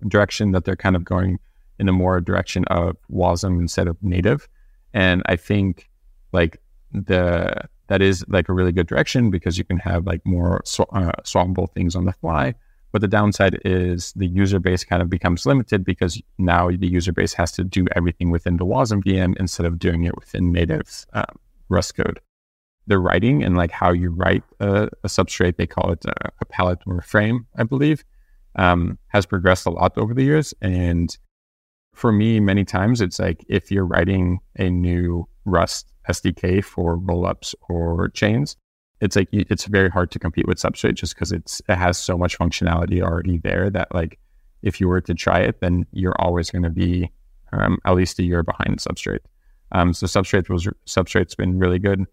direction 0.09 0.53
that 0.53 0.65
they're 0.65 0.77
kind 0.77 0.97
of 0.97 1.05
going 1.05 1.39
in 1.79 1.89
a 1.89 1.93
more 1.93 2.21
direction 2.21 2.65
of 2.67 2.97
WASM 3.11 3.59
instead 3.59 3.89
of 3.89 3.97
native. 4.03 4.49
And 4.93 5.23
I 5.27 5.37
think 5.37 5.89
like 6.33 6.61
the 6.93 7.55
that 7.89 8.03
is 8.03 8.25
like 8.29 8.49
a 8.49 8.53
really 8.53 8.73
good 8.73 8.87
direction 8.87 9.31
because 9.31 9.59
you 9.59 9.65
can 9.65 9.79
have 9.79 10.07
like 10.07 10.25
more 10.25 10.63
sw- 10.65 10.81
uh, 10.93 11.13
swappable 11.25 11.71
things 11.73 11.97
on 11.97 12.05
the 12.05 12.13
fly. 12.13 12.55
But 12.93 13.01
the 13.01 13.09
downside 13.09 13.59
is 13.65 14.13
the 14.15 14.27
user 14.27 14.59
base 14.59 14.85
kind 14.85 15.01
of 15.01 15.09
becomes 15.09 15.47
limited 15.47 15.83
because 15.85 16.21
now 16.39 16.69
the 16.71 16.87
user 16.87 17.13
base 17.13 17.33
has 17.35 17.51
to 17.53 17.65
do 17.65 17.87
everything 17.97 18.31
within 18.31 18.59
the 18.59 18.67
WASM 18.67 19.03
VM 19.03 19.35
instead 19.41 19.65
of 19.65 19.79
doing 19.79 20.05
it 20.05 20.15
within 20.15 20.53
native 20.53 21.07
um, 21.15 21.25
Rust 21.71 21.97
code. 21.97 22.21
The 22.87 22.99
writing 22.99 23.43
and 23.43 23.57
like 23.57 23.71
how 23.71 23.93
you 23.93 24.11
write 24.11 24.43
a, 24.61 24.89
a 25.05 25.09
substrate, 25.09 25.57
they 25.57 25.67
call 25.67 25.93
it 25.93 26.05
a, 26.05 26.33
a, 26.41 26.45
pallet 26.45 26.81
or 26.87 26.99
a 26.99 27.03
frame, 27.03 27.47
I 27.57 27.63
believe, 27.63 28.05
um, 28.57 28.99
has 29.09 29.25
progressed 29.25 29.65
a 29.65 29.71
lot 29.71 29.97
over 29.97 30.13
the 30.13 30.25
years. 30.25 30.53
And 30.61 31.17
for 31.95 32.13
me, 32.13 32.41
many 32.41 32.65
times 32.65 33.01
it's 33.01 33.19
like 33.19 33.43
if 33.49 33.71
you're 33.71 33.87
writing 33.87 34.41
a 34.59 34.69
new 34.69 35.27
Rust 35.47 35.93
SDK 36.11 36.63
for 36.63 36.99
rollups 36.99 37.55
or 37.69 38.11
chains, 38.11 38.57
it's 39.03 39.17
like 39.17 39.29
it's 39.33 39.65
very 39.65 39.91
hard 39.91 40.13
to 40.13 40.19
compete 40.19 40.47
with 40.47 40.59
Substrate 40.59 40.95
just 40.95 41.15
because 41.15 41.33
it's 41.33 41.61
it 41.69 41.77
has 41.77 41.99
so 41.99 42.17
much 42.17 42.39
functionality 42.39 43.03
already 43.03 43.39
there 43.39 43.69
that 43.69 43.93
like 43.93 44.19
if 44.63 44.81
you 44.81 44.87
were 44.87 45.01
to 45.01 45.13
try 45.13 45.41
it, 45.41 45.61
then 45.61 45.85
you're 45.93 46.15
always 46.21 46.51
going 46.51 46.63
to 46.63 46.71
be 46.71 47.11
um, 47.53 47.79
at 47.85 47.97
least 47.97 48.21
a 48.21 48.23
year 48.23 48.45
behind 48.45 48.79
Substrate. 48.79 49.19
Um, 49.73 49.93
so 49.93 50.07
Substrate 50.07 50.49
was 50.49 50.69
Substrate's 50.87 51.35
been 51.35 51.59
really 51.59 51.81
good. 51.81 52.07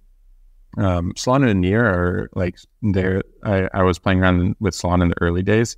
Um, 0.78 1.14
Solana 1.14 1.52
and 1.52 1.62
Near 1.62 1.86
are 1.86 2.30
like 2.34 2.58
there. 2.82 3.22
I, 3.44 3.70
I, 3.74 3.84
was 3.84 4.00
playing 4.00 4.22
around 4.22 4.56
with 4.60 4.74
Solana 4.74 5.04
in 5.04 5.10
the 5.10 5.22
early 5.22 5.44
days. 5.44 5.78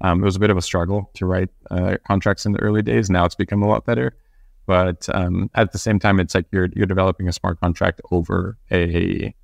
Um, 0.00 0.20
it 0.20 0.24
was 0.24 0.36
a 0.36 0.40
bit 0.40 0.50
of 0.50 0.56
a 0.56 0.62
struggle 0.62 1.10
to 1.14 1.26
write 1.26 1.48
uh, 1.70 1.96
contracts 2.06 2.46
in 2.46 2.52
the 2.52 2.60
early 2.60 2.82
days. 2.82 3.10
Now 3.10 3.24
it's 3.24 3.34
become 3.34 3.62
a 3.62 3.68
lot 3.68 3.84
better. 3.84 4.16
But 4.66 5.08
um, 5.12 5.50
at 5.54 5.72
the 5.72 5.78
same 5.78 5.98
time, 5.98 6.20
it's 6.20 6.36
like 6.36 6.46
you're 6.52 6.68
you're 6.76 6.86
developing 6.86 7.26
a 7.26 7.32
smart 7.32 7.58
contract 7.60 8.00
over 8.12 8.58
a 8.70 9.34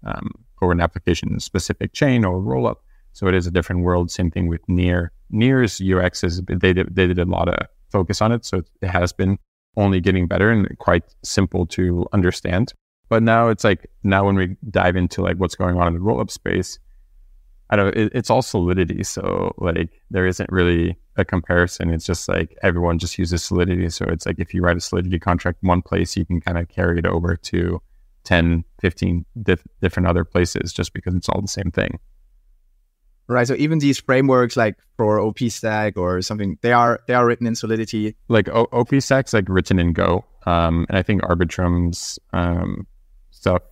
over 0.62 0.73
an 0.73 0.81
application 0.81 1.38
specific 1.40 1.92
chain 1.92 2.25
or 2.25 2.40
rollup. 2.40 2.77
So 3.12 3.27
it 3.27 3.35
is 3.35 3.47
a 3.47 3.51
different 3.51 3.83
world. 3.83 4.11
Same 4.11 4.31
thing 4.31 4.47
with 4.47 4.61
Near. 4.68 5.12
Near's 5.31 5.81
UX 5.81 6.25
is 6.25 6.40
they 6.42 6.73
did 6.73 6.94
they 6.94 7.07
did 7.07 7.18
a 7.18 7.25
lot 7.25 7.49
of 7.49 7.66
focus 7.90 8.21
on 8.23 8.33
it, 8.33 8.44
so 8.44 8.62
it 8.81 8.88
has 8.88 9.12
been 9.12 9.38
only 9.77 10.01
getting 10.01 10.27
better 10.27 10.51
and 10.51 10.79
quite 10.79 11.05
simple 11.23 11.66
to 11.66 12.07
understand. 12.12 12.73
But 13.09 13.23
now 13.23 13.49
it's 13.49 13.64
like 13.64 13.90
now 14.03 14.27
when 14.27 14.37
we 14.37 14.57
dive 14.71 14.97
into 14.97 15.23
like 15.23 15.37
what's 15.37 15.55
going 15.55 15.79
on 15.79 15.88
in 15.88 15.94
the 15.94 16.01
rollup 16.01 16.31
space, 16.31 16.79
I 17.71 17.77
don't. 17.77 17.97
It, 17.97 18.12
it's 18.14 18.31
all 18.31 18.42
solidity, 18.42 19.03
so 19.03 19.55
like 19.59 19.90
there 20.11 20.27
isn't 20.27 20.51
really 20.51 20.97
a 21.18 21.25
comparison. 21.25 21.90
It's 21.90 22.07
just 22.07 22.29
like 22.29 22.57
everyone 22.62 22.99
just 22.99 23.18
uses 23.18 23.42
Solidity. 23.42 23.91
So 23.91 24.07
it's 24.07 24.24
like 24.24 24.39
if 24.39 24.55
you 24.55 24.62
write 24.62 24.76
a 24.76 24.80
Solidity 24.80 25.18
contract 25.18 25.59
in 25.62 25.68
one 25.68 25.82
place, 25.82 26.16
you 26.16 26.24
can 26.24 26.41
kind 26.41 26.57
of 26.57 26.68
carry 26.68 26.99
it 26.99 27.07
over 27.07 27.37
to 27.37 27.82
10, 28.29 28.62
15 28.83 29.24
dif- 29.43 29.64
different 29.81 30.07
other 30.07 30.22
places 30.22 30.70
just 30.70 30.93
because 30.93 31.14
it's 31.14 31.31
all 31.31 31.41
the 31.41 31.49
same 31.49 31.70
thing. 31.70 31.99
Right. 33.26 33.47
So 33.47 33.55
even 33.55 33.79
these 33.79 33.99
frameworks 33.99 34.55
like 34.57 34.76
for 34.99 35.18
OP 35.18 35.39
stack 35.49 35.97
or 35.97 36.20
something, 36.20 36.59
they 36.61 36.72
are 36.72 37.01
they 37.07 37.14
are 37.14 37.26
written 37.26 37.47
in 37.47 37.55
Solidity. 37.55 38.16
Like 38.29 38.49
o- 38.49 38.68
OP 38.72 38.95
stack's 39.01 39.33
like 39.33 39.47
written 39.49 39.79
in 39.79 39.95
Go. 39.95 40.24
Um, 40.47 40.87
and 40.89 40.99
I 40.99 41.03
think 41.03 41.22
Arbitrum's 41.22 42.18
um, 42.35 42.87
stuff 43.31 43.62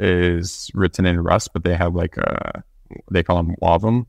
is 0.00 0.70
written 0.74 1.06
in 1.06 1.20
Rust, 1.20 1.50
but 1.52 1.62
they 1.62 1.76
have 1.76 1.94
like 1.94 2.16
a 2.16 2.64
they 3.12 3.22
call 3.22 3.36
them 3.36 3.54
WAVM. 3.62 4.06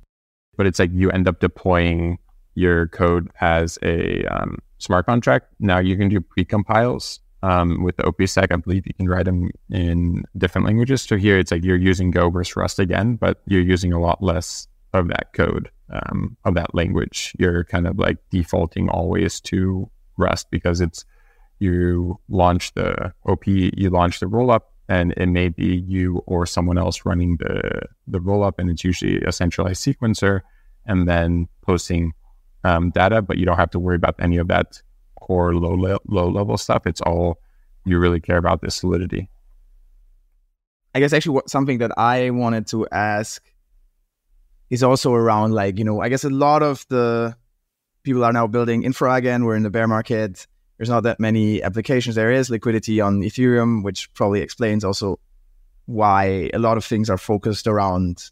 But 0.57 0.65
it's 0.65 0.80
like 0.80 0.91
you 0.91 1.11
end 1.11 1.28
up 1.28 1.39
deploying 1.39 2.17
your 2.55 2.88
code 2.88 3.30
as 3.41 3.78
a 3.84 4.25
um, 4.25 4.57
smart 4.80 5.05
contract. 5.05 5.53
Now 5.59 5.78
you 5.78 5.97
can 5.97 6.09
do 6.09 6.19
precompiles 6.19 7.19
um, 7.43 7.83
with 7.83 7.97
the 7.97 8.05
OP 8.05 8.21
stack. 8.25 8.51
I 8.51 8.55
believe 8.57 8.85
you 8.85 8.93
can 8.93 9.07
write 9.07 9.25
them 9.25 9.49
in 9.69 10.23
different 10.38 10.65
languages. 10.65 11.03
So 11.03 11.17
here 11.17 11.38
it's 11.38 11.51
like 11.51 11.63
you're 11.63 11.77
using 11.77 12.11
Go 12.11 12.29
versus 12.29 12.55
Rust 12.55 12.79
again, 12.79 13.15
but 13.15 13.41
you're 13.45 13.61
using 13.61 13.93
a 13.93 13.99
lot 13.99 14.21
less 14.21 14.67
of 14.93 15.07
that 15.09 15.33
code 15.33 15.69
um, 15.91 16.38
of 16.45 16.55
that 16.55 16.73
language. 16.73 17.33
You're 17.38 17.63
kind 17.63 17.88
of 17.88 17.99
like 17.99 18.17
defaulting 18.29 18.89
always 18.89 19.39
to 19.41 19.89
Rust 20.17 20.47
because 20.51 20.81
it's 20.81 21.05
you 21.59 22.19
launch 22.29 22.73
the 22.73 23.13
OP, 23.25 23.47
you 23.47 23.89
launch 23.89 24.19
the 24.19 24.27
rollup, 24.27 24.61
and 24.89 25.13
it 25.17 25.27
may 25.27 25.49
be 25.49 25.75
you 25.88 26.23
or 26.25 26.45
someone 26.45 26.77
else 26.77 27.05
running 27.05 27.38
the 27.38 27.81
the 28.07 28.19
rollup, 28.19 28.53
and 28.57 28.69
it's 28.69 28.83
usually 28.83 29.21
a 29.23 29.31
centralized 29.31 29.83
sequencer, 29.83 30.41
and 30.85 31.07
then 31.07 31.47
posting 31.61 32.13
um, 32.63 32.89
data, 32.91 33.21
but 33.21 33.38
you 33.38 33.45
don't 33.45 33.57
have 33.57 33.71
to 33.71 33.79
worry 33.79 33.95
about 33.95 34.15
any 34.19 34.38
of 34.38 34.47
that 34.47 34.81
core 35.22 35.55
low 35.55 35.74
le- 35.74 35.99
low 36.07 36.30
level 36.30 36.57
stuff. 36.57 36.86
It's 36.86 37.01
all 37.01 37.39
you 37.86 37.99
really 37.99 38.20
care 38.20 38.38
about 38.38 38.61
the 38.61 38.72
solidity. 38.72 39.30
I 40.95 40.99
guess 40.99 41.13
actually 41.13 41.36
what, 41.36 41.49
something 41.49 41.78
that 41.80 41.91
I 41.97 42.32
wanted 42.32 42.68
to 42.68 42.88
ask 42.89 43.43
is 44.70 44.84
also 44.84 45.13
around 45.13 45.53
like 45.53 45.78
you 45.78 45.86
know 45.86 46.01
I 46.01 46.09
guess 46.09 46.24
a 46.24 46.30
lot 46.30 46.63
of 46.63 46.86
the 46.89 47.36
people 48.03 48.24
are 48.24 48.34
now 48.34 48.47
building 48.47 48.84
infra 48.84 49.13
again. 49.13 49.45
We're 49.45 49.55
in 49.55 49.63
the 49.63 49.70
bear 49.70 49.88
market. 49.88 50.47
There's 50.78 50.89
not 50.89 51.03
that 51.03 51.20
many 51.20 51.61
applications. 51.63 52.15
There 52.15 52.32
is 52.32 52.49
liquidity 52.49 53.01
on 53.01 53.22
Ethereum, 53.22 53.84
which 53.84 54.13
probably 54.13 54.41
explains 54.41 54.84
also 54.84 55.20
why 55.88 56.49
a 56.53 56.59
lot 56.59 56.78
of 56.78 56.86
things 56.86 57.09
are 57.09 57.18
focused 57.18 57.65
around 57.65 58.30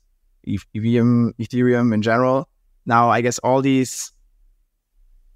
Ethereum, 0.47 1.33
Ethereum 1.39 1.93
in 1.93 2.01
general. 2.01 2.47
Now, 2.85 3.09
I 3.09 3.21
guess 3.21 3.39
all 3.39 3.61
these 3.61 4.11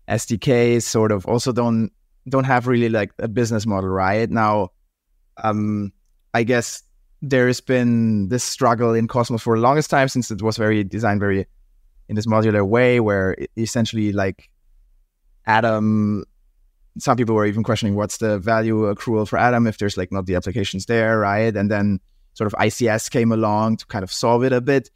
SDKs 0.10 0.84
sort 0.84 1.12
of 1.12 1.26
also 1.26 1.52
don't 1.52 1.92
don't 2.28 2.44
have 2.44 2.68
really 2.68 2.90
like 2.90 3.12
a 3.20 3.28
business 3.28 3.66
model, 3.66 3.90
right? 3.90 4.30
Now, 4.30 4.70
um, 5.44 5.92
I 6.34 6.44
guess 6.44 6.84
there 7.22 7.48
has 7.48 7.62
been 7.62 8.30
this 8.30 8.44
struggle 8.44 8.94
in 8.94 9.08
Cosmos 9.08 9.42
for 9.42 9.56
the 9.56 9.62
longest 9.62 9.90
time 9.90 10.08
since 10.08 10.32
it 10.32 10.42
was 10.42 10.58
very 10.58 10.84
designed 10.84 11.20
very 11.20 11.46
in 12.08 12.16
this 12.16 12.26
modular 12.26 12.68
way, 12.68 13.00
where 13.00 13.36
essentially 13.58 14.12
like 14.12 14.50
Atom. 15.46 16.26
Some 16.98 17.16
people 17.16 17.36
were 17.36 17.46
even 17.46 17.64
questioning 17.64 17.96
what's 17.96 18.18
the 18.18 18.40
value 18.40 18.94
accrual 18.94 19.28
for 19.28 19.38
Atom 19.38 19.68
if 19.68 19.78
there's 19.78 19.96
like 19.96 20.12
not 20.12 20.26
the 20.26 20.36
applications 20.36 20.88
there, 20.88 21.20
right? 21.20 21.56
And 21.56 21.72
then 21.72 22.00
sort 22.34 22.52
of 22.52 22.60
ICS 22.60 23.10
came 23.10 23.32
along 23.32 23.78
to 23.78 23.86
kind 23.86 24.04
of 24.04 24.12
solve 24.12 24.44
it 24.44 24.52
a 24.52 24.60
bit, 24.60 24.90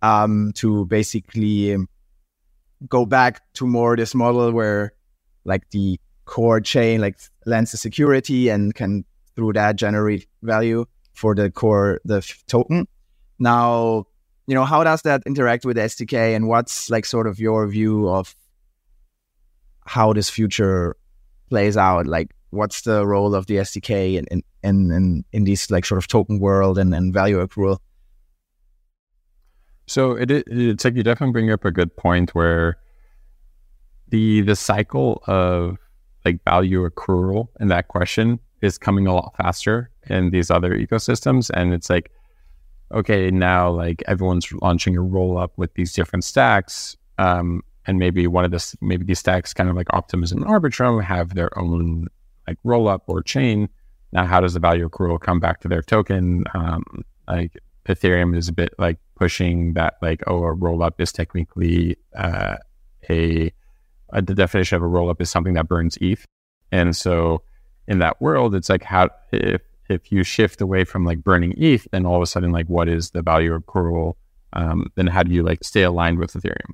um, 0.00 0.52
to 0.54 0.86
basically 0.86 1.76
go 2.88 3.06
back 3.06 3.40
to 3.54 3.66
more 3.66 3.96
this 3.96 4.14
model 4.14 4.52
where 4.52 4.92
like 5.44 5.68
the 5.70 5.98
core 6.24 6.60
chain 6.60 7.00
like 7.00 7.18
lends 7.46 7.72
the 7.72 7.76
security 7.76 8.48
and 8.48 8.74
can 8.74 9.04
through 9.34 9.52
that 9.52 9.76
generate 9.76 10.26
value 10.42 10.84
for 11.14 11.34
the 11.34 11.50
core 11.50 12.00
the 12.04 12.18
f- 12.18 12.44
token. 12.46 12.86
Now, 13.38 14.06
you 14.46 14.54
know, 14.54 14.64
how 14.64 14.84
does 14.84 15.02
that 15.02 15.22
interact 15.26 15.64
with 15.64 15.76
SDK 15.76 16.34
and 16.34 16.48
what's 16.48 16.90
like 16.90 17.04
sort 17.04 17.26
of 17.26 17.38
your 17.38 17.66
view 17.68 18.08
of 18.08 18.34
how 19.86 20.12
this 20.12 20.30
future 20.30 20.96
plays 21.48 21.76
out? 21.76 22.06
Like 22.06 22.34
what's 22.50 22.82
the 22.82 23.06
role 23.06 23.34
of 23.34 23.46
the 23.46 23.56
SDK 23.56 24.16
in 24.16 24.26
in 24.30 24.42
in, 24.62 24.92
in, 24.92 25.24
in 25.32 25.44
this 25.44 25.70
like 25.70 25.84
sort 25.84 25.98
of 25.98 26.06
token 26.06 26.38
world 26.38 26.78
and, 26.78 26.94
and 26.94 27.12
value 27.12 27.44
accrual? 27.44 27.78
So 29.92 30.12
it, 30.12 30.30
it's 30.30 30.86
like 30.86 30.96
you 30.96 31.02
definitely 31.02 31.32
bring 31.32 31.52
up 31.52 31.66
a 31.66 31.70
good 31.70 31.94
point 31.94 32.34
where 32.34 32.78
the 34.08 34.40
the 34.40 34.56
cycle 34.56 35.22
of 35.26 35.76
like 36.24 36.42
value 36.44 36.88
accrual 36.88 37.48
in 37.60 37.68
that 37.68 37.88
question 37.88 38.40
is 38.62 38.78
coming 38.78 39.06
a 39.06 39.14
lot 39.14 39.34
faster 39.36 39.90
in 40.08 40.30
these 40.30 40.50
other 40.50 40.70
ecosystems, 40.74 41.50
and 41.52 41.74
it's 41.74 41.90
like 41.90 42.10
okay 42.92 43.30
now 43.30 43.70
like 43.70 44.02
everyone's 44.06 44.50
launching 44.62 44.96
a 44.96 45.02
roll 45.02 45.36
up 45.36 45.52
with 45.58 45.74
these 45.74 45.92
different 45.92 46.24
stacks, 46.24 46.96
um, 47.18 47.62
and 47.86 47.98
maybe 47.98 48.26
one 48.26 48.46
of 48.46 48.50
this 48.50 48.74
maybe 48.80 49.04
these 49.04 49.18
stacks 49.18 49.52
kind 49.52 49.68
of 49.68 49.76
like 49.76 49.88
Optimism 49.92 50.42
and 50.42 50.50
Arbitrum 50.50 51.04
have 51.04 51.34
their 51.34 51.50
own 51.58 52.06
like 52.48 52.56
roll 52.64 52.88
up 52.88 53.02
or 53.08 53.22
chain. 53.22 53.68
Now, 54.12 54.24
how 54.24 54.40
does 54.40 54.54
the 54.54 54.60
value 54.60 54.88
accrual 54.88 55.20
come 55.20 55.38
back 55.38 55.60
to 55.60 55.68
their 55.68 55.82
token? 55.82 56.44
Um, 56.54 57.04
like 57.28 57.58
Ethereum 57.86 58.34
is 58.34 58.48
a 58.48 58.52
bit 58.52 58.74
like 58.78 58.98
pushing 59.22 59.74
that 59.74 59.94
like 60.02 60.20
oh 60.26 60.42
a 60.42 60.52
roll 60.52 60.82
up 60.82 61.00
is 61.00 61.12
technically 61.12 61.96
uh, 62.16 62.56
a, 63.08 63.52
a, 64.12 64.20
the 64.20 64.34
definition 64.34 64.74
of 64.74 64.82
a 64.82 64.86
roll 64.86 65.08
up 65.08 65.20
is 65.20 65.30
something 65.30 65.54
that 65.54 65.68
burns 65.68 65.96
ETH, 66.00 66.26
and 66.72 66.96
so 66.96 67.40
in 67.86 68.00
that 68.00 68.20
world 68.20 68.52
it's 68.52 68.68
like 68.68 68.82
how 68.82 69.08
if 69.30 69.62
if 69.88 70.10
you 70.10 70.24
shift 70.24 70.60
away 70.60 70.82
from 70.82 71.04
like 71.04 71.22
burning 71.22 71.54
ETH, 71.56 71.86
then 71.92 72.04
all 72.04 72.16
of 72.16 72.22
a 72.22 72.26
sudden 72.26 72.50
like 72.50 72.66
what 72.66 72.88
is 72.88 73.10
the 73.10 73.22
value 73.22 73.56
accrual? 73.56 74.14
Um, 74.54 74.90
then 74.96 75.06
how 75.06 75.22
do 75.22 75.32
you 75.32 75.44
like 75.44 75.62
stay 75.62 75.84
aligned 75.84 76.18
with 76.18 76.32
Ethereum? 76.32 76.72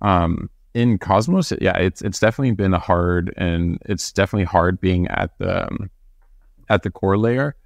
Um, 0.00 0.48
in 0.72 0.96
Cosmos, 0.96 1.52
yeah, 1.60 1.76
it's 1.76 2.00
it's 2.00 2.18
definitely 2.18 2.52
been 2.52 2.72
hard 2.72 3.34
and 3.36 3.78
it's 3.84 4.10
definitely 4.10 4.44
hard 4.46 4.80
being 4.80 5.06
at 5.08 5.36
the 5.36 5.66
um, 5.66 5.90
at 6.70 6.82
the 6.82 6.90
core 6.90 7.18
layer 7.18 7.56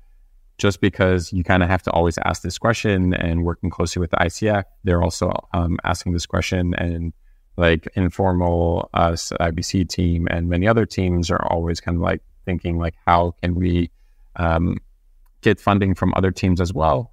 just 0.62 0.80
because 0.80 1.32
you 1.32 1.42
kind 1.42 1.64
of 1.64 1.68
have 1.68 1.82
to 1.82 1.90
always 1.90 2.16
ask 2.18 2.42
this 2.42 2.56
question 2.56 3.14
and 3.14 3.44
working 3.44 3.68
closely 3.68 3.98
with 3.98 4.12
the 4.12 4.16
ICF, 4.18 4.62
they're 4.84 5.02
also 5.02 5.32
um, 5.52 5.76
asking 5.82 6.12
this 6.12 6.24
question 6.24 6.72
and 6.78 7.12
like 7.56 7.88
informal 7.96 8.88
us 8.94 9.32
IBC 9.40 9.88
team 9.88 10.28
and 10.30 10.48
many 10.48 10.68
other 10.68 10.86
teams 10.86 11.32
are 11.32 11.44
always 11.50 11.80
kind 11.80 11.96
of 11.96 12.00
like 12.00 12.22
thinking 12.44 12.78
like 12.78 12.94
how 13.08 13.34
can 13.42 13.56
we 13.56 13.90
um, 14.36 14.78
get 15.40 15.58
funding 15.58 15.96
from 15.96 16.14
other 16.14 16.30
teams 16.30 16.60
as 16.60 16.72
well 16.72 17.12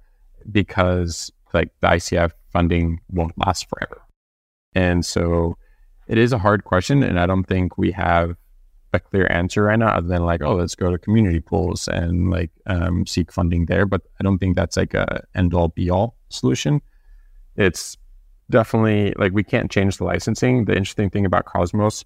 because 0.52 1.32
like 1.52 1.72
the 1.80 1.88
ICF 1.88 2.30
funding 2.52 3.00
won't 3.10 3.36
last 3.44 3.68
forever. 3.68 4.00
And 4.76 5.04
so 5.04 5.56
it 6.06 6.18
is 6.18 6.32
a 6.32 6.38
hard 6.38 6.62
question 6.62 7.02
and 7.02 7.18
I 7.18 7.26
don't 7.26 7.48
think 7.48 7.76
we 7.76 7.90
have 7.90 8.36
a 8.92 9.00
clear 9.00 9.26
answer 9.30 9.62
right 9.64 9.78
now 9.78 9.88
other 9.88 10.08
than 10.08 10.24
like 10.24 10.42
oh 10.42 10.56
let's 10.56 10.74
go 10.74 10.90
to 10.90 10.98
community 10.98 11.40
pools 11.40 11.88
and 11.88 12.30
like 12.30 12.50
um, 12.66 13.06
seek 13.06 13.32
funding 13.32 13.66
there. 13.66 13.86
But 13.86 14.02
i 14.18 14.24
don't 14.24 14.38
think 14.38 14.56
that's 14.56 14.76
like 14.76 14.94
a 14.94 15.24
end 15.34 15.54
all 15.54 15.68
be 15.68 15.90
all 15.90 16.16
solution. 16.28 16.80
It's 17.56 17.96
definitely 18.50 19.14
like 19.16 19.32
we 19.32 19.44
can't 19.44 19.70
change 19.70 19.98
the 19.98 20.04
licensing. 20.04 20.64
The 20.64 20.76
interesting 20.76 21.10
thing 21.10 21.24
about 21.24 21.44
cosmos 21.44 22.04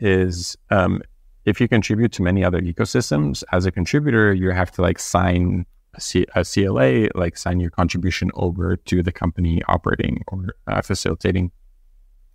is 0.00 0.56
um, 0.70 1.02
if 1.44 1.60
you 1.60 1.68
contribute 1.68 2.12
to 2.12 2.22
many 2.22 2.42
other 2.42 2.60
ecosystems 2.60 3.44
as 3.52 3.66
a 3.66 3.70
contributor 3.70 4.32
you 4.32 4.50
have 4.50 4.72
to 4.72 4.82
like 4.82 4.98
sign 4.98 5.66
a, 5.94 6.00
C- 6.00 6.26
a 6.34 6.44
cla 6.44 7.08
like 7.14 7.36
sign 7.36 7.60
your 7.60 7.70
contribution 7.70 8.30
over 8.34 8.76
to 8.76 9.02
the 9.02 9.12
company 9.12 9.62
operating 9.68 10.24
or 10.28 10.56
uh, 10.66 10.82
facilitating 10.82 11.52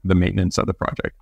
the 0.04 0.16
maintenance 0.16 0.58
of 0.58 0.68
the 0.68 0.74
project. 0.74 1.18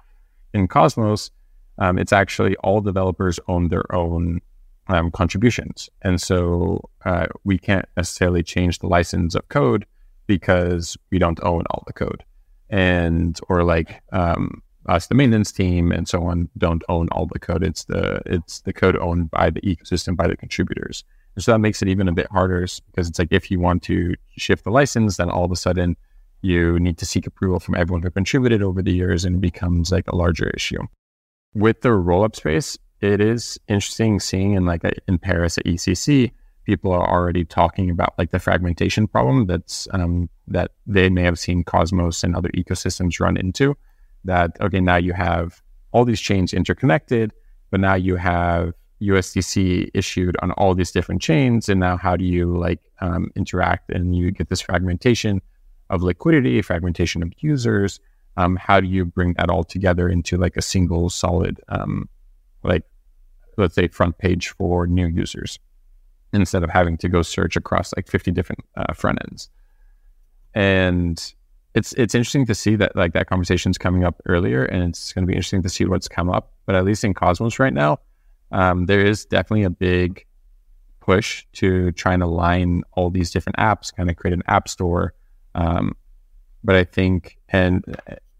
In 0.54 0.68
cosmos 0.68 1.32
um, 1.80 1.98
it's 1.98 2.14
actually 2.14 2.56
all 2.58 2.82
developers 2.82 3.40
own 3.48 3.70
their 3.70 3.94
own 3.96 4.42
um, 4.88 5.12
contributions. 5.12 5.90
And 6.02 6.22
so 6.22 6.90
uh, 7.06 7.28
we 7.44 7.58
can't 7.58 7.86
necessarily 7.96 8.44
change 8.44 8.80
the 8.80 8.88
license 8.88 9.36
of 9.36 9.48
code 9.50 9.86
because 10.26 10.98
we 11.12 11.20
don't 11.20 11.40
own 11.44 11.64
all 11.70 11.84
the 11.86 11.94
code. 11.94 12.24
And, 12.70 13.40
or 13.50 13.64
like, 13.64 14.02
um, 14.12 14.62
us, 14.88 15.08
the 15.08 15.16
maintenance 15.16 15.52
team 15.52 15.92
and 15.92 16.08
so 16.08 16.24
on, 16.24 16.50
don't 16.58 16.84
own 16.90 17.10
all 17.12 17.26
the 17.26 17.40
code. 17.40 17.64
It's 17.64 17.86
the, 17.86 18.22
it's 18.26 18.62
the 18.62 18.74
code 18.74 18.98
owned 18.98 19.30
by 19.30 19.50
the 19.50 19.62
ecosystem, 19.62 20.16
by 20.16 20.28
the 20.28 20.38
contributors. 20.38 21.04
And 21.36 21.44
so 21.44 21.52
that 21.52 21.60
makes 21.60 21.82
it 21.82 21.88
even 21.88 22.08
a 22.08 22.14
bit 22.14 22.28
harder 22.32 22.62
because 22.62 23.08
it's 23.08 23.20
like 23.20 23.32
if 23.32 23.52
you 23.52 23.60
want 23.60 23.84
to 23.84 24.16
shift 24.38 24.64
the 24.64 24.72
license, 24.72 25.18
then 25.18 25.30
all 25.30 25.44
of 25.44 25.52
a 25.52 25.56
sudden 25.56 25.96
you 26.42 26.80
need 26.80 26.98
to 26.98 27.06
seek 27.06 27.28
approval 27.28 27.60
from 27.60 27.76
everyone 27.76 28.02
who 28.02 28.10
contributed 28.10 28.62
over 28.62 28.82
the 28.82 28.94
years 28.94 29.26
and 29.26 29.36
it 29.36 29.42
becomes 29.42 29.92
like 29.92 30.08
a 30.08 30.16
larger 30.16 30.50
issue 30.52 30.82
with 31.58 31.82
the 31.82 31.92
roll 31.92 32.24
up 32.24 32.36
space, 32.36 32.78
it 33.02 33.20
is 33.20 33.60
interesting 33.68 34.20
seeing 34.20 34.54
in 34.54 34.66
like 34.66 34.84
in 35.08 35.18
Paris 35.18 35.58
at 35.58 35.66
EthCC, 35.66 36.32
people 36.66 36.92
are 36.92 37.10
already 37.10 37.44
talking 37.44 37.90
about 37.90 38.14
like 38.18 38.30
the 38.32 38.40
fragmentation 38.40 39.08
problem 39.08 39.48
that's 39.48 39.88
um, 39.92 40.30
that 40.48 40.72
they 40.86 41.10
may 41.10 41.24
have 41.24 41.40
seen 41.40 41.64
Cosmos 41.64 42.24
and 42.24 42.36
other 42.36 42.50
ecosystems 42.50 43.20
run 43.20 43.38
into. 43.38 43.76
That 44.24 44.58
okay, 44.62 44.80
now 44.80 44.98
you 44.98 45.14
have 45.14 45.62
all 45.92 46.06
these 46.06 46.22
chains 46.22 46.54
interconnected, 46.54 47.34
but 47.72 47.80
now 47.80 47.96
you 47.96 48.18
have 48.18 48.74
USDC 49.02 49.90
issued 49.96 50.38
on 50.44 50.52
all 50.52 50.76
these 50.76 50.92
different 50.92 51.22
chains, 51.22 51.70
and 51.70 51.80
now 51.80 51.98
how 51.98 52.16
do 52.16 52.26
you 52.26 52.56
like 52.56 52.82
um, 53.02 53.32
interact 53.36 53.92
and 53.92 54.16
you 54.16 54.32
get 54.32 54.50
this 54.50 54.62
fragmentation 54.62 55.42
of 55.90 56.04
liquidity, 56.04 56.62
fragmentation 56.62 57.24
of 57.24 57.32
users, 57.40 58.00
um, 58.38 58.56
how 58.56 58.80
do 58.80 58.88
you 58.88 59.04
bring 59.04 59.34
that 59.34 59.50
all 59.50 59.64
together 59.64 60.08
into 60.08 60.38
like 60.38 60.56
a 60.56 60.62
single 60.62 61.10
solid, 61.10 61.60
um, 61.70 62.08
like 62.64 62.84
let's 63.58 63.76
say 63.76 63.88
front 63.88 64.18
page 64.20 64.50
for 64.50 64.86
new 64.86 65.08
users 65.08 65.60
instead 66.32 66.64
of 66.64 66.70
having 66.70 66.98
to 66.98 67.10
go 67.10 67.24
search 67.24 67.56
across 67.56 67.94
like 67.98 68.08
50 68.08 68.32
different 68.32 68.64
uh, 68.76 68.94
front 68.94 69.20
ends. 69.28 69.50
And 70.54 71.34
it's 71.74 71.94
it's 71.94 72.16
interesting 72.16 72.46
to 72.46 72.56
see 72.56 72.76
that 72.76 72.96
like 72.96 73.14
that 73.14 73.28
conversation 73.28 73.72
is 73.72 73.78
coming 73.78 74.04
up 74.04 74.22
earlier, 74.26 74.64
and 74.66 74.84
it's 74.84 75.14
going 75.14 75.24
to 75.24 75.28
be 75.28 75.34
interesting 75.34 75.64
to 75.64 75.70
see 75.70 75.86
what's 75.86 76.08
come 76.08 76.30
up. 76.30 76.54
But 76.66 76.76
at 76.76 76.86
least 76.86 77.04
in 77.04 77.14
Cosmos 77.14 77.60
right 77.60 77.74
now, 77.74 78.00
um, 78.52 78.86
there 78.86 79.06
is 79.06 79.26
definitely 79.26 79.64
a 79.64 79.70
big 79.70 80.26
push 81.00 81.46
to 81.54 81.92
try 81.94 82.14
and 82.14 82.24
align 82.24 82.84
all 82.94 83.10
these 83.10 83.32
different 83.32 83.58
apps, 83.58 83.94
kind 83.96 84.10
of 84.10 84.16
create 84.16 84.34
an 84.34 84.44
app 84.48 84.68
store. 84.68 85.14
Um, 85.56 85.96
but 86.64 86.76
I 86.76 86.84
think, 86.84 87.38
and 87.50 87.84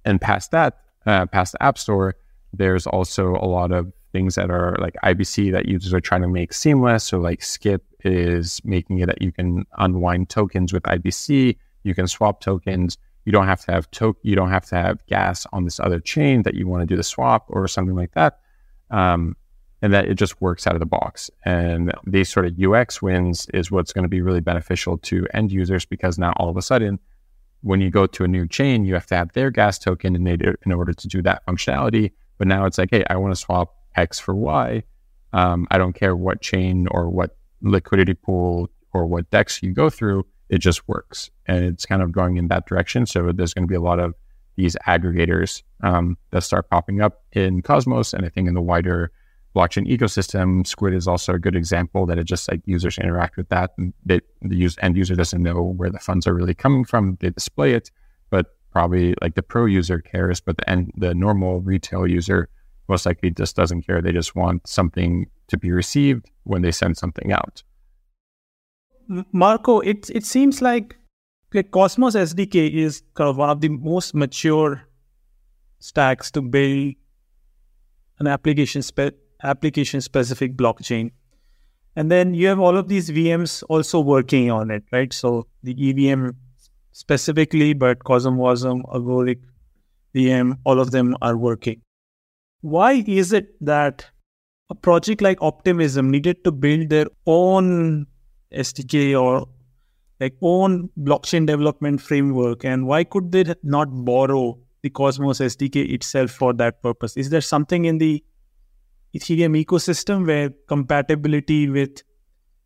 and 0.08 0.20
past 0.22 0.52
that, 0.52 0.80
uh, 1.06 1.26
past 1.28 1.52
the 1.52 1.62
App 1.62 1.78
Store, 1.78 2.16
there's 2.54 2.88
also 2.88 3.36
a 3.36 3.46
lot 3.46 3.72
of 3.72 3.92
things 4.14 4.36
that 4.36 4.50
are 4.50 4.76
like 4.80 4.96
IBC 5.04 5.52
that 5.52 5.68
users 5.68 5.94
are 5.94 6.02
trying 6.02 6.22
to 6.22 6.28
make 6.28 6.54
seamless. 6.54 7.04
So 7.04 7.20
like 7.20 7.44
Skip 7.44 7.84
is 8.04 8.62
making 8.64 9.00
it 9.00 9.08
that 9.08 9.22
you 9.22 9.32
can 9.32 9.66
unwind 9.78 10.30
tokens 10.30 10.72
with 10.72 10.84
IBC, 10.84 11.58
you 11.84 11.94
can 11.94 12.08
swap 12.08 12.40
tokens, 12.42 12.98
you 13.26 13.32
don't 13.32 13.46
have 13.46 13.62
to 13.66 13.72
have 13.72 13.92
to- 13.92 14.18
you 14.24 14.36
don't 14.36 14.50
have 14.50 14.66
to 14.68 14.76
have 14.76 15.06
gas 15.08 15.46
on 15.52 15.66
this 15.66 15.80
other 15.80 16.00
chain 16.00 16.44
that 16.44 16.56
you 16.56 16.68
want 16.68 16.82
to 16.82 16.86
do 16.86 16.96
the 16.96 17.04
swap 17.04 17.46
or 17.50 17.68
something 17.68 17.96
like 17.96 18.14
that. 18.14 18.40
Um, 18.90 19.36
and 19.82 19.94
that 19.94 20.08
it 20.08 20.16
just 20.16 20.42
works 20.42 20.66
out 20.66 20.74
of 20.74 20.80
the 20.80 20.88
box. 20.88 21.30
And 21.46 21.94
these 22.06 22.30
sort 22.30 22.46
of 22.48 22.58
UX 22.58 23.02
wins 23.02 23.48
is 23.54 23.70
what's 23.70 23.94
going 23.94 24.04
to 24.04 24.10
be 24.10 24.22
really 24.22 24.40
beneficial 24.40 24.98
to 25.00 25.28
end 25.34 25.52
users 25.52 25.86
because 25.86 26.18
now 26.18 26.34
all 26.38 26.50
of 26.50 26.58
a 26.58 26.62
sudden, 26.62 27.00
when 27.62 27.82
you 27.82 27.90
go 27.90 28.06
to 28.08 28.24
a 28.24 28.28
new 28.28 28.48
chain, 28.48 28.86
you 28.86 28.94
have 28.94 29.08
to 29.08 29.16
have 29.16 29.34
their 29.34 29.52
gas 29.52 29.80
token 29.80 30.16
in, 30.16 30.28
in 30.28 30.72
order 30.72 30.94
to 30.94 31.08
do 31.08 31.22
that 31.24 31.46
functionality. 31.46 32.12
But 32.38 32.48
now 32.48 32.66
it's 32.66 32.78
like, 32.78 32.90
hey, 32.92 33.04
I 33.10 33.16
want 33.18 33.34
to 33.34 33.40
swap 33.40 33.76
X 33.96 34.20
for 34.20 34.36
Y. 34.36 34.84
Um, 35.34 35.68
I 35.72 35.78
don't 35.78 35.94
care 35.94 36.16
what 36.16 36.42
chain 36.42 36.88
or 36.92 37.10
what 37.10 37.36
liquidity 37.62 38.14
pool 38.14 38.70
or 38.94 39.06
what 39.06 39.30
DEX 39.32 39.62
you 39.62 39.74
go 39.74 39.90
through, 39.90 40.26
it 40.50 40.60
just 40.60 40.88
works. 40.88 41.30
And 41.46 41.66
it's 41.66 41.86
kind 41.86 42.02
of 42.02 42.12
going 42.12 42.38
in 42.38 42.48
that 42.48 42.66
direction. 42.66 43.06
So 43.06 43.32
there's 43.32 43.54
going 43.54 43.68
to 43.68 43.72
be 43.72 43.76
a 43.76 43.82
lot 43.82 44.00
of 44.00 44.14
these 44.56 44.76
aggregators 44.88 45.62
um, 45.84 46.18
that 46.32 46.42
start 46.42 46.70
popping 46.70 47.02
up 47.02 47.24
in 47.34 47.62
Cosmos. 47.62 48.14
And 48.14 48.26
I 48.26 48.30
think 48.30 48.48
in 48.48 48.54
the 48.54 48.62
wider 48.62 49.12
blockchain 49.58 49.88
ecosystem, 49.90 50.66
Squid 50.66 50.94
is 50.94 51.08
also 51.08 51.34
a 51.34 51.40
good 51.40 51.56
example 51.56 52.06
that 52.06 52.20
it 52.20 52.26
just 52.26 52.50
like 52.50 52.62
users 52.66 52.98
interact 53.00 53.38
with 53.38 53.50
that. 53.50 53.72
And 53.78 53.94
they, 54.06 54.22
the 54.42 54.56
use, 54.56 54.76
end 54.82 54.96
user 54.96 55.16
doesn't 55.16 55.42
know 55.42 55.62
where 55.62 55.90
the 55.90 56.00
funds 56.00 56.28
are 56.28 56.36
really 56.36 56.54
coming 56.54 56.86
from. 56.86 57.18
They 57.20 57.32
display 57.32 57.74
it, 57.74 57.90
but 58.30 58.56
probably 58.72 59.16
like 59.22 59.34
the 59.34 59.42
pro 59.42 59.66
user 59.66 60.00
cares, 60.00 60.40
but 60.40 60.58
the 60.58 60.70
end, 60.70 60.92
the 60.96 61.16
normal 61.16 61.62
retail 61.62 62.06
user 62.06 62.50
most 62.88 63.06
likely 63.06 63.32
just 63.32 63.56
doesn't 63.56 63.82
care. 63.82 64.02
They 64.02 64.12
just 64.12 64.36
want 64.36 64.68
something 64.68 65.28
to 65.48 65.58
be 65.58 65.72
received 65.72 66.30
when 66.44 66.62
they 66.62 66.72
send 66.72 66.98
something 66.98 67.32
out. 67.32 67.64
Marko, 69.32 69.80
it 69.80 70.10
it 70.10 70.26
seems 70.26 70.62
like 70.62 70.98
like 71.54 71.72
Cosmos 71.72 72.16
SDK 72.16 72.72
is 72.74 73.02
kind 73.14 73.30
of 73.30 73.38
one 73.38 73.50
of 73.50 73.62
the 73.62 73.70
most 73.70 74.14
mature 74.14 74.84
stacks 75.80 76.30
to 76.32 76.42
build 76.42 76.96
an 78.20 78.28
application 78.28 78.82
spe- 78.82 79.16
application 79.44 80.02
specific 80.02 80.56
blockchain. 80.56 81.12
And 81.96 82.12
then 82.12 82.34
you 82.34 82.48
have 82.48 82.60
all 82.60 82.78
of 82.78 82.88
these 82.88 83.10
VMs 83.10 83.64
also 83.70 84.00
working 84.00 84.52
on 84.52 84.70
it, 84.70 84.84
right? 84.92 85.12
So 85.12 85.48
the 85.64 85.74
EVM 85.90 86.30
specifically, 86.92 87.74
but 87.74 88.00
CosmWasm, 88.00 88.84
Agoric, 88.94 89.40
VM, 90.16 90.58
all 90.64 90.80
of 90.80 90.92
them 90.92 91.16
are 91.22 91.38
working. 91.38 91.82
Why 92.62 93.04
is 93.08 93.34
it 93.34 93.56
that 93.66 94.06
a 94.70 94.76
project 94.76 95.22
like 95.22 95.42
Optimism 95.42 96.10
needed 96.10 96.44
to 96.44 96.52
build 96.52 96.90
their 96.90 97.08
own 97.26 98.08
SDK 98.54 99.20
or 99.20 99.48
like 100.20 100.36
own 100.42 100.90
blockchain 101.00 101.46
development 101.46 102.02
framework 102.02 102.66
and 102.66 102.88
why 102.88 103.04
could 103.04 103.32
they 103.32 103.46
not 103.64 103.88
borrow 104.06 104.58
the 104.82 104.90
Cosmos 104.90 105.40
SDK 105.40 105.94
itself 105.94 106.32
for 106.32 106.54
that 106.54 106.82
purpose? 106.82 107.16
Is 107.16 107.30
there 107.30 107.42
something 107.42 107.86
in 107.86 108.00
the 108.00 108.24
Ethereum 109.16 109.64
ecosystem 109.64 110.26
where 110.26 110.50
compatibility 110.68 111.70
with 111.70 112.04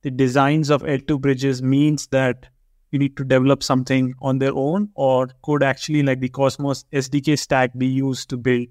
the 0.02 0.12
designs 0.12 0.70
of 0.70 0.82
L2 0.82 1.22
bridges 1.22 1.62
means 1.62 2.08
that 2.08 2.48
you 2.92 3.00
need 3.00 3.16
to 3.18 3.24
develop 3.24 3.64
something 3.64 4.14
on 4.22 4.40
their 4.40 4.54
own 4.54 4.90
or 4.96 5.30
could 5.44 5.64
actually 5.64 6.04
like 6.04 6.20
the 6.20 6.30
Cosmos 6.30 6.84
SDK 6.92 7.38
stack 7.38 7.72
be 7.78 7.88
used 7.88 8.30
to 8.30 8.38
build 8.38 8.68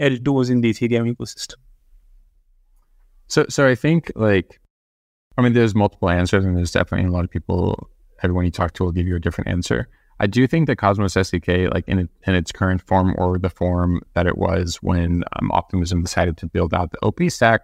L2s 0.00 0.50
in 0.50 0.60
the 0.60 0.72
Ethereum 0.72 1.14
ecosystem? 1.14 1.56
So 3.28 3.46
so 3.48 3.66
I 3.66 3.74
think 3.74 4.12
like 4.14 4.60
I 5.36 5.42
mean, 5.42 5.54
there's 5.54 5.74
multiple 5.74 6.10
answers, 6.10 6.44
and 6.44 6.56
there's 6.56 6.72
definitely 6.72 7.08
a 7.08 7.12
lot 7.12 7.24
of 7.24 7.30
people. 7.30 7.88
Everyone 8.22 8.44
you 8.44 8.50
talk 8.50 8.72
to 8.74 8.84
will 8.84 8.92
give 8.92 9.06
you 9.06 9.16
a 9.16 9.20
different 9.20 9.48
answer. 9.48 9.88
I 10.22 10.28
do 10.28 10.46
think 10.46 10.68
that 10.68 10.76
Cosmos 10.76 11.14
SDK, 11.14 11.74
like 11.74 11.86
in 11.88 12.08
in 12.26 12.34
its 12.36 12.52
current 12.52 12.80
form 12.80 13.16
or 13.18 13.38
the 13.38 13.50
form 13.50 14.02
that 14.14 14.28
it 14.28 14.38
was 14.38 14.76
when 14.76 15.24
um, 15.34 15.50
Optimism 15.50 16.02
decided 16.02 16.36
to 16.38 16.46
build 16.46 16.72
out 16.72 16.92
the 16.92 16.98
OP 17.02 17.20
stack, 17.28 17.62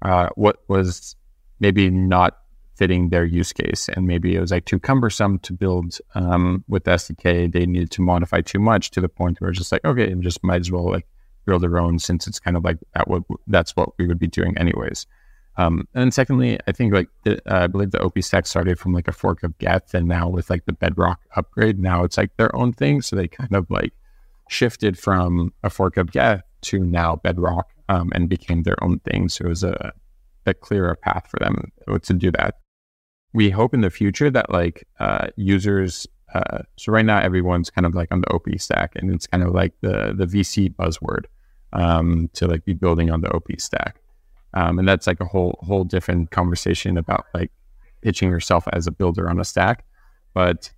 uh, 0.00 0.30
what 0.34 0.56
was 0.68 1.16
maybe 1.60 1.90
not 1.90 2.38
fitting 2.76 3.10
their 3.10 3.26
use 3.26 3.52
case, 3.52 3.90
and 3.90 4.06
maybe 4.06 4.34
it 4.34 4.40
was 4.40 4.50
like 4.50 4.64
too 4.64 4.78
cumbersome 4.78 5.38
to 5.40 5.52
build 5.52 5.98
um, 6.14 6.64
with 6.66 6.84
SDK. 6.84 7.52
They 7.52 7.66
needed 7.66 7.90
to 7.90 8.02
modify 8.02 8.40
too 8.40 8.58
much 8.58 8.90
to 8.92 9.02
the 9.02 9.08
point 9.10 9.38
where 9.38 9.50
it's 9.50 9.58
just 9.58 9.70
like, 9.70 9.84
okay, 9.84 10.14
just 10.14 10.42
might 10.42 10.60
as 10.60 10.70
well 10.70 10.90
like 10.90 11.06
build 11.44 11.62
their 11.62 11.78
own 11.78 11.98
since 11.98 12.26
it's 12.26 12.40
kind 12.40 12.56
of 12.56 12.64
like 12.64 12.78
that. 12.94 13.06
What 13.06 13.24
that's 13.48 13.76
what 13.76 13.90
we 13.98 14.06
would 14.06 14.18
be 14.18 14.28
doing 14.28 14.56
anyways. 14.56 15.06
Um, 15.58 15.88
and 15.92 16.02
then 16.02 16.10
secondly, 16.12 16.58
I 16.68 16.72
think 16.72 16.94
like 16.94 17.08
the, 17.24 17.36
uh, 17.52 17.64
I 17.64 17.66
believe 17.66 17.90
the 17.90 18.00
OP 18.00 18.22
stack 18.22 18.46
started 18.46 18.78
from 18.78 18.92
like 18.92 19.08
a 19.08 19.12
fork 19.12 19.42
of 19.42 19.58
Geth, 19.58 19.92
and 19.92 20.06
now 20.06 20.28
with 20.28 20.48
like 20.50 20.64
the 20.66 20.72
Bedrock 20.72 21.20
upgrade, 21.34 21.80
now 21.80 22.04
it's 22.04 22.16
like 22.16 22.34
their 22.36 22.54
own 22.54 22.72
thing. 22.72 23.02
So 23.02 23.16
they 23.16 23.26
kind 23.26 23.54
of 23.54 23.68
like 23.68 23.92
shifted 24.48 24.96
from 24.96 25.52
a 25.64 25.68
fork 25.68 25.96
of 25.96 26.12
Geth 26.12 26.42
to 26.60 26.78
now 26.78 27.16
Bedrock 27.16 27.72
um, 27.88 28.12
and 28.14 28.28
became 28.28 28.62
their 28.62 28.82
own 28.84 29.00
thing. 29.00 29.28
So 29.28 29.46
it 29.46 29.48
was 29.48 29.64
a, 29.64 29.92
a 30.46 30.54
clearer 30.54 30.94
path 30.94 31.28
for 31.28 31.40
them 31.40 31.72
to 32.02 32.14
do 32.14 32.30
that. 32.32 32.58
We 33.34 33.50
hope 33.50 33.74
in 33.74 33.80
the 33.80 33.90
future 33.90 34.30
that 34.30 34.50
like 34.50 34.86
uh, 35.00 35.26
users. 35.36 36.06
Uh, 36.32 36.58
so 36.76 36.92
right 36.92 37.04
now 37.04 37.18
everyone's 37.18 37.68
kind 37.68 37.84
of 37.84 37.96
like 37.96 38.12
on 38.12 38.20
the 38.20 38.28
OP 38.28 38.46
stack, 38.58 38.92
and 38.94 39.12
it's 39.12 39.26
kind 39.26 39.42
of 39.42 39.52
like 39.54 39.72
the 39.80 40.14
the 40.16 40.26
VC 40.26 40.72
buzzword 40.72 41.24
um, 41.72 42.30
to 42.34 42.46
like 42.46 42.64
be 42.64 42.74
building 42.74 43.10
on 43.10 43.22
the 43.22 43.30
OP 43.32 43.48
stack. 43.58 44.00
Um, 44.54 44.78
and 44.78 44.88
that's 44.88 45.06
like 45.06 45.20
a 45.20 45.24
whole 45.24 45.58
whole 45.62 45.84
different 45.84 46.30
conversation 46.30 46.96
about 46.96 47.26
like 47.34 47.50
pitching 48.02 48.30
yourself 48.30 48.66
as 48.72 48.86
a 48.86 48.90
builder 48.90 49.28
on 49.28 49.40
a 49.40 49.44
stack. 49.44 49.84
But 50.34 50.70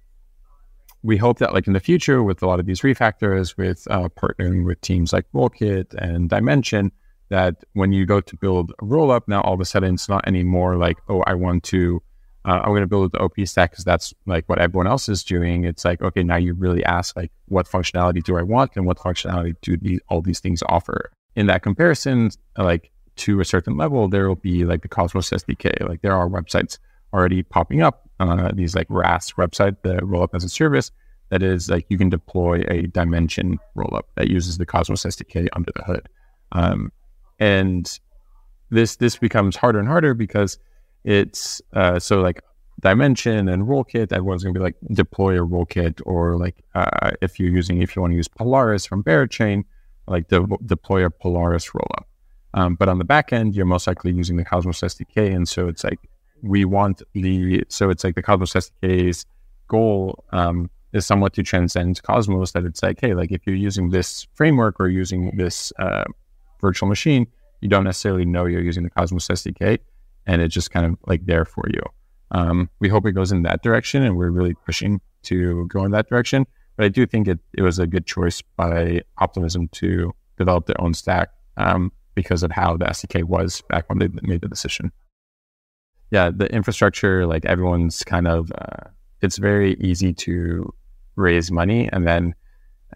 we 1.02 1.16
hope 1.16 1.38
that 1.38 1.54
like 1.54 1.66
in 1.66 1.72
the 1.72 1.80
future, 1.80 2.22
with 2.22 2.42
a 2.42 2.46
lot 2.46 2.60
of 2.60 2.66
these 2.66 2.80
refactors, 2.80 3.56
with 3.56 3.86
uh, 3.90 4.08
partnering 4.10 4.64
with 4.64 4.80
teams 4.80 5.12
like 5.12 5.26
Rollkit 5.34 5.94
and 5.94 6.28
Dymension, 6.28 6.90
that 7.30 7.56
when 7.72 7.92
you 7.92 8.04
go 8.04 8.20
to 8.20 8.36
build 8.36 8.72
a 8.80 8.84
rollup, 8.84 9.22
now 9.26 9.40
all 9.42 9.54
of 9.54 9.60
a 9.60 9.64
sudden 9.64 9.94
it's 9.94 10.08
not 10.08 10.26
anymore 10.26 10.76
like, 10.76 10.98
oh, 11.08 11.22
I 11.26 11.34
want 11.34 11.62
to, 11.64 12.02
uh, 12.44 12.60
I'm 12.62 12.70
going 12.70 12.82
to 12.82 12.86
build 12.86 13.12
the 13.12 13.20
OP 13.20 13.34
stack 13.44 13.70
because 13.70 13.84
that's 13.84 14.12
like 14.26 14.48
what 14.48 14.58
everyone 14.58 14.86
else 14.86 15.08
is 15.08 15.24
doing. 15.24 15.64
It's 15.64 15.84
like, 15.84 16.02
okay, 16.02 16.22
now 16.22 16.36
you 16.36 16.54
really 16.54 16.84
ask 16.84 17.16
like, 17.16 17.30
what 17.46 17.66
functionality 17.68 18.22
do 18.22 18.36
I 18.36 18.42
want 18.42 18.72
and 18.76 18.84
what 18.84 18.98
functionality 18.98 19.54
do 19.62 19.76
these, 19.76 20.00
all 20.08 20.20
these 20.20 20.40
things 20.40 20.62
offer? 20.68 21.10
In 21.36 21.46
that 21.46 21.62
comparison, 21.62 22.30
like 22.58 22.90
to 23.20 23.40
a 23.40 23.44
certain 23.44 23.76
level, 23.76 24.08
there 24.08 24.28
will 24.28 24.36
be 24.36 24.64
like 24.64 24.82
the 24.82 24.88
Cosmos 24.88 25.30
SDK. 25.30 25.88
Like 25.88 26.02
there 26.02 26.16
are 26.16 26.28
websites 26.28 26.78
already 27.12 27.42
popping 27.42 27.82
up, 27.82 28.08
uh, 28.20 28.50
these 28.54 28.74
like 28.74 28.86
RaaS 28.88 29.32
website, 29.32 29.76
the 29.82 29.94
rollup 29.96 30.30
as 30.34 30.44
a 30.44 30.48
service, 30.48 30.90
that 31.30 31.42
is 31.42 31.70
like 31.70 31.86
you 31.88 31.98
can 31.98 32.08
deploy 32.08 32.60
a 32.62 32.86
Dymension 32.88 33.58
rollup 33.76 34.04
that 34.16 34.28
uses 34.28 34.58
the 34.58 34.66
Cosmos 34.66 35.04
SDK 35.04 35.48
under 35.54 35.72
the 35.74 35.82
hood. 35.84 36.08
Um, 36.52 36.92
and 37.38 37.98
this 38.70 38.96
this 38.96 39.16
becomes 39.16 39.56
harder 39.56 39.78
and 39.78 39.88
harder 39.88 40.14
because 40.14 40.58
it's 41.04 41.62
uh, 41.72 41.98
so 41.98 42.20
like 42.20 42.42
Dymension 42.82 43.52
and 43.52 43.64
Rollkit, 43.64 44.12
everyone's 44.12 44.42
gonna 44.42 44.54
be 44.54 44.60
like 44.60 44.76
deploy 44.92 45.40
a 45.40 45.46
Rollkit 45.46 46.00
or 46.04 46.36
like 46.36 46.56
uh, 46.74 47.12
if 47.20 47.38
you're 47.38 47.50
using 47.50 47.82
if 47.82 47.94
you 47.94 48.02
want 48.02 48.12
to 48.12 48.16
use 48.16 48.28
Polaris 48.28 48.86
from 48.86 49.02
Berachain, 49.02 49.64
like 50.06 50.28
de- 50.28 50.46
deploy 50.66 51.04
a 51.04 51.10
Polaris 51.10 51.70
rollup. 51.70 52.04
Um, 52.54 52.74
but 52.74 52.88
on 52.88 52.98
the 52.98 53.04
back 53.04 53.32
end, 53.32 53.54
you're 53.54 53.66
most 53.66 53.86
likely 53.86 54.12
using 54.12 54.36
the 54.36 54.44
Cosmos 54.44 54.80
SDK. 54.80 55.34
And 55.34 55.48
so 55.48 55.68
it's 55.68 55.84
like, 55.84 55.98
we 56.42 56.64
want 56.64 57.02
the, 57.12 57.64
so 57.68 57.90
it's 57.90 58.02
like 58.02 58.14
the 58.14 58.22
Cosmos 58.22 58.52
SDK's 58.52 59.26
goal 59.68 60.24
um, 60.32 60.70
is 60.92 61.06
somewhat 61.06 61.32
to 61.34 61.42
transcend 61.42 62.02
Cosmos 62.02 62.52
that 62.52 62.64
it's 62.64 62.82
like, 62.82 63.00
hey, 63.00 63.14
like 63.14 63.30
if 63.30 63.42
you're 63.46 63.56
using 63.56 63.90
this 63.90 64.26
framework 64.34 64.80
or 64.80 64.88
using 64.88 65.36
this 65.36 65.72
uh, 65.78 66.04
virtual 66.60 66.88
machine, 66.88 67.26
you 67.60 67.68
don't 67.68 67.84
necessarily 67.84 68.24
know 68.24 68.46
you're 68.46 68.62
using 68.62 68.84
the 68.84 68.90
Cosmos 68.90 69.28
SDK 69.28 69.78
and 70.26 70.42
it's 70.42 70.54
just 70.54 70.70
kind 70.70 70.86
of 70.86 70.96
like 71.06 71.26
there 71.26 71.44
for 71.44 71.64
you. 71.68 71.82
Um, 72.32 72.70
we 72.80 72.88
hope 72.88 73.06
it 73.06 73.12
goes 73.12 73.32
in 73.32 73.42
that 73.42 73.62
direction 73.62 74.02
and 74.02 74.16
we're 74.16 74.30
really 74.30 74.54
pushing 74.54 75.00
to 75.24 75.66
go 75.66 75.84
in 75.84 75.90
that 75.92 76.08
direction. 76.08 76.46
But 76.76 76.86
I 76.86 76.88
do 76.88 77.06
think 77.06 77.28
it, 77.28 77.38
it 77.52 77.62
was 77.62 77.78
a 77.78 77.86
good 77.86 78.06
choice 78.06 78.42
by 78.42 79.02
Optimism 79.18 79.68
to 79.68 80.14
develop 80.38 80.66
their 80.66 80.80
own 80.80 80.94
stack. 80.94 81.30
Um, 81.56 81.92
because 82.14 82.42
of 82.42 82.50
how 82.50 82.76
the 82.76 82.86
SDK 82.86 83.24
was 83.24 83.62
back 83.68 83.88
when 83.88 83.98
they 83.98 84.08
made 84.22 84.40
the 84.40 84.48
decision. 84.48 84.92
Yeah, 86.10 86.30
the 86.34 86.52
infrastructure, 86.52 87.26
like 87.26 87.44
everyone's 87.44 88.02
kind 88.02 88.26
of, 88.26 88.50
uh, 88.52 88.88
it's 89.20 89.38
very 89.38 89.74
easy 89.74 90.12
to 90.14 90.72
raise 91.16 91.50
money. 91.50 91.88
And 91.92 92.06
then 92.06 92.34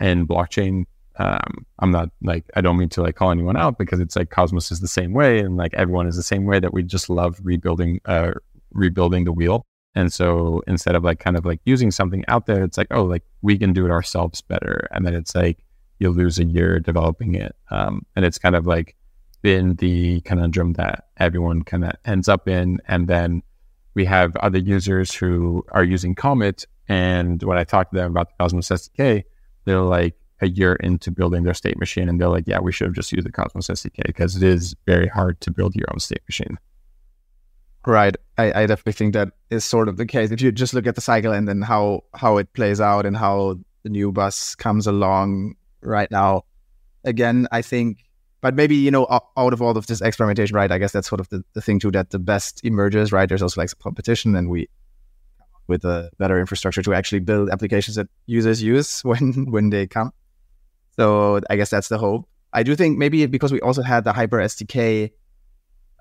in 0.01 0.27
blockchain, 0.27 0.85
um, 1.17 1.65
I'm 1.79 1.93
not 1.93 2.11
like, 2.23 2.45
I 2.57 2.61
don't 2.61 2.77
mean 2.77 2.89
to 2.91 3.03
like 3.03 3.15
call 3.15 3.31
anyone 3.31 3.57
out 3.57 3.79
because 3.79 4.01
it's 4.01 4.17
like 4.17 4.31
Cosmos 4.31 4.73
is 4.73 4.81
the 4.81 4.89
same 4.89 5.13
way. 5.13 5.39
And 5.39 5.57
like 5.57 5.75
everyone 5.75 6.09
is 6.09 6.17
the 6.17 6.25
same 6.25 6.45
way 6.45 6.59
that 6.59 6.75
we 6.75 6.83
just 6.83 7.09
love 7.09 7.39
rebuilding, 7.43 8.01
uh, 8.07 8.33
rebuilding 8.73 9.25
the 9.25 9.33
wheel. 9.33 9.65
And 9.95 10.13
so 10.13 10.63
instead 10.67 10.97
of 10.97 11.05
like 11.05 11.21
kind 11.21 11.37
of 11.37 11.45
like 11.45 11.61
using 11.65 11.93
something 11.93 12.25
out 12.27 12.47
there, 12.47 12.65
it's 12.65 12.77
like, 12.77 12.89
oh, 12.91 13.05
like 13.05 13.23
we 13.43 13.57
can 13.57 13.73
do 13.73 13.87
it 13.87 13.93
ourselves 13.93 14.41
better. 14.41 14.89
And 14.91 15.07
then 15.07 15.15
it's 15.15 15.37
like, 15.37 15.65
you 16.01 16.11
lose 16.11 16.41
a 16.41 16.45
year 16.45 16.81
developing 16.81 17.37
it. 17.37 17.55
Um, 17.71 18.05
and 18.17 18.25
it's 18.25 18.39
kind 18.39 18.57
of 18.57 18.67
like, 18.67 18.97
been 19.45 19.75
the 19.75 20.23
conundrum 20.23 20.73
that 20.73 21.09
everyone 21.19 21.63
kind 21.63 21.85
of 21.85 21.93
ends 22.07 22.31
up 22.31 22.49
in. 22.49 22.81
And 22.89 23.09
then 23.09 23.43
we 23.93 24.07
have 24.07 24.35
other 24.37 24.59
users 24.59 25.15
who 25.15 25.63
are 25.71 25.85
using 25.85 26.15
Comet 26.15 26.67
And 26.89 27.43
when 27.43 27.59
I 27.59 27.65
talk 27.65 27.91
to 27.91 27.97
them 27.97 28.11
about 28.11 28.31
the 28.31 28.35
Cosmos 28.41 28.69
SDK, 28.69 29.25
they're 29.67 29.81
like 29.81 30.17
a 30.41 30.49
year 30.49 30.75
into 30.75 31.11
building 31.11 31.45
their 31.45 31.55
state 31.55 31.79
machine, 31.79 32.09
and 32.09 32.21
they're 32.21 32.29
like, 32.29 32.45
"Yeah, 32.47 32.61
we 32.61 32.73
should 32.73 32.87
have 32.89 32.95
just 32.95 33.13
used 33.13 33.27
the 33.27 33.33
Cosmos 33.33 33.69
SDK 33.69 34.03
because 34.05 34.37
it 34.37 34.43
is 34.43 34.75
very 34.85 35.09
hard 35.09 35.41
to 35.43 35.51
build 35.51 35.75
your 35.75 35.87
own 35.93 36.01
state 36.01 36.21
machine." 36.29 36.59
Right. 37.87 38.15
I, 38.37 38.63
I 38.63 38.67
definitely 38.67 38.93
think 38.93 39.15
that 39.15 39.31
is 39.49 39.65
sort 39.65 39.89
of 39.89 39.97
the 39.97 40.05
case. 40.05 40.31
If 40.31 40.43
you 40.43 40.53
just 40.53 40.75
look 40.75 40.87
at 40.87 40.95
the 40.95 41.01
cycle 41.01 41.33
and 41.33 41.49
then 41.49 41.63
how 41.63 42.03
how 42.13 42.37
it 42.37 42.53
plays 42.53 42.81
out 42.81 43.07
and 43.07 43.17
how 43.17 43.59
the 43.83 43.89
new 43.89 44.13
bus 44.13 44.55
comes 44.55 44.87
along 44.87 45.55
right 45.81 46.11
now, 46.11 46.43
again, 47.05 47.49
I 47.51 47.63
think 47.63 48.04
but 48.45 48.55
maybe 48.55 48.77
you 48.77 48.91
know 48.91 49.07
out 49.39 49.55
of 49.55 49.63
all 49.63 49.75
of 49.75 49.87
this 49.87 50.03
experimentation 50.03 50.55
right 50.55 50.71
i 50.71 50.77
guess 50.77 50.93
that's 50.93 51.09
sort 51.09 51.19
of 51.19 51.27
the, 51.31 51.43
the 51.55 51.63
thing 51.63 51.79
too 51.79 51.91
that 51.91 52.11
the 52.11 52.19
best 52.19 52.63
emerges 52.63 53.11
right? 53.11 53.27
There's 53.27 53.41
also 53.41 53.59
like 53.59 53.71
some 53.71 53.79
competition 53.83 54.37
and 54.37 54.51
we 54.51 54.69
with 55.67 55.83
a 55.87 56.11
better 56.19 56.39
infrastructure 56.39 56.83
to 56.83 56.93
actually 56.93 57.21
build 57.21 57.49
applications 57.49 57.97
that 57.97 58.07
users 58.27 58.63
use 58.63 59.03
when 59.11 59.51
when 59.51 59.71
they 59.71 59.87
come. 59.87 60.13
So 60.97 61.41
i 61.49 61.57
guess 61.57 61.71
that's 61.71 61.89
the 61.89 61.97
hope. 61.97 62.29
I 62.53 62.63
do 62.63 62.77
think 62.77 62.99
maybe 62.99 63.25
because 63.25 63.51
we 63.51 63.63
also 63.63 63.83
had 63.83 64.05
the 64.05 64.13
hyper 64.13 64.39
sdk 64.51 65.11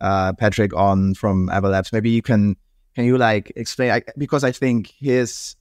uh, 0.02 0.34
patrick 0.34 0.76
on 0.76 1.14
from 1.14 1.50
Ava 1.50 1.70
Labs 1.70 1.94
maybe 1.94 2.10
you 2.10 2.22
can 2.22 2.58
can 2.94 3.06
you 3.06 3.18
like 3.18 3.54
explain 3.56 3.90
I, 3.92 4.02
because 4.18 4.44
i 4.44 4.52
think 4.52 4.92
his 5.00 5.56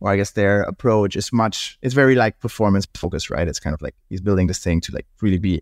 or 0.00 0.10
I 0.12 0.16
guess 0.16 0.30
their 0.30 0.62
approach 0.62 1.16
is 1.16 1.32
much 1.32 1.76
it's 1.82 1.92
very 1.92 2.14
like 2.14 2.38
performance 2.38 2.86
focused, 2.94 3.30
right? 3.30 3.48
It's 3.48 3.58
kind 3.58 3.74
of 3.74 3.82
like 3.82 3.96
he's 4.08 4.20
building 4.20 4.46
this 4.46 4.60
thing 4.60 4.80
to 4.82 4.92
like 4.92 5.06
really 5.20 5.38
be 5.38 5.60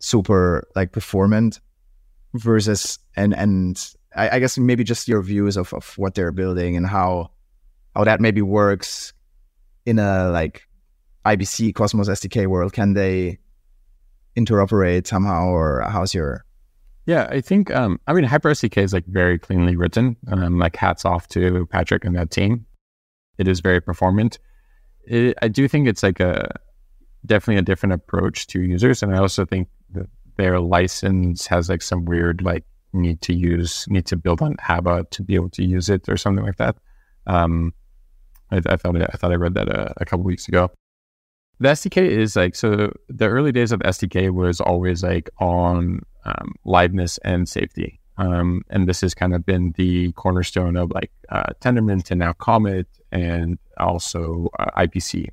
super 0.00 0.68
like 0.74 0.92
performant 0.92 1.60
versus 2.34 2.98
and 3.16 3.34
and 3.34 3.94
I, 4.14 4.36
I, 4.36 4.38
guess 4.38 4.58
maybe 4.58 4.84
just 4.84 5.08
your 5.08 5.22
views 5.22 5.56
of, 5.56 5.72
of 5.74 5.94
what 5.96 6.14
they're 6.14 6.32
building 6.32 6.76
and 6.76 6.86
how 6.86 7.30
how 7.94 8.04
that 8.04 8.20
maybe 8.20 8.42
works 8.42 9.12
in 9.86 9.98
a 9.98 10.30
like 10.30 10.68
IBC 11.24 11.74
Cosmos 11.74 12.08
SDK 12.08 12.46
world. 12.46 12.72
Can 12.72 12.94
they 12.94 13.38
interoperate 14.36 15.06
somehow 15.06 15.48
or 15.48 15.82
how's 15.82 16.14
your 16.14 16.44
yeah, 17.06 17.26
I 17.30 17.40
think 17.40 17.74
um 17.74 18.00
I 18.06 18.12
mean 18.12 18.24
Hyper 18.24 18.50
SDK 18.50 18.82
is 18.82 18.92
like 18.92 19.06
very 19.06 19.38
cleanly 19.38 19.76
written. 19.76 20.16
Um 20.30 20.58
like 20.58 20.76
hats 20.76 21.04
off 21.04 21.28
to 21.28 21.66
Patrick 21.66 22.04
and 22.04 22.14
that 22.16 22.30
team. 22.30 22.66
It 23.38 23.48
is 23.48 23.60
very 23.60 23.80
performant. 23.80 24.38
It, 25.04 25.36
I 25.40 25.48
do 25.48 25.68
think 25.68 25.88
it's 25.88 26.02
like 26.02 26.20
a 26.20 26.54
definitely 27.24 27.58
a 27.58 27.62
different 27.62 27.94
approach 27.94 28.46
to 28.48 28.60
users. 28.60 29.02
And 29.02 29.14
I 29.14 29.18
also 29.18 29.44
think 29.44 29.68
their 30.38 30.60
license 30.60 31.46
has 31.46 31.68
like 31.68 31.82
some 31.82 32.06
weird 32.06 32.42
like 32.42 32.64
need 32.94 33.20
to 33.20 33.34
use 33.34 33.86
need 33.88 34.06
to 34.06 34.16
build 34.16 34.40
on 34.40 34.56
Ava 34.70 35.06
to 35.10 35.22
be 35.22 35.34
able 35.34 35.50
to 35.50 35.62
use 35.62 35.90
it 35.90 36.08
or 36.08 36.16
something 36.16 36.44
like 36.44 36.56
that. 36.56 36.76
Um, 37.26 37.74
I, 38.50 38.62
I 38.64 38.76
thought 38.76 38.96
I 38.96 39.16
thought 39.18 39.32
I 39.32 39.34
read 39.34 39.54
that 39.54 39.68
a, 39.68 39.92
a 39.98 40.04
couple 40.06 40.24
weeks 40.24 40.48
ago. 40.48 40.70
The 41.60 41.70
SDK 41.70 42.08
is 42.08 42.36
like 42.36 42.54
so. 42.54 42.92
The 43.08 43.28
early 43.28 43.52
days 43.52 43.72
of 43.72 43.80
SDK 43.80 44.30
was 44.30 44.60
always 44.60 45.02
like 45.02 45.28
on 45.38 46.00
um, 46.24 46.54
liveness 46.64 47.18
and 47.24 47.48
safety, 47.48 48.00
um, 48.16 48.62
and 48.70 48.88
this 48.88 49.00
has 49.00 49.14
kind 49.14 49.34
of 49.34 49.44
been 49.44 49.74
the 49.76 50.12
cornerstone 50.12 50.76
of 50.76 50.92
like 50.92 51.10
uh, 51.30 51.52
Tendermint 51.60 52.10
and 52.10 52.20
now 52.20 52.32
Comet 52.32 52.86
and 53.10 53.58
also 53.76 54.48
uh, 54.58 54.70
IBC. 54.76 55.28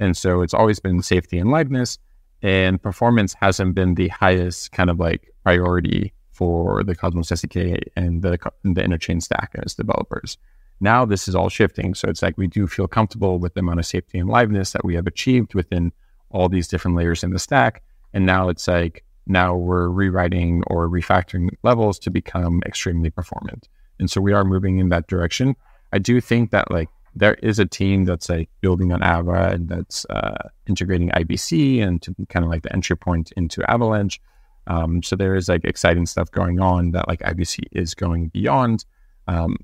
And 0.00 0.16
so 0.16 0.40
it's 0.40 0.54
always 0.54 0.80
been 0.80 1.02
safety 1.02 1.38
and 1.38 1.50
liveness 1.50 1.98
and 2.42 2.82
performance 2.82 3.34
hasn't 3.34 3.74
been 3.74 3.94
the 3.94 4.08
highest 4.08 4.72
kind 4.72 4.90
of 4.90 4.98
like 4.98 5.32
priority 5.42 6.12
for 6.32 6.82
the 6.82 6.94
Cosmos 6.94 7.30
SDK 7.30 7.82
and 7.96 8.22
the, 8.22 8.38
the 8.62 8.82
interchain 8.82 9.22
stack 9.22 9.54
as 9.62 9.74
developers. 9.74 10.38
Now 10.80 11.04
this 11.04 11.28
is 11.28 11.34
all 11.34 11.50
shifting. 11.50 11.94
So 11.94 12.08
it's 12.08 12.22
like 12.22 12.38
we 12.38 12.46
do 12.46 12.66
feel 12.66 12.88
comfortable 12.88 13.38
with 13.38 13.54
the 13.54 13.60
amount 13.60 13.80
of 13.80 13.86
safety 13.86 14.18
and 14.18 14.30
liveness 14.30 14.72
that 14.72 14.84
we 14.84 14.94
have 14.94 15.06
achieved 15.06 15.54
within 15.54 15.92
all 16.30 16.48
these 16.48 16.68
different 16.68 16.96
layers 16.96 17.22
in 17.22 17.30
the 17.30 17.38
stack. 17.38 17.82
And 18.14 18.24
now 18.24 18.48
it's 18.48 18.66
like, 18.66 19.04
now 19.26 19.54
we're 19.54 19.88
rewriting 19.88 20.62
or 20.66 20.88
refactoring 20.88 21.50
levels 21.62 21.98
to 22.00 22.10
become 22.10 22.62
extremely 22.64 23.10
performant. 23.10 23.68
And 23.98 24.10
so 24.10 24.20
we 24.20 24.32
are 24.32 24.44
moving 24.44 24.78
in 24.78 24.88
that 24.88 25.06
direction. 25.08 25.54
I 25.92 25.98
do 25.98 26.20
think 26.20 26.50
that 26.52 26.70
like 26.70 26.88
there 27.14 27.34
is 27.34 27.58
a 27.58 27.66
team 27.66 28.04
that's 28.04 28.28
like 28.28 28.48
building 28.60 28.92
on 28.92 29.02
Ava 29.02 29.50
and 29.52 29.68
that's 29.68 30.04
uh, 30.10 30.48
integrating 30.66 31.10
IBC 31.10 31.82
and 31.82 32.00
to 32.02 32.14
kind 32.28 32.44
of 32.44 32.50
like 32.50 32.62
the 32.62 32.72
entry 32.72 32.96
point 32.96 33.32
into 33.36 33.68
Avalanche. 33.70 34.20
Um, 34.66 35.02
so 35.02 35.16
there 35.16 35.34
is 35.34 35.48
like 35.48 35.64
exciting 35.64 36.06
stuff 36.06 36.30
going 36.30 36.60
on 36.60 36.92
that 36.92 37.08
like 37.08 37.20
IBC 37.20 37.64
is 37.72 37.94
going 37.94 38.28
beyond. 38.28 38.84
Um, 39.26 39.56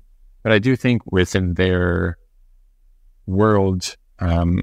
but 0.43 0.51
I 0.51 0.59
do 0.59 0.75
think 0.75 1.01
within 1.11 1.53
their 1.53 2.17
world, 3.25 3.95
um, 4.19 4.61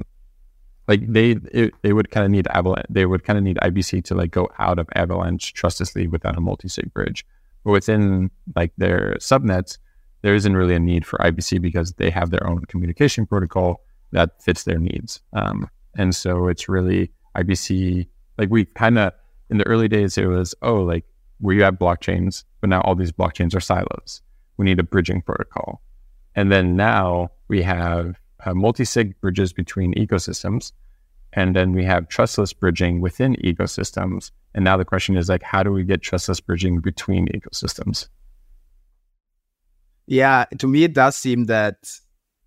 like 0.87 1.07
they 1.11 1.37
it, 1.53 1.73
they 1.83 1.93
would 1.93 2.11
kind 2.11 2.27
of 2.27 2.31
need 2.31 2.47
Avalanche, 2.49 2.87
they 2.91 3.07
would 3.07 3.25
kind 3.25 3.39
of 3.39 3.43
need 3.43 3.57
IBC 3.59 4.05
to 4.05 4.15
like 4.15 4.31
go 4.31 4.49
out 4.59 4.79
of 4.79 4.89
Avalanche 4.95 5.55
trustlessly 5.55 6.07
without 6.07 6.37
a 6.37 6.41
multi-sig 6.41 6.93
bridge. 6.93 7.25
But 7.65 7.73
within 7.73 8.31
like 8.55 8.73
their 8.77 9.17
subnets, 9.19 9.79
there 10.25 10.35
isn't 10.35 10.57
really 10.57 10.75
a 10.75 10.81
need 10.81 11.05
for 11.05 11.19
IBC 11.19 11.61
because 11.61 11.93
they 11.93 12.09
have 12.09 12.31
their 12.31 12.47
own 12.47 12.65
communication 12.65 13.27
protocol 13.27 13.83
that 14.13 14.43
fits 14.43 14.65
their 14.65 14.79
needs. 14.79 15.21
Um, 15.35 15.69
and 15.99 16.17
so 16.17 16.49
it's 16.49 16.67
really 16.67 17.13
IBC. 17.37 18.07
Like 18.39 18.49
we 18.49 18.65
kind 18.65 18.99
of 18.99 19.13
in 19.51 19.59
the 19.59 19.67
early 19.67 19.87
days, 19.87 20.17
it 20.17 20.25
was 20.25 20.55
oh 20.63 20.77
like 20.77 21.05
you 21.43 21.63
have 21.63 21.75
blockchains, 21.75 22.45
but 22.63 22.71
now 22.71 22.81
all 22.81 22.95
these 22.95 23.13
blockchains 23.13 23.55
are 23.55 23.61
silos. 23.61 24.23
We 24.57 24.65
need 24.65 24.81
a 24.81 24.83
bridging 24.83 25.21
protocol, 25.21 25.83
and 26.35 26.51
then 26.51 26.75
now 26.75 27.29
we 27.49 27.61
have 27.61 28.19
uh, 28.47 28.55
multi-sig 28.55 29.21
bridges 29.21 29.53
between 29.53 29.93
ecosystems, 29.93 30.73
and 31.35 31.55
then 31.55 31.73
we 31.73 31.85
have 31.85 32.09
trustless 32.09 32.55
bridging 32.55 33.03
within 33.03 33.37
ecosystems. 33.45 34.31
And 34.55 34.65
now 34.65 34.79
the 34.79 34.87
question 34.87 35.19
is 35.19 35.29
like, 35.29 35.43
how 35.43 35.63
do 35.63 35.71
we 35.71 35.85
get 35.85 36.01
trustless 36.01 36.41
bridging 36.41 36.81
between 36.81 37.29
ecosystems? 37.29 38.09
Yeah, 40.07 40.45
to 40.59 40.67
me 40.67 40.85
it 40.85 40.95
does 40.95 41.17
seem 41.17 41.45
that 41.45 41.77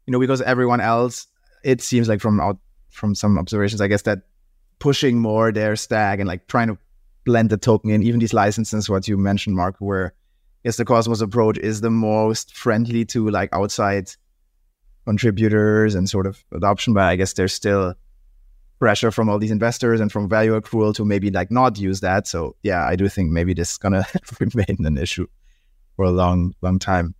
you 0.05 0.11
know 0.11 0.19
because 0.19 0.41
everyone 0.41 0.79
else, 0.79 1.27
it 1.63 1.81
seems 1.81 2.07
like 2.07 2.21
from 2.21 2.39
out 2.39 2.57
from 2.89 3.15
some 3.15 3.37
observations, 3.37 3.81
I 3.81 3.87
guess 3.87 4.03
that 4.03 4.23
pushing 4.79 5.19
more 5.19 5.51
their 5.51 5.75
stack 5.75 6.19
and 6.19 6.27
like 6.27 6.47
trying 6.47 6.67
to 6.67 6.77
blend 7.25 7.49
the 7.49 7.57
token 7.57 7.91
in, 7.91 8.03
even 8.03 8.19
these 8.19 8.33
licenses, 8.33 8.89
what 8.89 9.07
you 9.07 9.17
mentioned, 9.17 9.55
Mark, 9.55 9.75
where 9.79 10.13
guess 10.63 10.77
the 10.77 10.85
Cosmos 10.85 11.21
approach 11.21 11.57
is 11.57 11.81
the 11.81 11.89
most 11.89 12.55
friendly 12.55 13.05
to 13.05 13.29
like 13.29 13.49
outside 13.53 14.11
contributors 15.05 15.95
and 15.95 16.09
sort 16.09 16.27
of 16.27 16.43
adoption, 16.51 16.93
but 16.93 17.03
I 17.03 17.15
guess 17.15 17.33
there's 17.33 17.53
still 17.53 17.95
pressure 18.79 19.09
from 19.09 19.29
all 19.29 19.39
these 19.39 19.51
investors 19.51 19.99
and 19.99 20.11
from 20.11 20.29
value 20.29 20.59
accrual 20.59 20.93
to 20.95 21.05
maybe 21.05 21.31
like 21.31 21.49
not 21.49 21.79
use 21.79 22.01
that. 22.01 22.27
So 22.27 22.55
yeah, 22.63 22.85
I 22.85 22.95
do 22.95 23.07
think 23.07 23.31
maybe 23.31 23.53
this 23.53 23.71
is 23.71 23.77
gonna 23.77 24.05
remain 24.39 24.85
an 24.85 24.97
issue 24.97 25.27
for 25.95 26.05
a 26.05 26.11
long, 26.11 26.53
long 26.61 26.79
time 26.79 27.15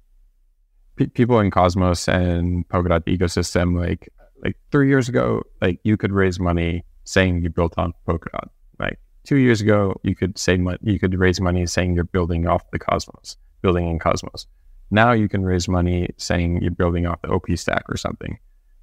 people 0.98 1.40
in 1.40 1.52
Cosmos 1.52 2.08
and 2.08 2.68
Polkadot 2.70 3.04
ecosystem, 3.06 3.80
like 3.80 4.10
like 4.44 4.58
three 4.72 4.90
years 4.90 5.10
ago, 5.10 5.44
like 5.62 5.80
you 5.84 5.98
could 5.98 6.12
raise 6.12 6.40
money 6.40 6.84
saying 7.04 7.44
you 7.44 7.50
built 7.50 7.74
on 7.78 7.94
Polkadot. 8.08 8.50
Like 8.80 9.00
two 9.24 9.38
years 9.38 9.62
ago, 9.62 10.00
you 10.04 10.16
could 10.16 10.38
say 10.38 10.60
you 10.82 11.00
could 11.00 11.18
raise 11.18 11.42
money 11.42 11.66
saying 11.66 11.96
you're 11.96 12.04
building 12.04 12.48
off 12.48 12.70
the 12.72 12.80
Cosmos, 12.80 13.38
building 13.62 13.90
in 13.90 14.00
Cosmos. 14.00 14.48
Now 14.92 15.12
you 15.12 15.28
can 15.28 15.44
raise 15.44 15.68
money 15.68 16.10
saying 16.18 16.62
you're 16.62 16.72
building 16.72 17.06
off 17.06 17.22
the 17.22 17.30
OP 17.30 17.50
stack 17.56 17.84
or 17.90 17.98
something. 17.98 18.40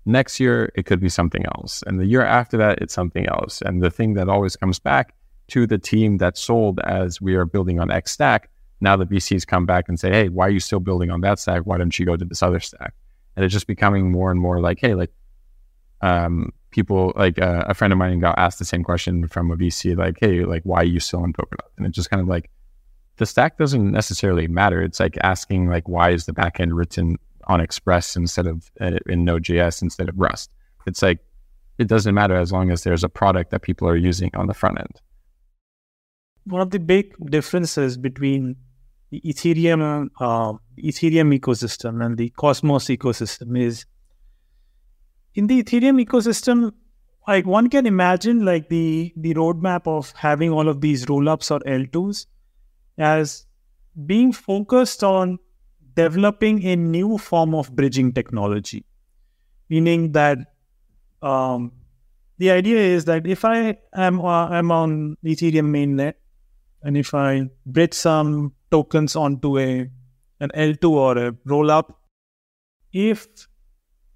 Next 0.07 0.39
year, 0.39 0.71
it 0.75 0.85
could 0.85 1.01
be 1.01 1.09
something 1.09 1.45
else. 1.47 1.83
And 1.87 1.99
the 1.99 2.05
year 2.07 2.23
after 2.23 2.59
that, 2.59 2.83
it's 2.83 2.93
something 2.93 3.27
else. 3.27 3.63
And 3.63 3.83
the 3.83 3.91
thing 3.91 4.15
that 4.15 4.29
always 4.29 4.55
comes 4.55 4.79
back 4.79 5.15
to 5.49 5.67
the 5.67 5.79
team 5.79 6.19
that 6.19 6.37
sold 6.37 6.79
as 6.81 7.23
we 7.23 7.35
are 7.37 7.47
building 7.47 7.81
on 7.81 7.91
X 7.91 8.13
stack 8.13 8.51
now 8.81 8.97
the 8.97 9.07
VCs 9.07 9.47
come 9.47 9.67
back 9.67 9.89
and 9.89 9.99
say, 9.99 10.11
hey, 10.11 10.29
why 10.29 10.47
are 10.47 10.51
you 10.51 10.61
still 10.61 10.81
building 10.81 11.11
on 11.11 11.21
that 11.23 11.39
stack? 11.39 11.63
Why 11.63 11.79
don't 11.79 11.99
you 11.99 12.07
go 12.07 12.17
to 12.17 12.25
this 12.25 12.43
other 12.43 12.61
stack? 12.61 12.95
And 13.37 13.45
it's 13.45 13.53
just 13.53 13.67
becoming 13.67 14.11
more 14.11 14.31
and 14.31 14.41
more 14.41 14.61
like, 14.61 14.79
hey, 14.81 14.95
like 14.95 15.11
um, 16.01 16.53
people, 16.71 17.13
like 17.17 17.41
uh, 17.41 17.65
a 17.67 17.75
friend 17.75 17.93
of 17.93 17.99
mine 17.99 18.21
got 18.21 18.39
asked 18.39 18.59
the 18.59 18.65
same 18.65 18.85
question 18.85 19.27
from 19.29 19.51
a 19.51 19.57
VC, 19.57 19.97
like, 19.97 20.19
hey, 20.21 20.45
like, 20.45 20.63
why 20.65 20.81
are 20.81 20.85
you 20.85 21.01
still 21.01 21.23
on 21.23 21.33
Polkadot? 21.33 21.69
And 21.77 21.87
it's 21.87 21.97
just 21.97 22.11
kind 22.11 22.21
of 22.21 22.29
like, 22.29 22.51
the 23.17 23.27
stack 23.27 23.59
doesn't 23.59 23.93
necessarily 23.93 24.49
matter. 24.49 24.83
It's 24.83 25.01
like 25.01 25.17
asking, 25.23 25.69
like, 25.69 25.89
why 25.89 26.11
is 26.11 26.27
the 26.27 26.33
backend 26.33 26.71
written 26.73 27.17
on 27.45 27.61
Express 27.61 28.17
instead 28.17 28.47
of 28.47 28.71
uh, 28.81 28.99
in 29.07 29.25
Node.js 29.25 29.83
instead 29.83 30.09
of 30.09 30.19
Rust? 30.19 30.53
It's 30.87 31.01
like, 31.01 31.21
it 31.79 31.87
doesn't 31.87 32.15
matter 32.15 32.37
as 32.37 32.53
long 32.53 32.71
as 32.71 32.83
there's 32.83 33.05
a 33.05 33.09
product 33.09 33.51
that 33.51 33.63
people 33.63 33.89
are 33.89 33.97
using 33.97 34.31
on 34.35 34.47
the 34.47 34.55
front 34.55 34.79
end 34.79 35.01
one 36.47 36.61
of 36.61 36.71
the 36.71 36.79
big 36.79 37.15
differences 37.31 37.97
between 37.97 38.57
the 39.11 39.21
Ethereum 39.21 40.09
uh, 40.21 40.53
Ethereum 40.79 41.39
ecosystem 41.39 42.05
and 42.05 42.17
the 42.19 42.31
Cosmos 42.31 42.87
ecosystem 42.87 43.59
is 43.59 43.87
in 45.35 45.47
the 45.47 45.63
Ethereum 45.63 46.05
ecosystem, 46.05 46.73
like 47.27 47.47
one 47.47 47.69
can 47.71 47.87
imagine 47.87 48.45
like 48.45 48.69
the 48.69 49.13
the 49.17 49.35
roadmap 49.35 49.87
of 49.87 50.13
having 50.13 50.51
all 50.51 50.69
of 50.69 50.81
these 50.81 51.07
rollups 51.07 51.51
or 51.51 51.61
L2s 51.61 52.27
as 52.99 53.47
being 54.07 54.33
focused 54.33 55.05
on 55.05 55.39
developing 55.95 56.65
a 56.67 56.77
new 56.77 57.19
form 57.19 57.55
of 57.55 57.75
bridging 57.75 58.13
technology. 58.13 58.85
meaning 59.69 60.13
that 60.13 60.39
um, 61.23 61.73
the 62.39 62.51
idea 62.51 62.79
is 62.79 63.07
that 63.07 63.27
if 63.27 63.45
I 63.45 63.77
am 63.95 64.21
uh, 64.21 64.49
I'm 64.49 64.71
on 64.71 65.17
Ethereum 65.25 65.71
mainnet, 65.77 66.15
and 66.85 66.97
if 66.99 67.15
I 67.15 67.49
bridge 67.65 67.95
some 67.95 68.53
tokens 68.71 69.17
onto 69.17 69.59
a 69.59 69.91
an 70.41 70.51
L2 70.55 70.91
or 70.91 71.19
a 71.19 71.33
rollup, 71.49 71.95
if 72.93 73.27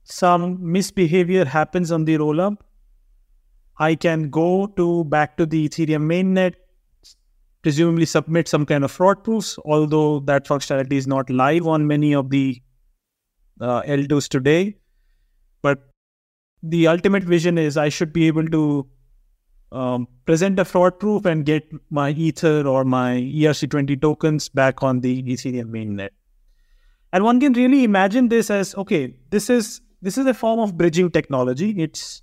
some 0.05 0.59
misbehavior 0.73 1.45
happens 1.45 1.91
on 1.91 2.05
the 2.05 2.17
rollup, 2.19 2.59
I 3.79 3.95
can 3.95 4.29
go 4.29 4.67
to 4.67 5.05
back 5.05 5.37
to 5.39 5.47
the 5.47 5.69
Ethereum 5.69 6.07
mainnet, 6.13 6.55
presumably 7.63 8.05
submit 8.05 8.49
some 8.49 8.67
kind 8.67 8.85
of 8.85 8.91
fraud 8.91 9.25
proofs, 9.25 9.59
although 9.65 10.21
that 10.21 10.47
functionality 10.47 10.93
is 10.93 11.07
not 11.07 11.31
live 11.31 11.67
on 11.67 11.87
many 11.87 12.15
of 12.15 12.29
the 12.31 12.61
uh, 13.61 13.83
L2s 13.83 14.29
today. 14.29 14.77
But 15.63 15.89
the 16.63 16.87
ultimate 16.89 17.25
vision 17.25 17.57
is 17.57 17.77
I 17.77 17.89
should 17.89 18.13
be 18.13 18.27
able 18.27 18.47
to 18.49 18.87
um, 19.73 20.09
present 20.25 20.59
a 20.59 20.65
fraud 20.65 20.99
proof 20.99 21.25
and 21.25 21.45
get 21.45 21.71
my 21.91 22.11
Ether 22.11 22.67
or 22.67 22.85
my 22.85 23.17
ERC20 23.17 24.01
tokens 24.01 24.49
back 24.49 24.83
on 24.83 25.01
the 25.01 25.23
Ethereum 25.23 25.71
mainnet. 25.71 26.11
And 27.13 27.25
one 27.25 27.41
can 27.41 27.53
really 27.53 27.85
imagine 27.85 28.29
this 28.29 28.51
as 28.51 28.75
okay, 28.75 29.15
this 29.31 29.49
is 29.51 29.81
this 30.03 30.19
is 30.19 30.27
a 30.27 30.35
form 30.35 30.61
of 30.61 30.77
bridging 30.77 31.11
technology. 31.11 31.71
It's 31.79 32.23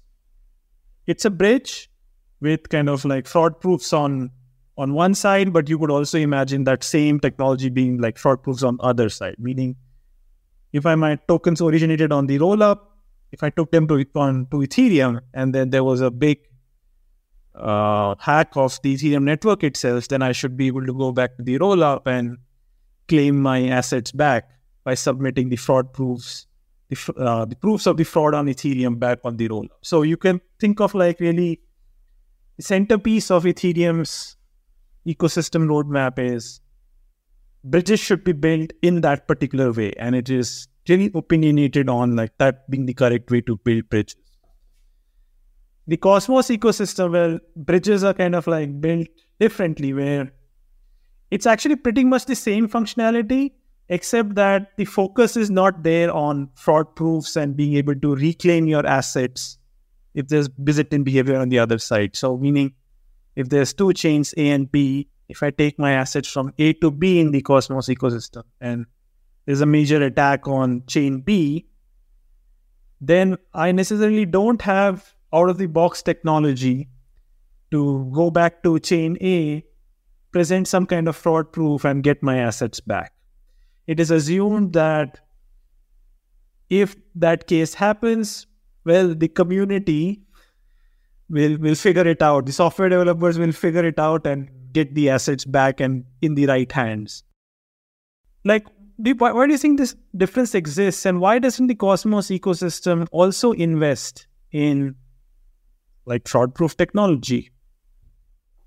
it's 1.07 1.25
a 1.25 1.29
bridge 1.29 1.89
with 2.41 2.69
kind 2.69 2.89
of 2.89 3.05
like 3.05 3.27
fraud 3.27 3.59
proofs 3.59 3.93
on 3.93 4.31
on 4.77 4.93
one 4.93 5.15
side, 5.15 5.53
but 5.53 5.69
you 5.69 5.79
could 5.79 5.91
also 5.91 6.17
imagine 6.17 6.65
that 6.65 6.83
same 6.83 7.19
technology 7.19 7.69
being 7.69 7.97
like 7.97 8.17
fraud 8.17 8.43
proofs 8.43 8.61
on 8.63 8.77
other 8.79 9.09
side. 9.09 9.35
Meaning, 9.39 9.75
if 10.73 10.85
I 10.85 10.95
my 10.95 11.15
tokens 11.27 11.61
originated 11.61 12.11
on 12.11 12.27
the 12.27 12.37
rollup, 12.39 12.79
if 13.31 13.43
I 13.43 13.49
took 13.49 13.71
them 13.71 13.87
to 13.87 14.05
on 14.15 14.47
to 14.51 14.57
Ethereum, 14.57 15.21
and 15.33 15.55
then 15.55 15.69
there 15.69 15.83
was 15.83 16.01
a 16.01 16.11
big 16.11 16.39
uh, 17.57 18.15
hack 18.19 18.51
of 18.55 18.79
the 18.83 18.95
Ethereum 18.95 19.23
network 19.23 19.63
itself, 19.63 20.07
then 20.07 20.21
I 20.21 20.31
should 20.31 20.57
be 20.57 20.67
able 20.67 20.85
to 20.85 20.93
go 20.93 21.11
back 21.11 21.37
to 21.37 21.43
the 21.43 21.57
rollup 21.59 22.07
and 22.07 22.37
claim 23.07 23.41
my 23.41 23.67
assets 23.67 24.11
back 24.11 24.49
by 24.83 24.93
submitting 24.93 25.49
the 25.49 25.55
fraud 25.55 25.93
proofs, 25.93 26.47
the, 26.89 27.13
uh, 27.17 27.45
the 27.45 27.55
proofs 27.55 27.87
of 27.87 27.97
the 27.97 28.03
fraud 28.03 28.33
on 28.33 28.47
Ethereum 28.47 28.99
back 28.99 29.19
on 29.23 29.37
the 29.37 29.49
rollup. 29.49 29.69
So 29.81 30.01
you 30.01 30.17
can 30.17 30.41
think 30.59 30.79
of 30.79 30.93
like 30.93 31.19
really 31.19 31.61
the 32.57 32.63
centerpiece 32.63 33.31
of 33.31 33.43
Ethereum's 33.43 34.37
ecosystem 35.05 35.67
roadmap 35.67 36.17
is 36.17 36.61
bridges 37.63 37.99
should 37.99 38.23
be 38.23 38.31
built 38.31 38.71
in 38.81 39.01
that 39.01 39.27
particular 39.27 39.71
way, 39.71 39.93
and 39.93 40.15
it 40.15 40.29
is 40.29 40.67
really 40.87 41.11
opinionated 41.15 41.89
on 41.89 42.15
like 42.15 42.37
that 42.37 42.69
being 42.69 42.85
the 42.85 42.93
correct 42.93 43.31
way 43.31 43.41
to 43.41 43.57
build 43.57 43.89
bridges. 43.89 44.15
The 45.87 45.97
Cosmos 45.97 46.47
ecosystem, 46.47 47.11
where 47.11 47.39
bridges 47.55 48.03
are 48.03 48.13
kind 48.13 48.35
of 48.35 48.47
like 48.47 48.81
built 48.81 49.07
differently, 49.39 49.93
where 49.93 50.31
it's 51.31 51.45
actually 51.45 51.75
pretty 51.75 52.03
much 52.03 52.25
the 52.25 52.35
same 52.35 52.67
functionality, 52.67 53.51
except 53.89 54.35
that 54.35 54.75
the 54.77 54.85
focus 54.85 55.37
is 55.37 55.51
not 55.51 55.83
there 55.83 56.11
on 56.11 56.49
fraud 56.55 56.95
proofs 56.95 57.35
and 57.35 57.55
being 57.55 57.75
able 57.75 57.95
to 57.95 58.15
reclaim 58.15 58.65
your 58.67 58.85
assets 58.85 59.57
if 60.15 60.27
there's 60.27 60.47
Byzantine 60.47 61.03
behavior 61.03 61.37
on 61.37 61.49
the 61.49 61.59
other 61.59 61.77
side. 61.77 62.15
So, 62.15 62.37
meaning 62.37 62.73
if 63.35 63.49
there's 63.49 63.73
two 63.73 63.93
chains 63.93 64.33
A 64.37 64.49
and 64.49 64.71
B, 64.71 65.07
if 65.27 65.43
I 65.43 65.51
take 65.51 65.77
my 65.77 65.91
assets 65.91 66.31
from 66.31 66.53
A 66.57 66.73
to 66.73 66.91
B 66.91 67.19
in 67.19 67.31
the 67.31 67.41
Cosmos 67.41 67.87
ecosystem 67.87 68.43
and 68.61 68.85
there's 69.45 69.61
a 69.61 69.65
major 69.65 70.01
attack 70.01 70.47
on 70.47 70.83
chain 70.87 71.19
B, 71.19 71.67
then 73.01 73.37
I 73.53 73.71
necessarily 73.71 74.25
don't 74.25 74.61
have 74.61 75.14
out 75.35 75.49
of 75.49 75.57
the 75.57 75.67
box 75.67 76.01
technology 76.01 76.87
to 77.71 78.09
go 78.13 78.31
back 78.31 78.63
to 78.63 78.79
chain 78.79 79.17
A, 79.21 79.63
present 80.31 80.67
some 80.67 80.85
kind 80.85 81.07
of 81.07 81.15
fraud 81.15 81.51
proof, 81.51 81.83
and 81.83 82.03
get 82.03 82.23
my 82.23 82.37
assets 82.37 82.79
back. 82.79 83.13
It 83.87 83.99
is 83.99 84.11
assumed 84.11 84.73
that 84.73 85.19
if 86.69 86.95
that 87.15 87.47
case 87.47 87.73
happens, 87.73 88.47
well, 88.85 89.13
the 89.13 89.27
community 89.27 90.21
will 91.29 91.57
will 91.57 91.75
figure 91.75 92.07
it 92.07 92.21
out. 92.21 92.45
The 92.45 92.51
software 92.51 92.89
developers 92.89 93.39
will 93.39 93.51
figure 93.51 93.85
it 93.85 93.99
out 93.99 94.27
and 94.27 94.49
get 94.73 94.93
the 94.95 95.09
assets 95.09 95.45
back 95.45 95.79
and 95.79 96.05
in 96.21 96.35
the 96.35 96.45
right 96.47 96.71
hands. 96.71 97.23
Like, 98.43 98.67
why, 98.97 99.31
why 99.31 99.45
do 99.47 99.51
you 99.51 99.57
think 99.57 99.79
this 99.79 99.95
difference 100.15 100.53
exists, 100.55 101.05
and 101.05 101.19
why 101.19 101.39
doesn't 101.39 101.67
the 101.67 101.75
Cosmos 101.75 102.27
ecosystem 102.27 103.07
also 103.11 103.51
invest 103.51 104.27
in 104.51 104.95
like 106.05 106.27
fraud-proof 106.27 106.77
technology? 106.77 107.51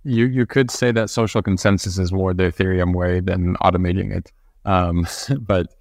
You 0.04 0.26
you 0.26 0.46
could 0.46 0.70
say 0.70 0.92
that 0.92 1.10
social 1.10 1.42
consensus 1.42 1.98
is 1.98 2.12
more 2.12 2.32
the 2.32 2.44
Ethereum 2.44 2.94
way 2.94 3.20
than 3.20 3.56
automating 3.56 4.16
it, 4.16 4.32
um, 4.64 5.06
but 5.40 5.74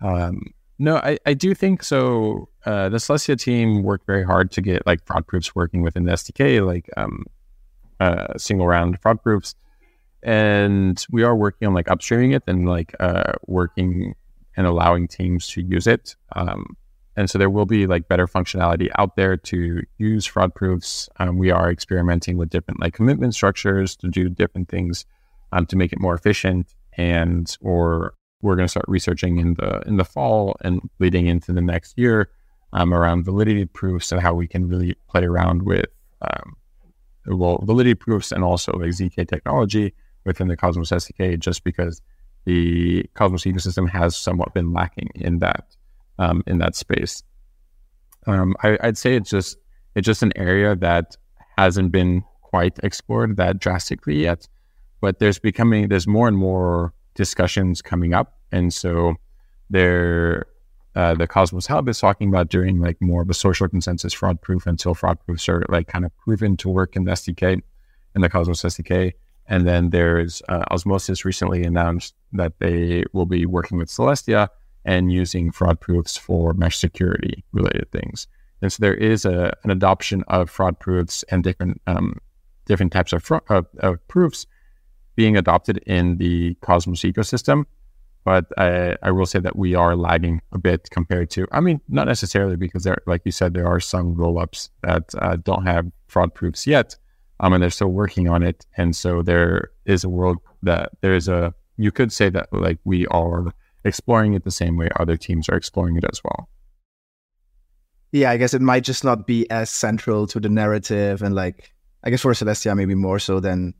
um, 0.00 0.54
no, 0.78 0.96
I, 0.96 1.18
I 1.26 1.34
do 1.34 1.54
think 1.54 1.82
so. 1.82 2.48
Uh, 2.64 2.88
the 2.88 2.98
Celestia 2.98 3.38
team 3.38 3.82
worked 3.82 4.06
very 4.06 4.24
hard 4.24 4.50
to 4.52 4.62
get 4.62 4.86
like 4.86 5.04
fraud 5.04 5.26
proofs 5.26 5.54
working 5.54 5.82
within 5.82 6.04
the 6.04 6.12
SDK, 6.12 6.64
like 6.64 6.88
um, 6.96 7.26
uh, 7.98 8.36
single 8.36 8.66
round 8.66 9.00
fraud 9.00 9.22
proofs, 9.22 9.54
and 10.22 11.04
we 11.10 11.24
are 11.24 11.34
working 11.34 11.66
on 11.66 11.74
like 11.74 11.86
upstreaming 11.86 12.34
it 12.34 12.44
and 12.46 12.68
like 12.68 12.94
uh, 13.00 13.32
working 13.46 14.14
and 14.56 14.66
allowing 14.66 15.08
teams 15.08 15.48
to 15.48 15.62
use 15.62 15.86
it. 15.86 16.14
Um, 16.36 16.76
and 17.18 17.28
so 17.28 17.36
there 17.36 17.50
will 17.50 17.66
be 17.66 17.86
like 17.86 18.08
better 18.08 18.26
functionality 18.26 18.88
out 18.96 19.16
there 19.16 19.36
to 19.36 19.82
use 19.98 20.24
fraud 20.24 20.54
proofs. 20.54 21.08
Um, 21.18 21.36
we 21.36 21.50
are 21.50 21.70
experimenting 21.70 22.36
with 22.36 22.48
different 22.48 22.80
like 22.80 22.94
commitment 22.94 23.34
structures 23.34 23.96
to 23.96 24.08
do 24.08 24.28
different 24.28 24.68
things 24.68 25.04
um, 25.52 25.66
to 25.66 25.76
make 25.76 25.92
it 25.92 26.00
more 26.00 26.14
efficient 26.14 26.74
and 26.96 27.56
or 27.60 28.14
we're 28.40 28.54
going 28.54 28.66
to 28.66 28.70
start 28.70 28.86
researching 28.88 29.38
in 29.38 29.54
the 29.54 29.80
in 29.86 29.96
the 29.96 30.04
fall 30.04 30.56
and 30.62 30.80
leading 31.00 31.26
into 31.26 31.52
the 31.52 31.60
next 31.60 31.98
year 31.98 32.30
um, 32.72 32.94
around 32.94 33.24
validity 33.24 33.64
proofs 33.64 34.12
and 34.12 34.20
how 34.20 34.32
we 34.32 34.46
can 34.46 34.68
really 34.68 34.94
play 35.08 35.24
around 35.24 35.62
with 35.62 35.86
um, 36.22 36.56
well 37.26 37.58
validity 37.64 37.94
proofs 37.94 38.30
and 38.30 38.44
also 38.44 38.72
like 38.72 38.90
zk 38.90 39.28
technology 39.28 39.92
within 40.28 40.46
the 40.46 40.56
Cosmos 40.56 40.90
SDK, 40.90 41.38
just 41.40 41.64
because 41.64 42.00
the 42.44 43.04
Cosmos 43.14 43.44
ecosystem 43.44 43.88
has 43.88 44.16
somewhat 44.16 44.54
been 44.54 44.72
lacking 44.72 45.10
in 45.16 45.40
that 45.40 45.64
um, 46.18 46.42
in 46.46 46.58
that 46.58 46.76
space. 46.76 47.22
Um, 48.26 48.54
I, 48.62 48.78
I'd 48.82 48.98
say 48.98 49.16
it's 49.16 49.30
just 49.30 49.56
it's 49.94 50.06
just 50.06 50.22
an 50.22 50.32
area 50.36 50.76
that 50.76 51.16
hasn't 51.56 51.92
been 51.92 52.22
quite 52.42 52.78
explored 52.82 53.36
that 53.36 53.58
drastically 53.58 54.22
yet, 54.22 54.48
but 55.00 55.18
there's 55.18 55.38
becoming 55.38 55.88
there's 55.88 56.06
more 56.06 56.28
and 56.28 56.36
more 56.36 56.92
discussions 57.14 57.82
coming 57.82 58.14
up. 58.14 58.38
And 58.52 58.72
so 58.72 59.16
there, 59.70 60.46
uh, 60.94 61.14
the 61.14 61.26
Cosmos 61.26 61.66
Hub 61.66 61.88
is 61.88 61.98
talking 61.98 62.28
about 62.28 62.48
doing 62.48 62.80
like 62.80 62.96
more 63.00 63.22
of 63.22 63.28
a 63.28 63.34
social 63.34 63.68
consensus 63.68 64.14
fraud 64.14 64.40
proof 64.40 64.66
until 64.66 64.94
fraud 64.94 65.18
proofs 65.26 65.48
are 65.48 65.64
like 65.68 65.88
kind 65.88 66.04
of 66.04 66.16
proven 66.18 66.56
to 66.58 66.68
work 66.68 66.96
in 66.96 67.04
the 67.04 67.12
SDK, 67.12 67.60
in 68.14 68.22
the 68.22 68.28
Cosmos 68.28 68.62
SDK. 68.62 69.12
And 69.46 69.66
then 69.66 69.90
there's 69.90 70.42
uh, 70.48 70.64
Osmosis 70.70 71.24
recently 71.24 71.64
announced 71.64 72.14
that 72.32 72.58
they 72.60 73.04
will 73.12 73.26
be 73.26 73.46
working 73.46 73.78
with 73.78 73.88
Celestia 73.88 74.48
and 74.88 75.12
using 75.12 75.52
fraud 75.52 75.78
proofs 75.78 76.16
for 76.16 76.54
mesh 76.54 76.78
security 76.78 77.44
related 77.52 77.86
things. 77.92 78.26
And 78.62 78.72
so 78.72 78.78
there 78.80 78.94
is 78.94 79.26
a, 79.26 79.52
an 79.62 79.70
adoption 79.70 80.24
of 80.28 80.48
fraud 80.48 80.80
proofs 80.80 81.24
and 81.30 81.44
different 81.44 81.80
um, 81.86 82.18
different 82.64 82.92
types 82.92 83.12
of, 83.12 83.30
of, 83.48 83.66
of 83.78 84.08
proofs 84.08 84.46
being 85.14 85.36
adopted 85.36 85.78
in 85.86 86.16
the 86.16 86.54
Cosmos 86.62 87.02
ecosystem. 87.02 87.64
But 88.24 88.46
I, 88.56 88.96
I 89.02 89.10
will 89.10 89.26
say 89.26 89.38
that 89.40 89.56
we 89.56 89.74
are 89.74 89.96
lagging 89.96 90.40
a 90.52 90.58
bit 90.58 90.88
compared 90.90 91.30
to, 91.30 91.46
I 91.50 91.60
mean, 91.60 91.80
not 91.88 92.06
necessarily 92.06 92.56
because 92.56 92.84
there, 92.84 92.98
like 93.06 93.22
you 93.24 93.32
said, 93.32 93.54
there 93.54 93.66
are 93.66 93.80
some 93.80 94.16
rollups 94.16 94.68
that 94.82 95.14
uh, 95.18 95.36
don't 95.36 95.66
have 95.66 95.86
fraud 96.08 96.34
proofs 96.34 96.66
yet. 96.66 96.96
Um, 97.40 97.52
and 97.52 97.62
they're 97.62 97.70
still 97.70 97.88
working 97.88 98.28
on 98.28 98.42
it. 98.42 98.66
And 98.76 98.94
so 98.96 99.22
there 99.22 99.70
is 99.86 100.04
a 100.04 100.08
world 100.08 100.38
that 100.62 100.90
there's 101.00 101.28
a, 101.28 101.54
you 101.76 101.90
could 101.92 102.12
say 102.12 102.28
that 102.30 102.52
like 102.52 102.78
we 102.84 103.06
are 103.06 103.54
exploring 103.88 104.34
it 104.34 104.44
the 104.44 104.50
same 104.50 104.76
way 104.76 104.88
other 105.00 105.16
teams 105.16 105.48
are 105.48 105.56
exploring 105.56 105.96
it 105.96 106.04
as 106.10 106.22
well. 106.22 106.48
Yeah, 108.12 108.30
I 108.30 108.36
guess 108.36 108.54
it 108.54 108.62
might 108.62 108.84
just 108.84 109.04
not 109.04 109.26
be 109.26 109.50
as 109.50 109.68
central 109.68 110.26
to 110.28 110.40
the 110.40 110.48
narrative 110.48 111.22
and 111.22 111.34
like, 111.34 111.74
I 112.04 112.10
guess 112.10 112.22
for 112.22 112.32
Celestia, 112.32 112.76
maybe 112.76 112.94
more 112.94 113.18
so 113.18 113.40
than 113.40 113.74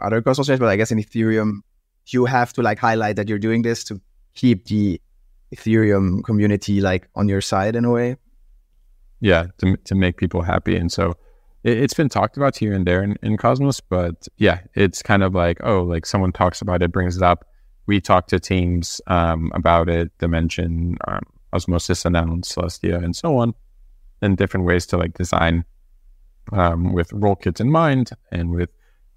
other 0.00 0.20
cosmos 0.20 0.46
chains, 0.46 0.60
but 0.60 0.68
I 0.68 0.76
guess 0.76 0.90
in 0.90 0.98
Ethereum, 0.98 1.60
you 2.08 2.24
have 2.24 2.52
to 2.54 2.62
like 2.62 2.78
highlight 2.78 3.16
that 3.16 3.28
you're 3.28 3.38
doing 3.38 3.62
this 3.62 3.84
to 3.84 4.00
keep 4.34 4.66
the 4.66 5.00
Ethereum 5.54 6.24
community 6.24 6.80
like 6.80 7.08
on 7.14 7.28
your 7.28 7.40
side 7.40 7.76
in 7.76 7.84
a 7.84 7.90
way. 7.90 8.16
Yeah, 9.20 9.46
to 9.58 9.76
to 9.76 9.94
make 9.94 10.16
people 10.16 10.42
happy, 10.42 10.74
and 10.76 10.90
so 10.90 11.14
it, 11.62 11.78
has 11.78 11.94
been 11.94 12.08
talked 12.08 12.36
about 12.36 12.56
here 12.56 12.72
and 12.72 12.84
there 12.84 13.04
in, 13.04 13.16
in 13.22 13.36
Cosmos, 13.36 13.80
but 13.80 14.26
yeah, 14.36 14.60
it's 14.74 15.00
kind 15.00 15.22
of 15.22 15.34
like 15.34 15.58
oh, 15.62 15.82
like 15.82 16.06
someone 16.06 16.32
talks 16.32 16.60
about 16.60 16.82
it, 16.82 16.90
brings 16.90 17.16
it 17.16 17.22
up. 17.22 17.44
We 17.86 18.00
talked 18.00 18.30
to 18.30 18.40
teams 18.40 19.00
um, 19.06 19.50
about 19.54 19.88
it, 19.88 20.16
Dymension, 20.18 20.96
um, 21.08 21.22
Osmosis 21.52 22.04
announced, 22.04 22.54
Celestia, 22.56 23.02
and 23.02 23.14
so 23.14 23.38
on. 23.38 23.54
and 24.22 24.36
different 24.36 24.64
ways 24.66 24.86
to 24.86 24.96
like 24.96 25.14
design 25.14 25.64
um, 26.52 26.92
with 26.92 27.10
Rollkits 27.10 27.60
in 27.60 27.70
mind 27.70 28.10
and 28.30 28.50
with 28.52 28.70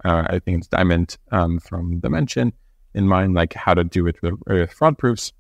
uh, 0.03 0.24
I 0.28 0.39
think 0.39 0.59
it's 0.59 0.68
Dymint 0.68 1.18
um, 1.32 1.59
from 1.59 2.01
Dymension 2.01 2.51
in 2.93 3.07
mind, 3.07 3.34
like 3.34 3.53
how 3.53 3.74
to 3.74 3.84
do 3.84 4.05
it 4.07 4.22
with, 4.22 4.34
with 4.45 4.72
fraud 4.72 4.97
proofs. 4.97 5.32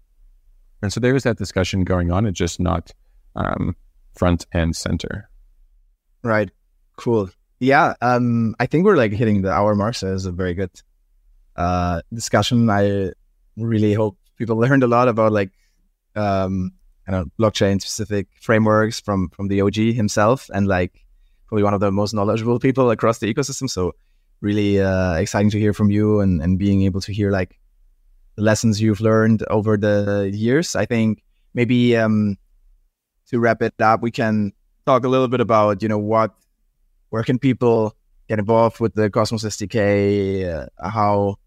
And 0.81 0.91
so 0.91 0.99
there 0.99 1.13
was 1.13 1.23
that 1.23 1.37
discussion 1.37 1.83
going 1.83 2.11
on. 2.11 2.25
It's 2.25 2.37
just 2.37 2.59
not 2.59 2.91
um, 3.35 3.75
front 4.15 4.45
and 4.51 4.75
center. 4.75 5.29
Right. 6.23 6.49
Cool. 6.97 7.29
Yeah. 7.59 7.93
Um, 8.01 8.55
I 8.59 8.65
think 8.65 8.85
we're 8.85 8.97
like 8.97 9.11
hitting 9.11 9.41
the 9.41 9.51
hour 9.51 9.75
mark. 9.75 9.95
So 9.95 10.13
it's 10.13 10.25
a 10.25 10.31
very 10.31 10.53
good 10.53 10.71
uh, 11.55 12.01
discussion. 12.13 12.69
I 12.69 13.11
really 13.57 13.93
hope 13.93 14.17
people 14.37 14.57
learned 14.65 14.83
a 14.83 14.87
lot 14.87 15.07
about 15.07 15.31
like 15.31 15.51
um, 16.15 16.73
know, 17.07 17.25
blockchain 17.39 17.81
specific 17.81 18.27
frameworks 18.41 18.99
from 18.99 19.29
from 19.29 19.47
the 19.47 19.61
OG 19.61 19.75
himself 19.75 20.49
and 20.53 20.67
like 20.67 21.05
probably 21.47 21.63
one 21.63 21.73
of 21.73 21.79
the 21.79 21.91
most 21.91 22.13
knowledgeable 22.13 22.59
people 22.59 22.89
across 22.91 23.19
the 23.19 23.31
ecosystem. 23.31 23.69
So 23.69 23.93
really 24.41 24.81
uh, 24.81 25.13
exciting 25.13 25.51
to 25.51 25.59
hear 25.59 25.73
from 25.73 25.91
you 25.91 26.19
and, 26.19 26.41
and 26.41 26.57
being 26.57 26.83
able 26.83 27.01
to 27.01 27.13
hear 27.13 27.31
like 27.31 27.59
the 28.35 28.43
lessons 28.43 28.81
you've 28.81 29.01
learned 29.01 29.43
over 29.49 29.77
the 29.77 30.31
years. 30.33 30.75
I 30.75 30.85
think 30.85 31.23
maybe 31.53 31.95
um, 31.95 32.37
to 33.27 33.39
wrap 33.39 33.61
it 33.61 33.79
up, 33.79 34.01
we 34.01 34.11
can 34.11 34.51
talk 34.85 35.05
a 35.05 35.07
little 35.09 35.27
bit 35.27 35.41
about 35.41 35.81
you 35.81 35.87
know 35.87 35.99
what 35.99 36.33
where 37.09 37.23
can 37.23 37.39
people 37.39 37.95
get 38.27 38.39
involved 38.39 38.79
with 38.79 38.95
the 38.95 39.09
Cosmos 39.09 39.43
SDK? 39.43 40.65
Uh, 40.81 40.89
how 40.89 41.37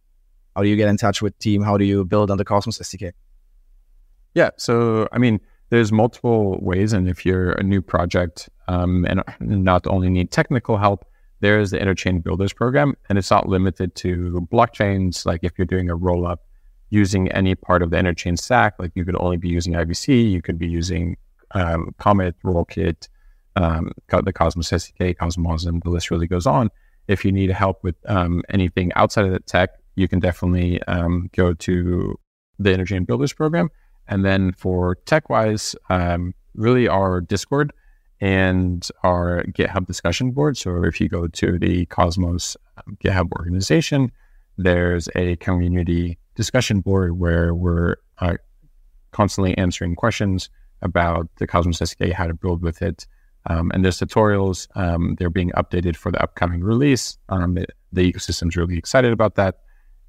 how 0.58 0.62
do 0.64 0.68
you 0.68 0.74
get 0.74 0.88
in 0.88 0.96
touch 0.96 1.22
with 1.22 1.38
team? 1.38 1.62
How 1.62 1.76
do 1.76 1.84
you 1.84 2.04
build 2.04 2.32
on 2.32 2.36
the 2.36 2.44
Cosmos 2.44 2.78
SDK? 2.80 3.12
Yeah, 4.34 4.50
so 4.56 5.06
I 5.12 5.18
mean, 5.18 5.38
there's 5.70 5.92
multiple 5.92 6.58
ways, 6.60 6.92
and 6.92 7.08
if 7.08 7.24
you're 7.24 7.52
a 7.52 7.62
new 7.62 7.80
project 7.80 8.48
um, 8.66 9.04
and 9.04 9.22
not 9.38 9.86
only 9.86 10.10
need 10.10 10.32
technical 10.32 10.76
help, 10.76 11.04
there's 11.38 11.70
the 11.70 11.78
Interchain 11.78 12.24
Builders 12.24 12.52
program, 12.52 12.96
and 13.08 13.16
it's 13.18 13.30
not 13.30 13.48
limited 13.48 13.94
to 14.02 14.48
blockchains. 14.52 15.24
Like 15.24 15.44
if 15.44 15.52
you're 15.56 15.64
doing 15.64 15.90
a 15.90 15.94
roll 15.94 16.26
up 16.26 16.40
using 16.90 17.30
any 17.30 17.54
part 17.54 17.80
of 17.80 17.90
the 17.90 17.96
Interchain 17.96 18.36
stack, 18.36 18.74
like 18.80 18.90
you 18.96 19.04
could 19.04 19.16
only 19.20 19.36
be 19.36 19.48
using 19.48 19.74
IBC, 19.74 20.28
you 20.28 20.42
could 20.42 20.58
be 20.58 20.66
using 20.66 21.16
um, 21.52 21.94
Comet, 21.98 22.34
Rollkit, 22.44 23.06
um, 23.54 23.92
the 24.08 24.32
Cosmos 24.32 24.70
SDK, 24.70 25.14
CosmWasm, 25.14 25.84
the 25.84 25.90
list 25.90 26.10
really 26.10 26.26
goes 26.26 26.46
on. 26.46 26.68
If 27.06 27.24
you 27.24 27.30
need 27.30 27.50
help 27.52 27.84
with 27.84 27.94
um, 28.06 28.42
anything 28.48 28.92
outside 28.96 29.24
of 29.24 29.30
the 29.30 29.38
tech, 29.38 29.77
you 29.98 30.08
can 30.08 30.20
definitely 30.20 30.82
um, 30.84 31.28
go 31.34 31.52
to 31.54 32.18
the 32.58 32.70
Interchain 32.70 33.06
Builders 33.06 33.32
program. 33.32 33.70
And 34.06 34.24
then 34.24 34.52
for 34.52 34.94
tech 35.06 35.28
wise, 35.28 35.74
um, 35.90 36.34
really 36.54 36.88
our 36.88 37.20
Discord 37.20 37.72
and 38.20 38.88
our 39.04 39.44
GitHub 39.44 39.86
discussion 39.86 40.30
board. 40.30 40.56
So 40.56 40.84
if 40.84 41.00
you 41.00 41.08
go 41.08 41.28
to 41.28 41.58
the 41.58 41.86
Cosmos 41.86 42.56
um, 42.78 42.96
GitHub 43.04 43.30
organization, 43.32 44.10
there's 44.56 45.08
a 45.14 45.36
community 45.36 46.18
discussion 46.34 46.80
board 46.80 47.18
where 47.18 47.54
we're 47.54 47.96
uh, 48.18 48.36
constantly 49.12 49.56
answering 49.58 49.94
questions 49.94 50.50
about 50.82 51.28
the 51.36 51.46
Cosmos 51.46 51.78
SDK, 51.78 52.12
how 52.12 52.26
to 52.26 52.34
build 52.34 52.62
with 52.62 52.82
it. 52.82 53.06
Um, 53.46 53.70
and 53.72 53.84
there's 53.84 53.98
tutorials. 53.98 54.68
Um, 54.74 55.16
they're 55.18 55.30
being 55.30 55.50
updated 55.50 55.96
for 55.96 56.10
the 56.10 56.22
upcoming 56.22 56.62
release. 56.62 57.18
Um, 57.28 57.54
the, 57.54 57.66
the 57.92 58.12
ecosystem's 58.12 58.56
really 58.56 58.76
excited 58.76 59.12
about 59.12 59.36
that. 59.36 59.60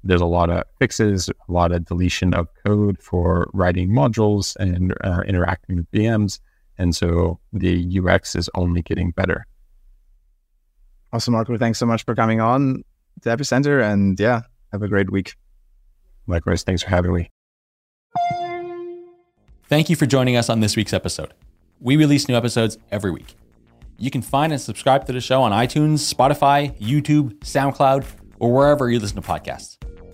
There's 0.02 0.20
a 0.20 0.26
lot 0.26 0.50
of 0.50 0.64
fixes, 0.78 1.28
a 1.28 1.52
lot 1.52 1.72
of 1.72 1.84
deletion 1.84 2.34
of 2.34 2.48
code 2.64 2.98
for 3.02 3.50
writing 3.52 3.90
modules 3.90 4.56
and 4.56 4.94
uh, 5.04 5.22
interacting 5.26 5.76
with 5.76 5.90
VMs. 5.90 6.40
And 6.78 6.96
so 6.96 7.38
the 7.52 8.00
UX 8.00 8.34
is 8.34 8.48
only 8.54 8.80
getting 8.82 9.10
better. 9.10 9.46
Awesome, 11.12 11.32
Marko. 11.32 11.58
Thanks 11.58 11.78
so 11.78 11.86
much 11.86 12.04
for 12.04 12.14
coming 12.14 12.40
on 12.40 12.82
to 13.22 13.28
Epicenter. 13.28 13.82
And 13.82 14.18
yeah, 14.18 14.42
have 14.72 14.82
a 14.82 14.88
great 14.88 15.10
week. 15.10 15.34
Likewise. 16.26 16.62
Thanks 16.62 16.82
for 16.82 16.90
having 16.90 17.12
me. 17.12 17.30
Thank 19.68 19.90
you 19.90 19.96
for 19.96 20.06
joining 20.06 20.36
us 20.36 20.48
on 20.48 20.60
this 20.60 20.76
week's 20.76 20.92
episode. 20.92 21.34
We 21.80 21.96
release 21.96 22.28
new 22.28 22.34
episodes 22.34 22.78
every 22.90 23.10
week. 23.10 23.34
You 23.98 24.10
can 24.10 24.22
find 24.22 24.52
and 24.52 24.60
subscribe 24.60 25.06
to 25.06 25.12
the 25.12 25.20
show 25.20 25.42
on 25.42 25.52
iTunes, 25.52 26.12
Spotify, 26.12 26.78
YouTube, 26.78 27.38
SoundCloud, 27.40 28.04
or 28.38 28.52
wherever 28.52 28.90
you 28.90 28.98
listen 28.98 29.20
to 29.20 29.28
podcasts. 29.28 29.76